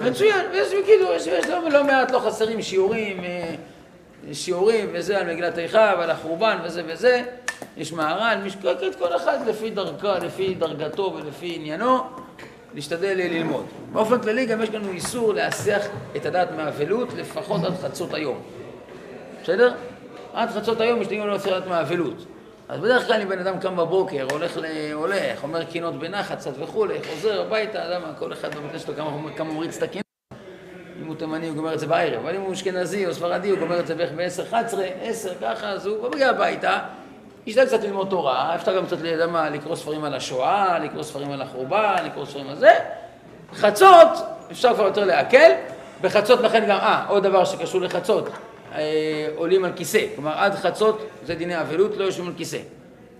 מצוין, 0.00 0.46
ויש 0.52 0.74
בקידור, 0.74 1.12
יש 1.12 1.28
לא 1.72 1.84
מעט, 1.84 2.10
לא 2.10 2.18
חסרים 2.18 2.62
שיעורים, 2.62 3.20
שיעורים 4.32 4.90
וזה 4.92 5.18
על 5.18 5.32
מגילת 5.32 5.58
איכה 5.58 5.94
ועל 5.98 6.10
החורבן 6.10 6.58
וזה 6.64 6.82
וזה. 6.86 7.22
יש 7.76 7.92
מהר"ל, 7.92 8.38
משקקת 8.44 8.94
כל 8.98 9.16
אחד 9.16 9.38
לפי 9.46 9.70
דרכה, 9.70 10.18
לפי 10.18 10.54
דרגתו 10.54 11.14
ולפי 11.16 11.52
עניינו, 11.56 11.98
להשתדל 12.74 13.14
ללמוד. 13.16 13.66
באופן 13.92 14.20
כללי 14.20 14.46
גם 14.46 14.62
יש 14.62 14.70
לנו 14.70 14.90
איסור 14.92 15.34
להסיח 15.34 15.86
את 16.16 16.26
הדעת 16.26 16.48
מהאבלות 16.56 17.08
לפחות 17.12 17.64
עד 17.64 17.74
חצות 17.82 18.14
היום. 18.14 18.42
בסדר? 19.42 19.74
עד 20.32 20.50
חצות 20.50 20.80
היום 20.80 21.00
משתגעים 21.00 21.26
לו 21.26 21.40
סרט 21.40 21.66
מהאבלות. 21.66 22.26
אז 22.68 22.80
בדרך 22.80 23.06
כלל 23.06 23.22
אם 23.22 23.28
בן 23.28 23.38
אדם 23.38 23.60
קם 23.60 23.76
בבוקר, 23.76 24.26
הולך, 24.30 24.56
ל... 24.56 24.92
הולך, 24.92 25.42
אומר 25.42 25.64
קינות 25.64 25.98
בנחת 25.98 26.38
קצת 26.38 26.50
וכולי, 26.60 26.98
חוזר 27.10 27.40
הביתה, 27.40 27.88
למה 27.88 28.06
כל 28.18 28.32
אחד 28.32 28.54
במקרה 28.54 28.78
שלו 28.78 28.94
כמה 29.36 29.52
מוריץ 29.52 29.76
את 29.76 29.82
הקינות. 29.82 30.06
אם 31.02 31.06
הוא 31.06 31.16
תימני 31.16 31.48
הוא 31.48 31.56
גומר 31.56 31.74
את 31.74 31.80
זה 31.80 31.86
בערב, 31.86 32.20
אבל 32.22 32.34
אם 32.36 32.40
הוא 32.40 32.52
אשכנזי 32.52 33.06
או 33.06 33.14
ספרדי 33.14 33.50
הוא 33.50 33.58
גומר 33.58 33.80
את 33.80 33.86
זה 33.86 33.94
בערך 33.94 34.10
ב-10-11, 34.16 34.54
10 35.02 35.34
ככה, 35.40 35.68
אז 35.68 35.86
הוא 35.86 36.10
מגיע 36.10 36.30
הביתה, 36.30 36.78
ישתדל 37.46 37.66
קצת 37.66 37.82
ללמוד 37.82 38.08
תורה, 38.10 38.54
אפשר 38.54 38.76
גם 38.76 38.86
קצת 38.86 38.96
למה, 39.00 39.50
לקרוא 39.50 39.76
ספרים 39.76 40.04
על 40.04 40.14
השואה, 40.14 40.78
לקרוא 40.78 41.02
ספרים 41.02 41.32
על 41.32 41.42
החורבן, 41.42 41.96
לקרוא 42.04 42.26
ספרים 42.26 42.48
על 42.48 42.56
זה. 42.56 42.72
חצות, 43.54 44.08
אפשר 44.50 44.74
כבר 44.74 44.84
יותר 44.84 45.04
להקל, 45.04 45.52
בחצות 46.00 46.40
לכן 46.40 46.64
גם, 46.68 46.78
אה, 46.78 47.04
עוד 47.08 47.22
דבר 47.22 47.44
שקשור 47.44 47.80
לחצות, 47.80 48.28
אה, 48.76 49.28
עולים 49.36 49.64
על 49.64 49.72
כיסא. 49.76 50.06
כלומר, 50.14 50.32
עד 50.32 50.54
חצות 50.54 51.06
זה 51.26 51.34
דיני 51.34 51.60
אבלות, 51.60 51.96
לא 51.96 52.04
יושבים 52.04 52.26
על 52.26 52.32
כיסא. 52.36 52.58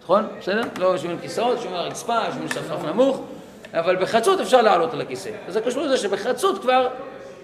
נכון? 0.02 0.26
בסדר? 0.40 0.62
לא 0.78 0.86
יושבים 0.86 1.10
על 1.10 1.18
כיסאות, 1.18 1.56
יושבים 1.56 1.74
על 1.74 1.80
הרצפה, 1.80 2.18
יושבים 2.26 2.42
על 2.42 2.48
שפרף 2.48 2.84
נמוך, 2.84 3.22
אבל 3.72 3.96
בחצות 3.96 4.40
אפשר 4.40 4.62
לעלות 4.62 4.94
על 4.94 5.00
הכיסא. 5.00 5.30
אז 5.48 5.54
זה 5.54 5.60
קשור 5.60 5.82
לזה 5.82 5.96
שבחצות 5.96 6.62
כבר 6.62 6.88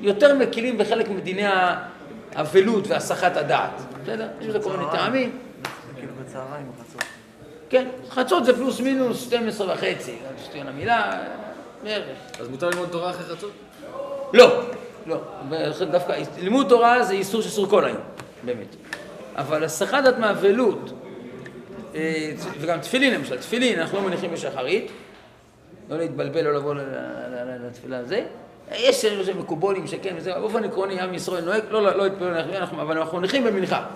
יותר 0.00 0.34
מקילים 0.34 0.78
בחלק 0.78 1.08
מדיני 1.08 1.44
האבלות 2.34 2.86
והסחת 2.88 3.36
הדעת. 3.36 3.80
בסדר? 4.02 4.28
יש 4.40 4.46
בזה 4.46 4.60
כל 4.60 4.70
מיני 4.70 4.90
טעמים. 4.92 5.38
כאילו 5.96 6.12
בצהריים. 6.24 6.72
כן, 7.70 7.88
חצות 8.10 8.44
זה 8.44 8.56
פלוס 8.56 8.80
מינוס 8.80 9.22
12 9.22 9.74
וחצי, 9.74 10.16
שטויין 10.44 10.68
המילה, 10.68 11.18
בערך. 11.84 12.16
אז 12.40 12.48
מותר 12.48 12.68
ללמוד 12.68 12.88
תורה 12.88 13.10
אחרי 13.10 13.36
חצות? 13.36 13.50
לא, 14.32 14.62
לא, 15.06 15.16
דווקא 15.90 16.22
לימוד 16.38 16.68
תורה 16.68 17.02
זה 17.02 17.12
איסור 17.14 17.42
שאסור 17.42 17.66
כל 17.66 17.84
היום, 17.84 18.00
באמת. 18.44 18.76
אבל 19.36 19.64
הסחת 19.64 20.04
דעת 20.04 20.18
מאבלות, 20.18 20.92
אה, 21.94 22.32
וגם 22.60 22.80
תפילין 22.80 23.14
למשל, 23.14 23.38
תפילין 23.38 23.80
אנחנו 23.80 23.98
לא 23.98 24.04
מניחים 24.04 24.32
בשחרית, 24.32 24.90
לא 25.90 25.98
להתבלבל, 25.98 26.42
לא 26.42 26.54
לבוא 26.54 26.74
לתפילה 27.66 27.98
הזה. 27.98 28.24
יש 28.72 29.04
מקובולים 29.38 29.86
שכן, 29.86 30.14
וזה, 30.16 30.32
באופן 30.32 30.64
עקרוני 30.64 31.00
עם 31.00 31.14
ישראל 31.14 31.44
נוהג, 31.44 31.62
לא, 31.70 31.96
לא 31.96 32.06
התפללו, 32.06 32.60
אבל 32.80 32.98
אנחנו 32.98 33.18
מניחים 33.18 33.44
במנחה. 33.44 33.86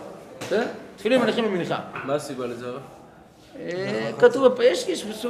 תפילין 0.97 1.21
מניחים 1.21 1.45
במנחה. 1.45 1.79
מה 2.05 2.15
הסיבה 2.15 2.47
לזה? 2.47 2.67
אה, 3.61 4.11
כתוב, 4.19 4.61
יש, 4.61 4.89
יש, 4.89 5.27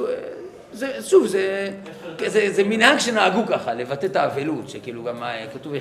זה, 0.77 1.03
שוב, 1.03 1.27
זה, 1.27 1.70
זה, 2.27 2.53
זה 2.53 2.64
מנהג 2.64 2.99
שנהגו 2.99 3.47
ככה, 3.47 3.74
לבטא 3.74 4.07
את 4.07 4.16
האבלות, 4.16 4.68
שכאילו 4.68 5.05
גם 5.05 5.22
כתוב, 5.55 5.72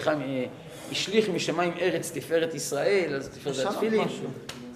השליך 0.91 1.29
משמיים 1.29 1.73
ארץ 1.79 2.11
תפארת 2.11 2.53
ישראל, 2.53 3.15
אז 3.15 3.29
תפארת 3.29 3.65
התפילין. 3.65 4.07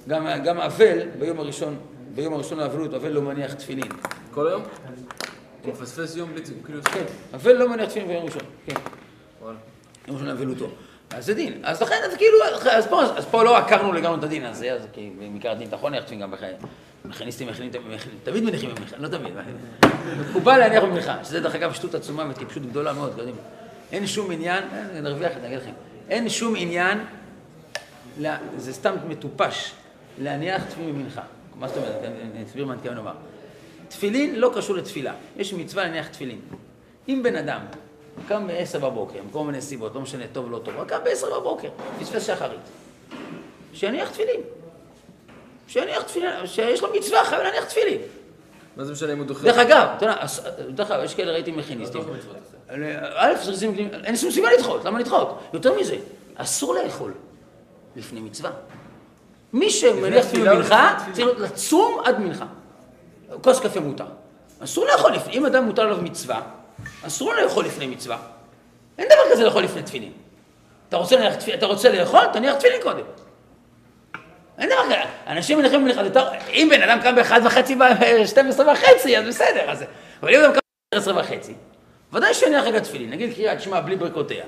גם, 0.07 0.28
גם 0.43 0.59
אבל, 0.59 0.99
ביום 1.20 1.39
הראשון, 1.39 1.78
ביום 2.15 2.34
הראשון 2.34 2.59
לאבלות, 2.59 2.93
אבל 2.93 3.09
לא 3.09 3.22
מניח 3.22 3.53
תפילין. 3.53 3.91
כל 4.32 4.47
היום? 4.47 4.63
הוא 5.63 5.74
מפספס 5.74 6.15
יום 6.15 6.30
בלי 6.34 6.41
כאילו... 6.65 6.84
כן, 6.84 7.03
אבל 7.34 7.53
לא 7.53 7.70
מניח 7.70 7.89
תפילין 7.89 8.07
ביום 8.07 8.26
ראשון, 8.26 8.41
כן. 8.65 8.76
יום 10.07 10.15
ראשון 10.15 10.30
אבלותו. 10.30 10.70
אז 11.12 11.26
זה 11.26 11.34
דין. 11.34 11.53
אז 11.64 11.82
לכן, 11.82 11.95
אז 12.05 12.18
כאילו, 12.18 12.38
אז 12.72 12.88
פה, 12.88 13.03
אז 13.03 13.26
פה 13.26 13.43
לא 13.43 13.57
עקרנו 13.57 13.93
לגמרי 13.93 14.20
את 14.20 14.24
הדין 14.24 14.45
הזה, 14.45 14.74
אז 14.74 14.82
כי 14.93 15.10
בעיקר 15.32 15.51
הדין 15.51 15.70
להניח 15.84 16.03
תפילין 16.03 16.22
גם 16.22 16.32
בחיי. 16.32 16.53
מכניסטים 17.05 17.47
מכינים, 17.47 17.72
תמיד 18.24 18.43
מניחים 18.43 18.76
במנחה, 18.76 18.97
לא 18.97 19.07
תמיד. 19.07 19.34
מקובל 20.30 20.57
להניח 20.57 20.84
במנחה, 20.84 21.24
שזה 21.24 21.39
דרך 21.39 21.55
אגב 21.55 21.74
שטות 21.74 21.95
עצומה 21.95 22.24
וטיפשות 22.30 22.66
גדולה 22.66 22.93
מאוד, 22.93 23.10
אתם 23.10 23.20
יודעים. 23.20 23.38
אין 23.91 24.07
שום 24.07 24.32
עניין, 24.32 24.64
אה, 24.74 25.01
נרוויח, 25.01 25.32
אני 25.38 25.47
אגיד 25.47 25.60
לכם, 25.60 25.72
אין 26.10 26.30
שום 26.30 26.53
עניין, 26.57 26.97
זה 28.57 28.74
סתם 28.74 28.95
מטופש, 29.07 29.72
להניח 30.22 30.64
תפילין 30.64 30.95
במנחה. 30.95 31.22
מה 31.60 31.68
זאת 31.68 31.78
אומרת? 31.78 32.03
אני 32.36 32.43
אסביר 32.43 32.66
מה 32.66 32.72
אני 32.72 32.78
מתכוון 32.78 32.97
לומר. 32.97 33.14
תפילין 33.88 34.36
לא 34.36 34.51
קשור 34.55 34.76
לתפילה, 34.76 35.14
יש 35.38 35.53
מצווה 35.53 35.84
להניח 35.84 36.07
תפילין. 36.07 36.39
אם 37.10 37.22
בן 37.24 37.36
אדם 37.36 37.62
קם 38.28 38.47
ב-10 38.47 38.80
בבוקר, 38.80 39.20
מכל 39.30 39.43
מיני 39.43 39.61
סיבות, 39.61 39.95
לא 39.95 40.01
משנה 40.01 40.24
טוב 40.34 40.45
או 40.45 40.49
לא 40.51 40.57
טוב, 40.59 40.74
הוא 40.76 40.84
קם 40.86 40.97
ב-10 41.05 41.36
בבוקר, 41.39 41.70
פספס 41.99 42.28
שחרית. 42.28 42.59
שיניח 43.74 44.09
תפילין. 44.09 44.41
שיניח 45.67 46.01
תפילין, 46.01 46.47
שיש 46.47 46.82
לו 46.82 46.89
מצווה, 46.97 47.24
חייב 47.26 47.41
להניח 47.41 47.63
תפילין. 47.63 48.01
מה 48.78 48.86
זה 48.86 48.91
משנה 48.91 49.13
אם 49.13 49.17
הוא 49.17 49.26
דוחה? 49.26 49.43
דרך 49.43 49.57
אגב, 49.57 49.88
אתה 49.97 50.05
יודע, 50.05 50.15
אז- 50.20 50.41
דרך 50.70 50.91
אגב, 50.91 51.03
יש 51.03 51.15
כאלה 51.15 51.32
ראיתי 51.32 51.51
מכיניסטים. 51.51 52.01
א', 53.15 53.34
זה 53.43 53.51
עושים- 53.51 53.76
אין 54.03 54.15
שום 54.15 54.32
סיבה 54.32 54.49
לדחות, 54.57 54.86
למה 54.86 54.99
לדחות? 54.99 55.39
יותר 55.53 55.80
מזה, 55.80 55.95
אסור 56.36 56.74
לאכול 56.76 57.13
לפני 57.95 58.20
מצווה. 58.20 58.51
מי 59.53 59.70
שמניח 59.70 60.26
תפילין 60.26 60.59
לפני 60.59 60.78
צריך 61.13 61.39
לצום 61.39 62.01
עד 62.05 62.20
מנחה. 62.20 62.45
כוס 63.41 63.59
קפה 63.59 63.80
מותר. 63.80 64.05
אסור 64.63 64.86
לאכול 64.86 65.11
לפני, 65.13 65.34
אם 65.34 65.45
אדם 65.45 65.63
מותר 65.65 65.82
עליו 65.82 65.97
מצווה, 66.01 66.41
אסור 67.07 67.33
לאכול 67.33 67.65
לפני 67.65 67.87
מצווה. 67.87 68.17
אין 68.97 69.07
דבר 69.07 69.31
כזה 69.31 69.43
לאכול 69.43 69.63
לפני 69.63 69.83
תפילין. 69.83 70.11
אתה 70.89 70.97
רוצה, 70.97 71.15
להניח 71.15 71.33
אתה 71.53 71.65
רוצה 71.65 71.89
לאכול, 71.89 72.21
תניח 72.33 72.55
תפילין 72.55 72.81
קודם. 72.81 73.03
אין 74.57 74.69
דבר 74.69 74.85
כזה, 74.85 74.95
אנשים 75.27 75.57
מניחים 75.59 75.87
יותר- 75.87 76.27
אם 76.49 76.67
בן 76.71 76.81
אדם 76.81 76.99
קם 77.01 77.15
באחד 77.15 77.41
וחצי, 77.45 77.75
ב-12 77.75 78.59
וחצי, 78.73 79.17
אז 79.17 79.27
בסדר, 79.27 79.69
אז... 79.71 79.83
אבל 80.23 80.35
אם 80.35 80.41
אדם 80.41 80.53
קם 80.53 80.59
ב-12 80.95 81.19
וחצי, 81.19 81.53
ודאי 82.13 82.33
שיניח 82.33 82.63
רגע 82.63 82.79
תפילין, 82.79 83.09
נגיד 83.09 83.33
קריאת 83.35 83.61
שמע 83.61 83.79
בלי 83.79 83.95
ברכותיה. 83.95 84.43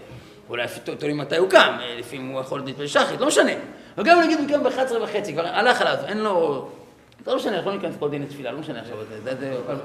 אולי 0.50 0.68
תלוי 1.00 1.14
מתי 1.14 1.38
הוא 1.38 1.50
קם, 1.50 1.78
אה, 1.82 1.96
לפעמים 2.00 2.30
הוא 2.32 2.42
יכול 2.42 2.62
להתפלל 2.66 2.88
שחרית, 2.88 3.20
לא 3.20 3.28
משנה. 3.28 3.52
אבל 3.98 4.06
גם 4.06 4.22
נגיד 4.22 4.40
הוא 4.40 4.48
קם 4.48 4.64
ב-11 4.64 4.94
וחצי, 5.02 5.34
כבר 5.34 5.48
הלך 5.48 5.82
עליו, 5.82 5.98
אין 6.08 6.18
לו... 6.18 6.70
לא 7.28 7.36
משנה, 7.36 7.56
אנחנו 7.58 7.72
לא 7.72 7.78
ניכנס 7.78 7.96
פה 8.00 8.08
דיני 8.08 8.26
תפילה, 8.26 8.52
לא 8.52 8.60
משנה 8.60 8.80
עכשיו. 8.82 8.98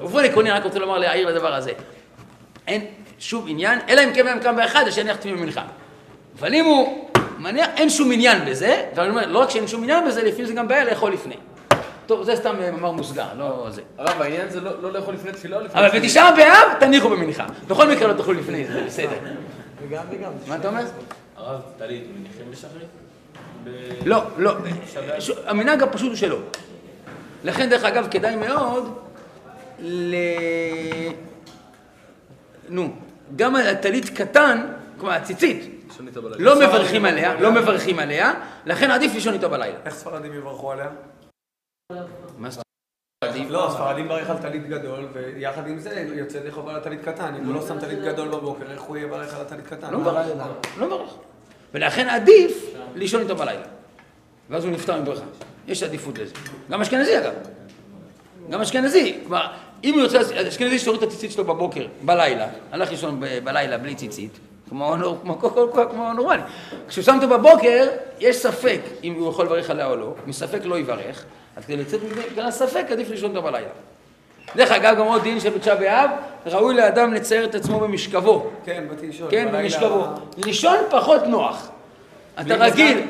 באופן 0.01 0.25
עקרוני, 0.25 0.51
רק 0.51 0.63
רוצה 0.63 0.79
לומר, 0.79 0.97
להעיר 0.97 1.27
לדבר 1.27 1.53
הזה. 1.53 1.71
אין 2.67 2.85
שום 3.19 3.45
עניין, 3.47 3.79
אלא 3.89 4.03
אם 4.03 4.13
כן 4.13 4.23
בן 4.23 4.27
אדם 4.27 4.39
קם 4.39 4.55
באחד, 4.55 4.89
שיניח 4.89 5.17
תפילין 5.17 5.37
במנחה. 5.37 5.63
אבל 6.39 6.53
אם 6.53 6.65
הוא 6.65 7.09
מניח, 7.37 7.67
אין 7.77 7.89
שום 7.89 8.11
עניין 8.11 8.45
בזה, 8.45 8.85
ואני 8.95 9.09
אומר, 9.09 9.27
לא 9.27 9.39
רק 9.39 9.49
שאין 9.49 9.67
שום 9.67 9.83
עניין 9.83 10.07
בזה, 10.07 10.23
לפעמים 10.23 10.45
זה 10.45 10.53
גם 10.53 10.67
בעיה 10.67 10.85
לאכול 10.85 11.13
לפני. 11.13 11.35
טוב, 12.05 12.23
זה 12.23 12.35
סתם 12.35 12.55
אה, 12.61 12.71
מאמר 12.71 12.91
מוסגר, 12.91 13.25
לא 13.37 13.67
זה. 13.69 13.81
הרב, 13.97 14.21
העניין 14.21 14.49
זה 14.49 14.61
לא 14.61 14.81
לא 14.81 14.91
לאכול 14.91 15.13
לפני 15.13 15.31
תפילה 15.31 15.57
או 15.57 15.61
לפני 15.61 15.79
אבל? 15.79 15.99
בתשעה 15.99 16.35
באב, 16.35 16.79
תניחו 16.79 17.09
במנחה. 17.09 17.45
בכל 17.67 17.89
מקרה 17.89 18.07
לא 18.07 18.13
תאכלו 18.13 18.33
לפני, 18.33 18.67
זה 18.67 18.83
בסדר. 18.85 19.17
וגם 19.81 20.03
וגם. 20.11 20.31
מה 20.47 20.55
אתה 20.55 20.67
אומר? 20.67 20.83
הרב, 21.37 21.61
טלית, 21.77 22.03
מניחים 22.19 22.51
בשחרית? 22.51 22.87
לא, 24.05 24.21
לא. 24.37 24.53
המנהג 25.45 25.83
הפשוט 25.83 26.07
הוא 26.07 26.15
שלא. 26.15 26.37
לכן, 27.43 27.69
דרך 27.69 27.83
אגב, 27.83 28.07
כדאי 28.11 28.35
מאוד 28.35 28.97
ל... 29.79 30.15
נו, 32.69 32.93
גם 33.35 33.55
על 33.55 33.67
הטלית 33.67 34.09
קטן, 34.09 34.67
כלומר 34.97 35.13
הציצית. 35.13 35.91
לא 36.37 36.59
מברכים 36.59 37.05
עליה, 37.05 37.41
לא 37.41 37.51
מברכים 37.51 37.99
עליה, 37.99 38.33
לכן 38.65 38.91
עדיף 38.91 39.13
לישון 39.13 39.33
איתו 39.33 39.49
בלילה. 39.49 39.77
איך 39.85 39.93
ספרדים 39.93 40.33
יברכו 40.33 40.71
עליה? 40.71 40.89
מה 42.37 42.49
זאת 42.49 42.63
לא, 43.49 43.67
הספרדים 43.67 44.07
ברך 44.07 44.29
על 44.29 44.37
טלית 44.37 44.67
גדול, 44.67 45.07
ויחד 45.13 45.67
עם 45.67 45.79
זה 45.79 46.05
יוצא 46.13 46.37
ידי 46.37 46.51
חובה 46.51 46.71
על 46.71 46.77
הטלית 46.77 47.01
קטן. 47.05 47.35
אם 47.35 47.45
הוא 47.45 47.55
לא 47.55 47.67
שם 47.67 47.79
טלית 47.79 47.99
גדול 47.99 48.27
בבוקר, 48.27 48.71
איך 48.71 48.81
הוא 48.81 48.97
יברך 48.97 49.33
על 49.33 49.41
הטלית 49.41 49.67
קטן? 49.67 49.91
לא 49.91 49.99
מברך, 49.99 50.27
לא 50.77 50.87
מברך. 50.87 51.13
ולכן 51.73 52.09
עדיף 52.09 52.65
לישון 52.95 53.21
איתו 53.21 53.35
בלילה. 53.35 53.65
ואז 54.49 54.63
הוא 54.63 54.71
נפטר 54.71 55.01
מברכה. 55.01 55.25
יש 55.67 55.83
עדיפות 55.83 56.17
לזה. 56.17 56.33
גם 56.69 56.81
אשכנזי 56.81 57.17
אגב. 57.17 57.33
גם 58.49 58.61
אשכנזי. 58.61 59.19
כלומר, 59.27 59.47
אם 59.83 59.93
הוא 59.93 60.01
יוצא, 60.01 60.21
אשכנזי 60.47 60.79
שהוריד 60.79 61.01
את 61.03 61.07
הציצית 61.07 61.31
שלו 61.31 61.43
בבוקר, 61.45 61.85
בלילה, 62.01 62.47
הלך 62.71 62.91
לישון 62.91 63.19
ב- 63.19 63.39
בלילה 63.43 63.77
בלי 63.77 63.95
ציצית, 63.95 64.39
כמו, 64.69 64.95
כמו, 65.21 65.39
כמו, 65.39 65.49
כמו, 65.73 65.89
כמו 65.91 66.13
נורמלי. 66.13 66.41
כשהוא 66.87 67.03
שם 67.03 67.15
אותו 67.15 67.27
בבוקר, 67.27 67.87
יש 68.19 68.35
ספק 68.35 68.79
אם 69.03 69.13
הוא 69.13 69.29
יכול 69.29 69.45
לברך 69.45 69.69
עליה 69.69 69.87
או 69.87 69.95
לא, 69.95 70.13
מספק 70.27 70.59
לא 70.63 70.79
יברך, 70.79 71.23
אז 71.57 71.65
כדי 71.65 71.77
לצאת 71.77 71.99
בגלל 72.31 72.45
הספק 72.47 72.85
עדיף 72.91 73.09
לישון 73.09 73.29
אותו 73.35 73.41
בלילה. 73.47 73.67
דרך 74.55 74.71
אגב, 74.71 74.97
גם 74.97 75.05
עוד 75.05 75.21
דין 75.23 75.39
של 75.39 75.49
בתשעה 75.49 75.75
באב, 75.75 76.09
ראוי 76.45 76.75
לאדם 76.75 77.13
לצייר 77.13 77.45
את 77.45 77.55
עצמו 77.55 77.79
במשכבו. 77.79 78.49
כן, 78.65 78.83
באתי 78.89 79.07
לשאול. 79.07 79.31
כן, 79.31 79.47
במשכבו. 79.51 80.05
לישון 80.45 80.77
פחות 80.89 81.23
נוח. 81.27 81.69
אתה 82.41 82.55
רגיל. 82.55 83.01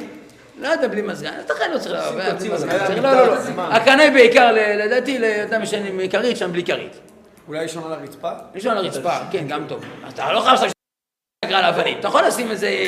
לא 0.59 0.67
יודע, 0.67 0.87
בלי 0.87 1.01
מזגן. 1.01 1.33
אתה 1.45 1.53
חייב 1.53 1.71
לא 1.73 1.79
צריך... 1.79 1.93
צריך- 2.37 2.51
לא, 3.03 3.11
לא, 3.13 3.27
לא. 3.27 3.61
הקנה 3.63 4.11
בעיקר, 4.13 4.51
ל- 4.51 4.81
לדעתי, 4.85 5.19
לאדם 5.19 5.63
ישן 5.63 5.85
עם 5.85 6.07
כרית, 6.09 6.37
שם 6.37 6.51
בלי 6.51 6.63
כרית. 6.63 6.99
אולי 7.47 7.59
לישון 7.59 7.83
על 7.83 7.93
הרצפה? 7.93 8.31
לישון 8.55 8.71
על 8.71 8.85
הרצפה, 8.85 9.17
כן, 9.31 9.47
גם 9.47 9.65
טוב. 9.67 9.83
אתה 10.09 10.33
לא 10.33 10.39
חייב 10.39 10.53
לעשות 10.53 10.71
על 11.45 11.53
האבנים. 11.53 11.99
אתה 11.99 12.07
יכול 12.07 12.21
לשים 12.27 12.51
איזה 12.51 12.85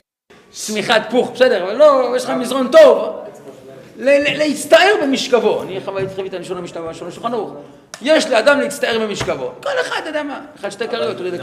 שמיכת 0.53 1.01
פוך, 1.09 1.32
בסדר, 1.32 1.63
אבל 1.63 1.76
לא, 1.76 2.13
יש 2.15 2.24
לך 2.24 2.30
מזרון 2.30 2.67
טוב. 2.72 3.15
ל- 3.97 4.09
ל- 4.09 4.38
להצטער 4.38 4.93
במשכבו. 5.03 5.61
אני 5.63 5.80
חווה 5.86 6.01
התחייב 6.01 6.28
את 6.28 6.34
הלשון 6.34 6.57
המשנה 6.57 6.82
בלשון 6.82 7.07
השולחן 7.07 7.34
ערוך. 7.34 7.53
יש 8.02 8.30
לאדם 8.30 8.60
להצטער 8.60 9.00
במשכבו. 9.00 9.52
כל 9.64 9.70
אחד, 9.82 10.00
אתה 10.00 10.10
יודע 10.10 10.24
מה, 10.24 10.39
אחד 10.60 10.70
שתי 10.70 10.88
כריות, 10.88 11.18
תוריד 11.18 11.34
את 11.34 11.41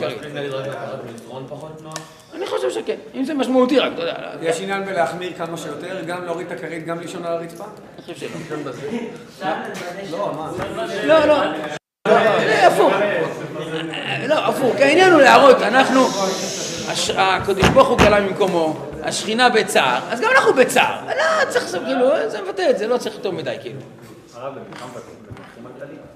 פחות 1.48 1.82
נוח? 1.82 1.94
אני 2.34 2.46
חושב 2.46 2.70
שכן, 2.70 2.96
אם 3.14 3.24
זה 3.24 3.34
משמעותי 3.34 3.78
רק, 3.78 3.92
אתה 3.94 4.02
יודע. 4.02 4.14
יש 4.42 4.60
עניין 4.60 4.84
בלהחמיר 4.84 5.32
כמה 5.38 5.56
שיותר, 5.56 6.02
גם 6.06 6.24
להוריד 6.24 6.46
את 6.46 6.58
הכרית, 6.58 6.86
גם 6.86 7.00
לישון 7.00 7.24
על 7.24 7.32
הרצפה? 7.32 7.64
אני 7.64 8.14
חושב 8.14 8.28
שלא. 8.28 8.58
לא, 10.10 10.32
מה? 10.36 10.52
לא, 11.04 11.26
לא. 11.26 11.36
זה 12.38 12.66
הפוך. 12.66 12.92
לא, 14.28 14.34
הפוך. 14.34 14.76
כי 14.76 14.82
העניין 14.84 15.12
הוא 15.12 15.20
להראות, 15.20 15.62
אנחנו, 15.62 16.00
הקדוש 17.16 17.68
ברוך 17.68 17.88
הוא 17.88 17.98
גלה 17.98 18.20
ממקומו, 18.20 18.76
השכינה 19.02 19.48
בצער, 19.48 20.00
אז 20.10 20.20
גם 20.20 20.30
אנחנו 20.36 20.54
בצער. 20.54 20.98
לא, 21.06 21.44
צריך, 21.48 21.64
לעשות, 21.64 21.82
כאילו, 21.84 22.30
זה 22.30 22.42
מבטא 22.42 22.70
את 22.70 22.78
זה, 22.78 22.86
לא 22.86 22.98
צריך 22.98 23.14
יותר 23.14 23.30
מדי, 23.30 23.56
כאילו. 23.62 23.80
הרב, 24.34 24.54
טלית? 25.78 26.15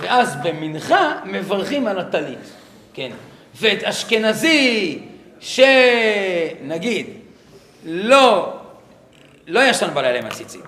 ואז 0.00 0.36
במנחה 0.42 1.20
מברכים 1.24 1.86
על 1.86 1.98
הטלית, 1.98 2.38
כן. 2.94 3.12
ואת 3.54 3.84
אשכנזי, 3.84 4.98
שנגיד, 5.40 7.06
לא, 7.84 8.56
לא 9.46 9.60
ישן 9.60 9.94
בלילה 9.94 10.18
עם 10.18 10.26
הציצית, 10.26 10.64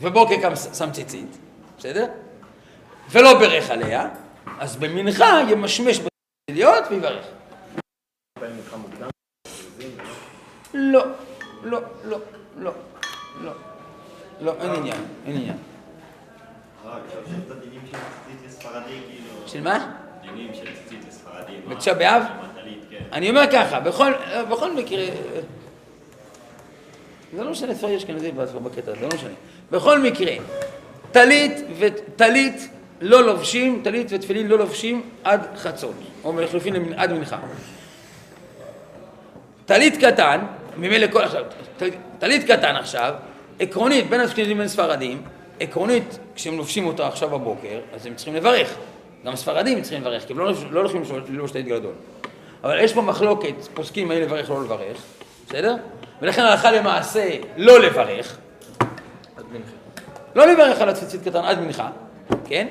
ובוקר 0.00 0.34
קם 0.42 0.56
שם 0.56 0.90
ציצית, 0.92 1.38
בסדר? 1.78 2.06
ולא 3.10 3.38
בירך 3.38 3.70
עליה, 3.70 4.08
אז 4.58 4.76
במנחה 4.76 5.40
ימשמש 5.50 6.00
בציליות 6.48 6.84
ויברך. 6.90 7.26
לא, 10.74 11.04
לא, 11.64 11.80
לא, 12.04 12.18
לא, 12.58 12.72
לא, 13.40 13.52
לא, 14.40 14.54
אין 14.60 14.70
עניין, 14.70 15.04
אין 15.26 15.36
עניין. 15.36 15.56
רק 16.84 17.02
עכשיו 17.06 17.38
את 17.46 17.50
הדינים 17.50 17.80
של 17.90 17.98
ציצית 18.26 18.46
לספרדי, 18.46 19.00
כאילו... 19.10 19.45
של 19.56 19.62
מה? 19.62 19.92
דינים 20.22 20.50
של 20.54 20.64
ציצית 20.74 20.98
לספרדי. 21.08 21.52
מה? 21.66 21.74
בתשעה 21.74 21.94
באב? 21.94 22.22
כן. 22.90 22.96
אני 23.12 23.30
אומר 23.30 23.42
ככה, 23.52 23.80
בכל, 23.80 24.12
בכל 24.50 24.72
מקרה, 24.72 25.04
זה 27.36 27.44
לא 27.44 27.50
משנה 27.50 27.74
ספר 27.74 27.96
אשכנזי 27.96 28.32
בקטע 28.32 28.90
הזה, 28.90 29.00
זה 29.00 29.06
לא 29.06 29.08
משנה. 29.14 29.30
בכל 29.70 29.98
מקרה, 29.98 30.32
טלית 31.12 31.52
וטלית 31.78 32.68
לא 33.00 33.26
לובשים, 33.26 33.80
טלית 33.84 34.06
ותפילין 34.10 34.46
לא 34.48 34.58
לובשים 34.58 35.02
עד 35.24 35.46
חצות, 35.56 35.94
או 36.24 36.40
לחלופין 36.40 36.92
עד 36.96 37.12
מנחה. 37.12 37.38
טלית 39.66 39.96
קטן, 40.04 40.40
ממילא 40.76 41.06
כל 41.12 41.22
עכשיו, 41.22 41.44
טלית- 42.18 42.44
קטן 42.44 42.76
עכשיו, 42.76 43.14
עקרונית 43.60 44.10
בין 44.10 44.20
אשכנזים 44.20 44.56
לבין 44.56 44.68
ספרדים, 44.68 45.22
עקרונית 45.60 46.18
כשהם 46.34 46.56
לובשים 46.56 46.86
אותו 46.86 47.06
עכשיו 47.06 47.28
בבוקר, 47.30 47.78
אז 47.94 48.06
הם 48.06 48.14
צריכים 48.14 48.34
לברך. 48.34 48.74
גם 49.26 49.32
הספרדים 49.32 49.82
צריכים 49.82 50.00
לברך, 50.00 50.26
כי 50.26 50.32
הם 50.32 50.38
לא, 50.38 50.52
לא 50.70 50.80
הולכים 50.80 51.02
ללבוש 51.28 51.50
טלית 51.50 51.66
גדול. 51.66 51.92
אבל 52.64 52.80
יש 52.80 52.92
פה 52.92 53.02
מחלוקת, 53.02 53.54
פוסקים 53.74 54.10
האם 54.10 54.22
לברך 54.22 54.50
לא 54.50 54.64
לברך, 54.64 54.96
בסדר? 55.48 55.76
ולכן 56.22 56.42
הלכה 56.42 56.70
למעשה 56.70 57.28
לא 57.56 57.80
לברך. 57.80 58.36
לא 60.34 60.46
לברך 60.46 60.80
על 60.80 60.88
הציצית 60.88 61.22
קטן 61.22 61.44
עד 61.44 61.60
מנחה, 61.60 61.88
כן? 62.44 62.66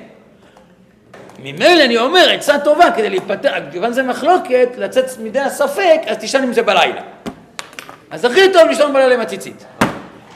ממילא 1.38 1.84
אני 1.84 1.98
אומר, 1.98 2.30
עצה 2.30 2.58
טובה 2.58 2.90
כדי 2.96 3.10
להיפטר, 3.10 3.52
כיוון 3.72 3.92
זה 3.92 4.02
מחלוקת, 4.02 4.68
לצאת 4.76 5.18
מידי 5.18 5.40
הספק, 5.40 6.00
אז 6.06 6.16
תישן 6.16 6.42
עם 6.42 6.52
זה 6.52 6.62
בלילה. 6.62 7.02
אז 8.10 8.24
הכי 8.24 8.52
טוב 8.52 8.68
לישון 8.68 8.92
בלילה 8.92 9.14
עם 9.14 9.20
הציצית. 9.20 9.64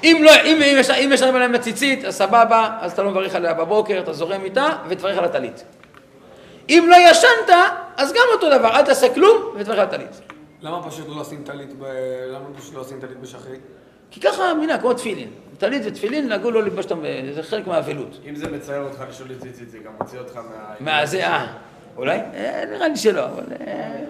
אם 0.05 0.21
לא, 0.23 0.33
אם, 0.45 0.63
אם, 0.63 0.77
יש, 0.79 0.91
אם 0.91 1.11
בלילה 1.21 1.45
עם 1.45 1.55
הציצית, 1.55 2.05
אז 2.05 2.17
סבבה, 2.17 2.71
אז 2.81 2.93
אתה 2.93 3.03
לא 3.03 3.11
מברך 3.11 3.35
עליה 3.35 3.55
בבוקר, 3.55 4.01
אתה 4.03 4.13
זורם 4.13 4.45
איתה, 4.45 4.69
ותברך 4.89 5.19
על 5.19 5.25
הטלית. 5.25 5.65
אם 6.71 6.87
לא 6.89 6.97
ישנת, 7.11 7.57
אז 7.97 8.13
גם 8.13 8.23
אותו 8.33 8.59
דבר, 8.59 8.69
אל 8.69 8.83
תעשה 8.83 9.15
כלום, 9.15 9.55
ותברך 9.57 9.79
על 9.79 9.85
הטלית. 9.85 10.21
למה 10.63 10.91
פשוט 10.91 11.09
לא 11.09 11.21
עושים 11.21 11.43
טלית 11.45 11.79
ב... 11.79 11.85
למה 12.33 12.45
פשוט 12.59 12.75
לא 12.75 12.81
עושים 12.81 13.01
טלית 13.01 13.21
בשחרית? 13.21 13.61
כי 14.11 14.21
ככה 14.21 14.51
המנהג, 14.51 14.81
כמו 14.81 14.95
תפילין. 14.95 15.29
טלית 15.59 15.83
ותפילין, 15.87 16.29
נהגו 16.29 16.51
לא 16.51 16.63
ללבוש 16.63 16.85
אותם, 16.85 17.01
זה 17.35 17.43
חלק 17.43 17.67
מהאבלות. 17.67 18.21
אם 18.29 18.37
זה 18.37 18.51
מצער 18.51 18.85
אותך 18.85 19.05
לשאול 19.09 19.31
את 19.31 19.43
ציצית, 19.43 19.71
זה 19.71 19.79
גם 19.79 19.93
מוציא 19.99 20.19
אותך 20.19 20.37
מה... 20.37 20.75
מה 20.81 21.07
זה, 21.07 21.27
אה, 21.27 21.47
אולי? 21.97 22.19
אה, 22.19 22.65
נראה 22.71 22.89
לי 22.89 22.97
שלא, 22.97 23.27
אבל... 23.27 23.45
אה, 23.67 24.05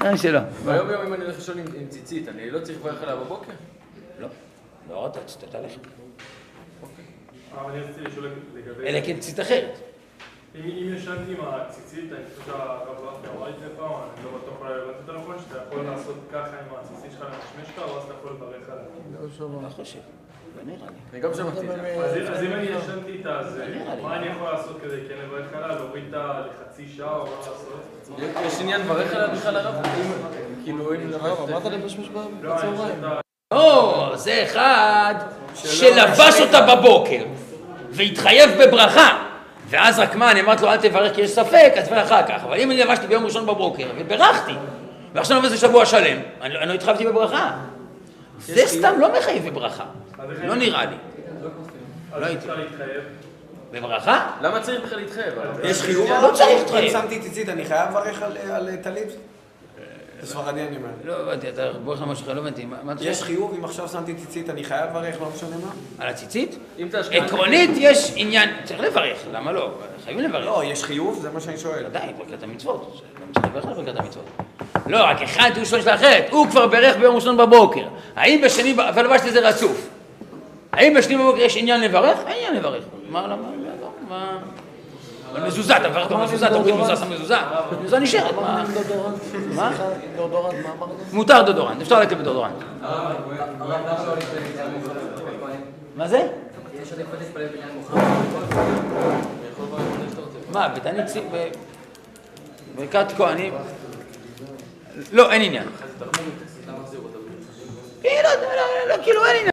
נראה 0.00 0.12
לי 0.12 0.18
שלא. 0.18 0.40
ביום 0.64 0.90
יום 0.90 1.02
אם 1.06 1.14
אני 1.14 1.24
הולך 1.24 1.36
לישון 1.36 1.58
עם 1.58 1.88
ציצית, 1.88 2.28
אני 2.28 2.50
לא 2.50 2.60
צריך 2.60 2.78
לברך 2.78 3.02
עליה 3.02 3.16
בבוקר? 3.16 3.52
לא. 4.20 4.28
לא, 4.90 5.06
אתה 5.06 5.20
תלך. 5.50 5.72
אבל 7.54 7.72
אני 7.72 7.80
רציתי 7.80 8.00
לשאול 8.00 8.30
לגבי... 8.54 8.86
אלא 8.86 9.00
כן 9.06 9.18
ציצית 9.18 9.40
אחרת. 9.40 9.78
אם 10.64 10.94
ישנתי 10.96 11.32
עם 11.32 11.40
הציצית, 11.40 12.12
אני 12.12 12.24
חושב 12.30 12.46
שהרב 12.46 12.80
אמר 13.36 13.48
לפני 13.48 13.66
פעם, 13.78 13.90
אני 13.90 14.24
לא 14.24 14.30
בטוח 14.38 14.54
אולי 14.60 14.74
הבנתי 14.74 14.98
יותר 15.06 15.18
נכון, 15.18 15.36
שאתה 15.38 15.58
יכול 15.68 15.84
לעשות 15.84 16.16
ככה 16.32 16.48
עם 16.48 16.74
הציצית 16.80 17.12
שלך 17.12 17.22
למשמש 17.22 17.74
שלך, 17.74 17.94
ואז 17.94 18.04
אתה 18.04 18.14
יכול 18.18 18.32
לברך 18.32 18.68
עליה. 18.68 19.62
לא 19.62 19.68
חושב. 19.68 19.98
לא 20.56 20.62
נראה 20.64 20.86
לי. 20.90 20.96
אני 21.12 21.20
גם 21.20 21.34
שמעתי 21.34 21.60
את 21.60 21.66
זה. 21.66 22.32
אז 22.32 22.42
אם 22.42 22.52
אני 22.52 22.66
ישנתי 22.66 23.12
איתה, 23.12 23.38
אז 23.38 23.60
מה 24.02 24.16
אני 24.16 24.26
יכול 24.26 24.50
לעשות 24.50 24.76
כדי 24.82 25.00
כן 25.08 25.14
לברך 25.24 25.52
עליה? 25.52 25.76
להוריד 25.76 26.04
אותה 26.14 26.40
לחצי 26.40 26.88
שעה 26.96 27.16
או 27.16 27.24
מה 27.24 27.30
לעשות? 27.36 27.82
יש 28.46 28.60
עניין 28.60 28.80
לברך 28.80 29.14
עליה 29.14 29.28
בכלל 29.28 29.56
הרב? 29.56 29.74
כאילו 30.64 30.94
אם... 30.94 31.10
אמרת 31.48 31.64
לבשמש 31.64 32.08
לא, 32.14 32.54
בצהריים. 32.54 33.04
או, 33.54 34.16
זה 34.16 34.44
אחד 34.44 35.14
שלבש 35.54 36.40
אותה 36.40 36.76
בבוקר 36.76 37.24
והתחייב 37.90 38.50
בברכה. 38.62 39.25
ואז 39.68 39.98
רק 39.98 40.14
מה, 40.14 40.30
אני 40.30 40.40
אמרתי 40.40 40.62
לו, 40.62 40.68
אל 40.68 40.76
תברך 40.76 41.14
כי 41.14 41.20
יש 41.20 41.30
ספק, 41.30 41.72
אז 41.78 41.88
תברך 41.88 42.12
אחר 42.12 42.22
כך. 42.28 42.44
אבל 42.44 42.56
אם 42.60 42.70
אני 42.70 42.80
לבשתי 42.84 43.06
ביום 43.06 43.24
ראשון 43.24 43.46
בבוקר 43.46 43.86
וברכתי, 43.98 44.52
ועכשיו 45.14 45.36
אני 45.38 45.46
עובד 45.46 45.58
שבוע 45.58 45.86
שלם, 45.86 46.18
אני 46.42 46.54
לא- 46.54 46.60
אני 46.60 46.68
לא 46.68 46.74
התחייבתי 46.74 47.06
בברכה. 47.06 47.50
זה 48.38 48.62
סתם 48.66 48.94
לא 49.00 49.18
מחייב 49.18 49.48
בברכה. 49.48 49.84
לא 50.44 50.54
נראה 50.54 50.84
לי. 50.84 50.96
לא 52.20 52.26
הייתי. 52.26 52.46
בברכה? 53.72 54.26
למה 54.40 54.60
צריך 54.60 54.82
בכלל 54.84 54.98
להתחייב? 54.98 55.34
יש 55.64 55.82
חיוב? 55.82 56.10
לא 56.22 56.30
צריך 56.34 56.58
להתחייב. 56.58 56.92
שמתי 56.92 57.20
ציצית, 57.20 57.48
אני 57.48 57.64
חייב 57.64 57.90
לברך 57.90 58.22
על- 58.22 58.36
על 58.50 58.76
טלית? 58.82 59.08
בספרדי 60.22 60.60
אני 60.60 60.76
אומר. 60.76 60.88
לא 61.04 61.12
הבנתי, 61.12 61.48
אתה 61.48 61.72
בורח 61.84 62.02
למשהו 62.02 62.24
אחר, 62.24 62.34
לא 62.34 62.40
הבנתי. 62.40 62.64
מה 62.64 62.76
מה 62.82 62.92
יש? 63.00 63.22
חיוב 63.22 63.54
אם 63.58 63.64
עכשיו 63.64 63.88
שמתי 63.88 64.14
ציצית, 64.14 64.50
אני 64.50 64.64
חייב 64.64 64.90
לברך, 64.90 65.20
לא 65.20 65.28
משנה 65.34 65.56
מה? 65.56 66.04
על 66.04 66.08
הציצית? 66.08 66.58
אם 66.78 66.86
אתה 66.86 67.00
אשכנזי... 67.00 67.18
עקרונית 67.18 67.70
יש 67.76 68.12
עניין, 68.16 68.50
צריך 68.64 68.80
לברך, 68.80 69.18
למה 69.32 69.52
לא? 69.52 69.70
חייבים 70.04 70.24
לברך. 70.24 70.44
לא, 70.44 70.62
יש 70.64 70.84
חיוב? 70.84 71.18
זה 71.22 71.30
מה 71.30 71.40
שאני 71.40 71.58
שואל. 71.58 71.86
ודאי, 71.86 72.12
ברכת 72.18 72.42
המצוות. 72.42 73.02
גם 73.20 73.32
צריך 73.32 73.46
לברך 73.46 73.64
על 73.64 73.84
ברכת 73.84 74.00
המצוות. 74.00 74.24
לא, 74.86 75.04
רק 75.04 75.22
אחד 75.22 75.50
הוא 75.56 75.64
שואל 75.64 75.82
שאלה 75.82 75.94
אחרת. 75.94 76.26
הוא 76.30 76.46
כבר 76.46 76.66
בירך 76.66 76.96
ביום 76.96 77.16
ראשון 77.16 77.36
בבוקר. 77.36 77.88
האם 78.16 78.40
בשני, 78.44 78.74
ולבשתי 78.94 79.30
זה 79.30 79.48
רצוף. 79.48 79.88
האם 80.72 80.94
בשני 80.94 81.16
בבוקר 81.16 81.40
יש 81.40 81.56
עניין 81.56 81.80
לברך? 81.80 82.18
אין 82.26 82.36
עניין 82.36 82.54
לברך. 82.54 82.84
מה, 83.08 83.26
למה? 83.26 83.48
אבל 85.36 85.46
מזוזה, 85.46 85.76
אתה 85.76 85.88
מברך 85.88 86.06
במזוזה, 86.12 86.46
אתה 86.46 86.58
מוריד 86.58 86.74
מזוזה, 86.74 86.96
שם 86.96 87.10
מזוזה. 87.10 87.36
מזוזה 87.80 87.98
נשארת. 87.98 88.34
מה? 88.34 88.64
מה? 89.54 89.70
דורדורנט, 90.16 90.54
מה 90.64 90.72
אמרת? 90.72 90.88
מותר 91.12 91.42
דודורנט, 91.42 91.82
אפשר 91.82 92.00
לתת 92.00 92.16
בדודורנט. 92.16 92.54
מה 95.96 96.08
זה? 96.08 96.28
מה, 100.52 100.68
בתענית 100.68 101.06
צי... 101.06 101.20
ב- 101.32 101.48
ברכת 102.76 103.12
כהנים? 103.16 103.54
לא, 105.12 105.32
אין 105.32 105.42
עניין. 105.42 105.68
אה, 108.04 108.22
לא, 108.22 108.30
לא, 108.42 108.96
לא, 108.96 109.02
כאילו 109.02 109.24
אין 109.24 109.36
עניין. 109.36 109.50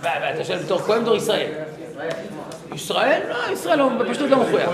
ואתה 0.00 0.44
שואל 0.44 0.58
בתור 0.58 0.78
כהן 0.78 1.02
בתור 1.02 1.16
ישראל. 1.16 1.52
ישראל? 2.74 3.22
לא, 3.28 3.52
ישראל 3.52 3.80
בפשטות 3.98 4.30
לא 4.30 4.36
מחויב. 4.36 4.68
לא? 4.68 4.72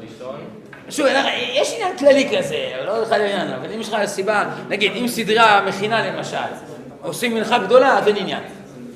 לישון, 0.00 0.36
שוב, 0.90 1.06
יש 1.54 1.72
עניין 1.74 1.96
כללי 1.96 2.38
כזה, 2.38 2.72
לא 2.86 3.02
אחד 3.02 3.20
העניין, 3.20 3.48
אבל 3.48 3.72
אם 3.72 3.80
יש 3.80 3.88
לך 3.88 4.04
סיבה, 4.04 4.44
נגיד, 4.68 4.92
אם 4.96 5.08
סדרה 5.08 5.60
מכינה 5.68 6.12
למשל, 6.12 6.36
עושים 7.02 7.34
מנחה 7.34 7.58
גדולה, 7.58 7.98
אז 7.98 8.08
אין 8.08 8.16
עניין. 8.16 8.42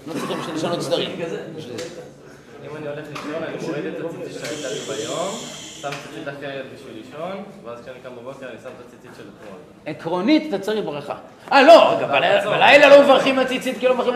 לא 0.07 0.13
צריכים 0.13 0.55
לשנות 0.55 0.83
סדרים. 0.83 1.11
אם 1.11 2.77
אני 2.77 2.89
הולך 2.89 3.07
לישון, 3.09 3.43
אני 3.43 3.67
מוריד 3.67 3.85
את 3.87 4.05
הציצית 4.05 4.45
שהייתה 4.45 4.69
לי 4.69 4.81
ביום, 4.81 5.35
שם 5.81 5.89
ציצית 5.91 6.29
אחרת 6.29 6.65
בשביל 6.75 6.95
לישון, 7.05 7.43
ואז 7.65 7.79
כשאני 7.83 7.97
קם 8.03 8.11
בבוקר 8.17 8.47
אני 8.47 8.57
שם 8.63 8.69
את 8.69 8.85
הציצית 8.87 9.11
של 9.17 9.23
אתמול. 9.23 9.59
עקרונית 9.87 10.55
אתה 10.55 10.59
צריך 10.59 10.85
ברכה. 10.85 11.15
אה, 11.53 11.63
לא, 11.63 11.95
בלילה- 12.09 12.89
לא 12.89 13.03
מברכים 13.03 13.39
הציצית 13.39 13.79
כי 13.79 13.87
לא 13.89 13.95
מברכים 13.95 14.15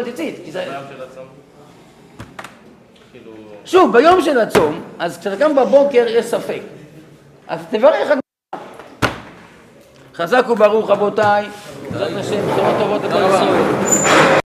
של 0.96 1.02
הצום. 1.02 1.24
כאילו... 3.12 3.30
שוב, 3.64 3.92
ביום 3.92 4.22
של 4.22 4.40
הצום, 4.40 4.80
אז 4.98 5.18
כשאתה 5.18 5.36
קם 5.36 5.56
בבוקר 5.56 6.04
יש 6.08 6.24
ספק. 6.26 6.60
אז 7.48 7.60
תברך 7.70 7.94
הגמרא. 8.10 8.62
חזק 10.14 10.44
וברוך 10.50 10.90
רבותיי, 10.90 11.46
בעזרת 11.92 12.16
השם, 12.16 12.46
בשורות 12.52 12.74
טובות 12.78 13.02
לכל 13.04 13.16
ישראל. 13.18 14.32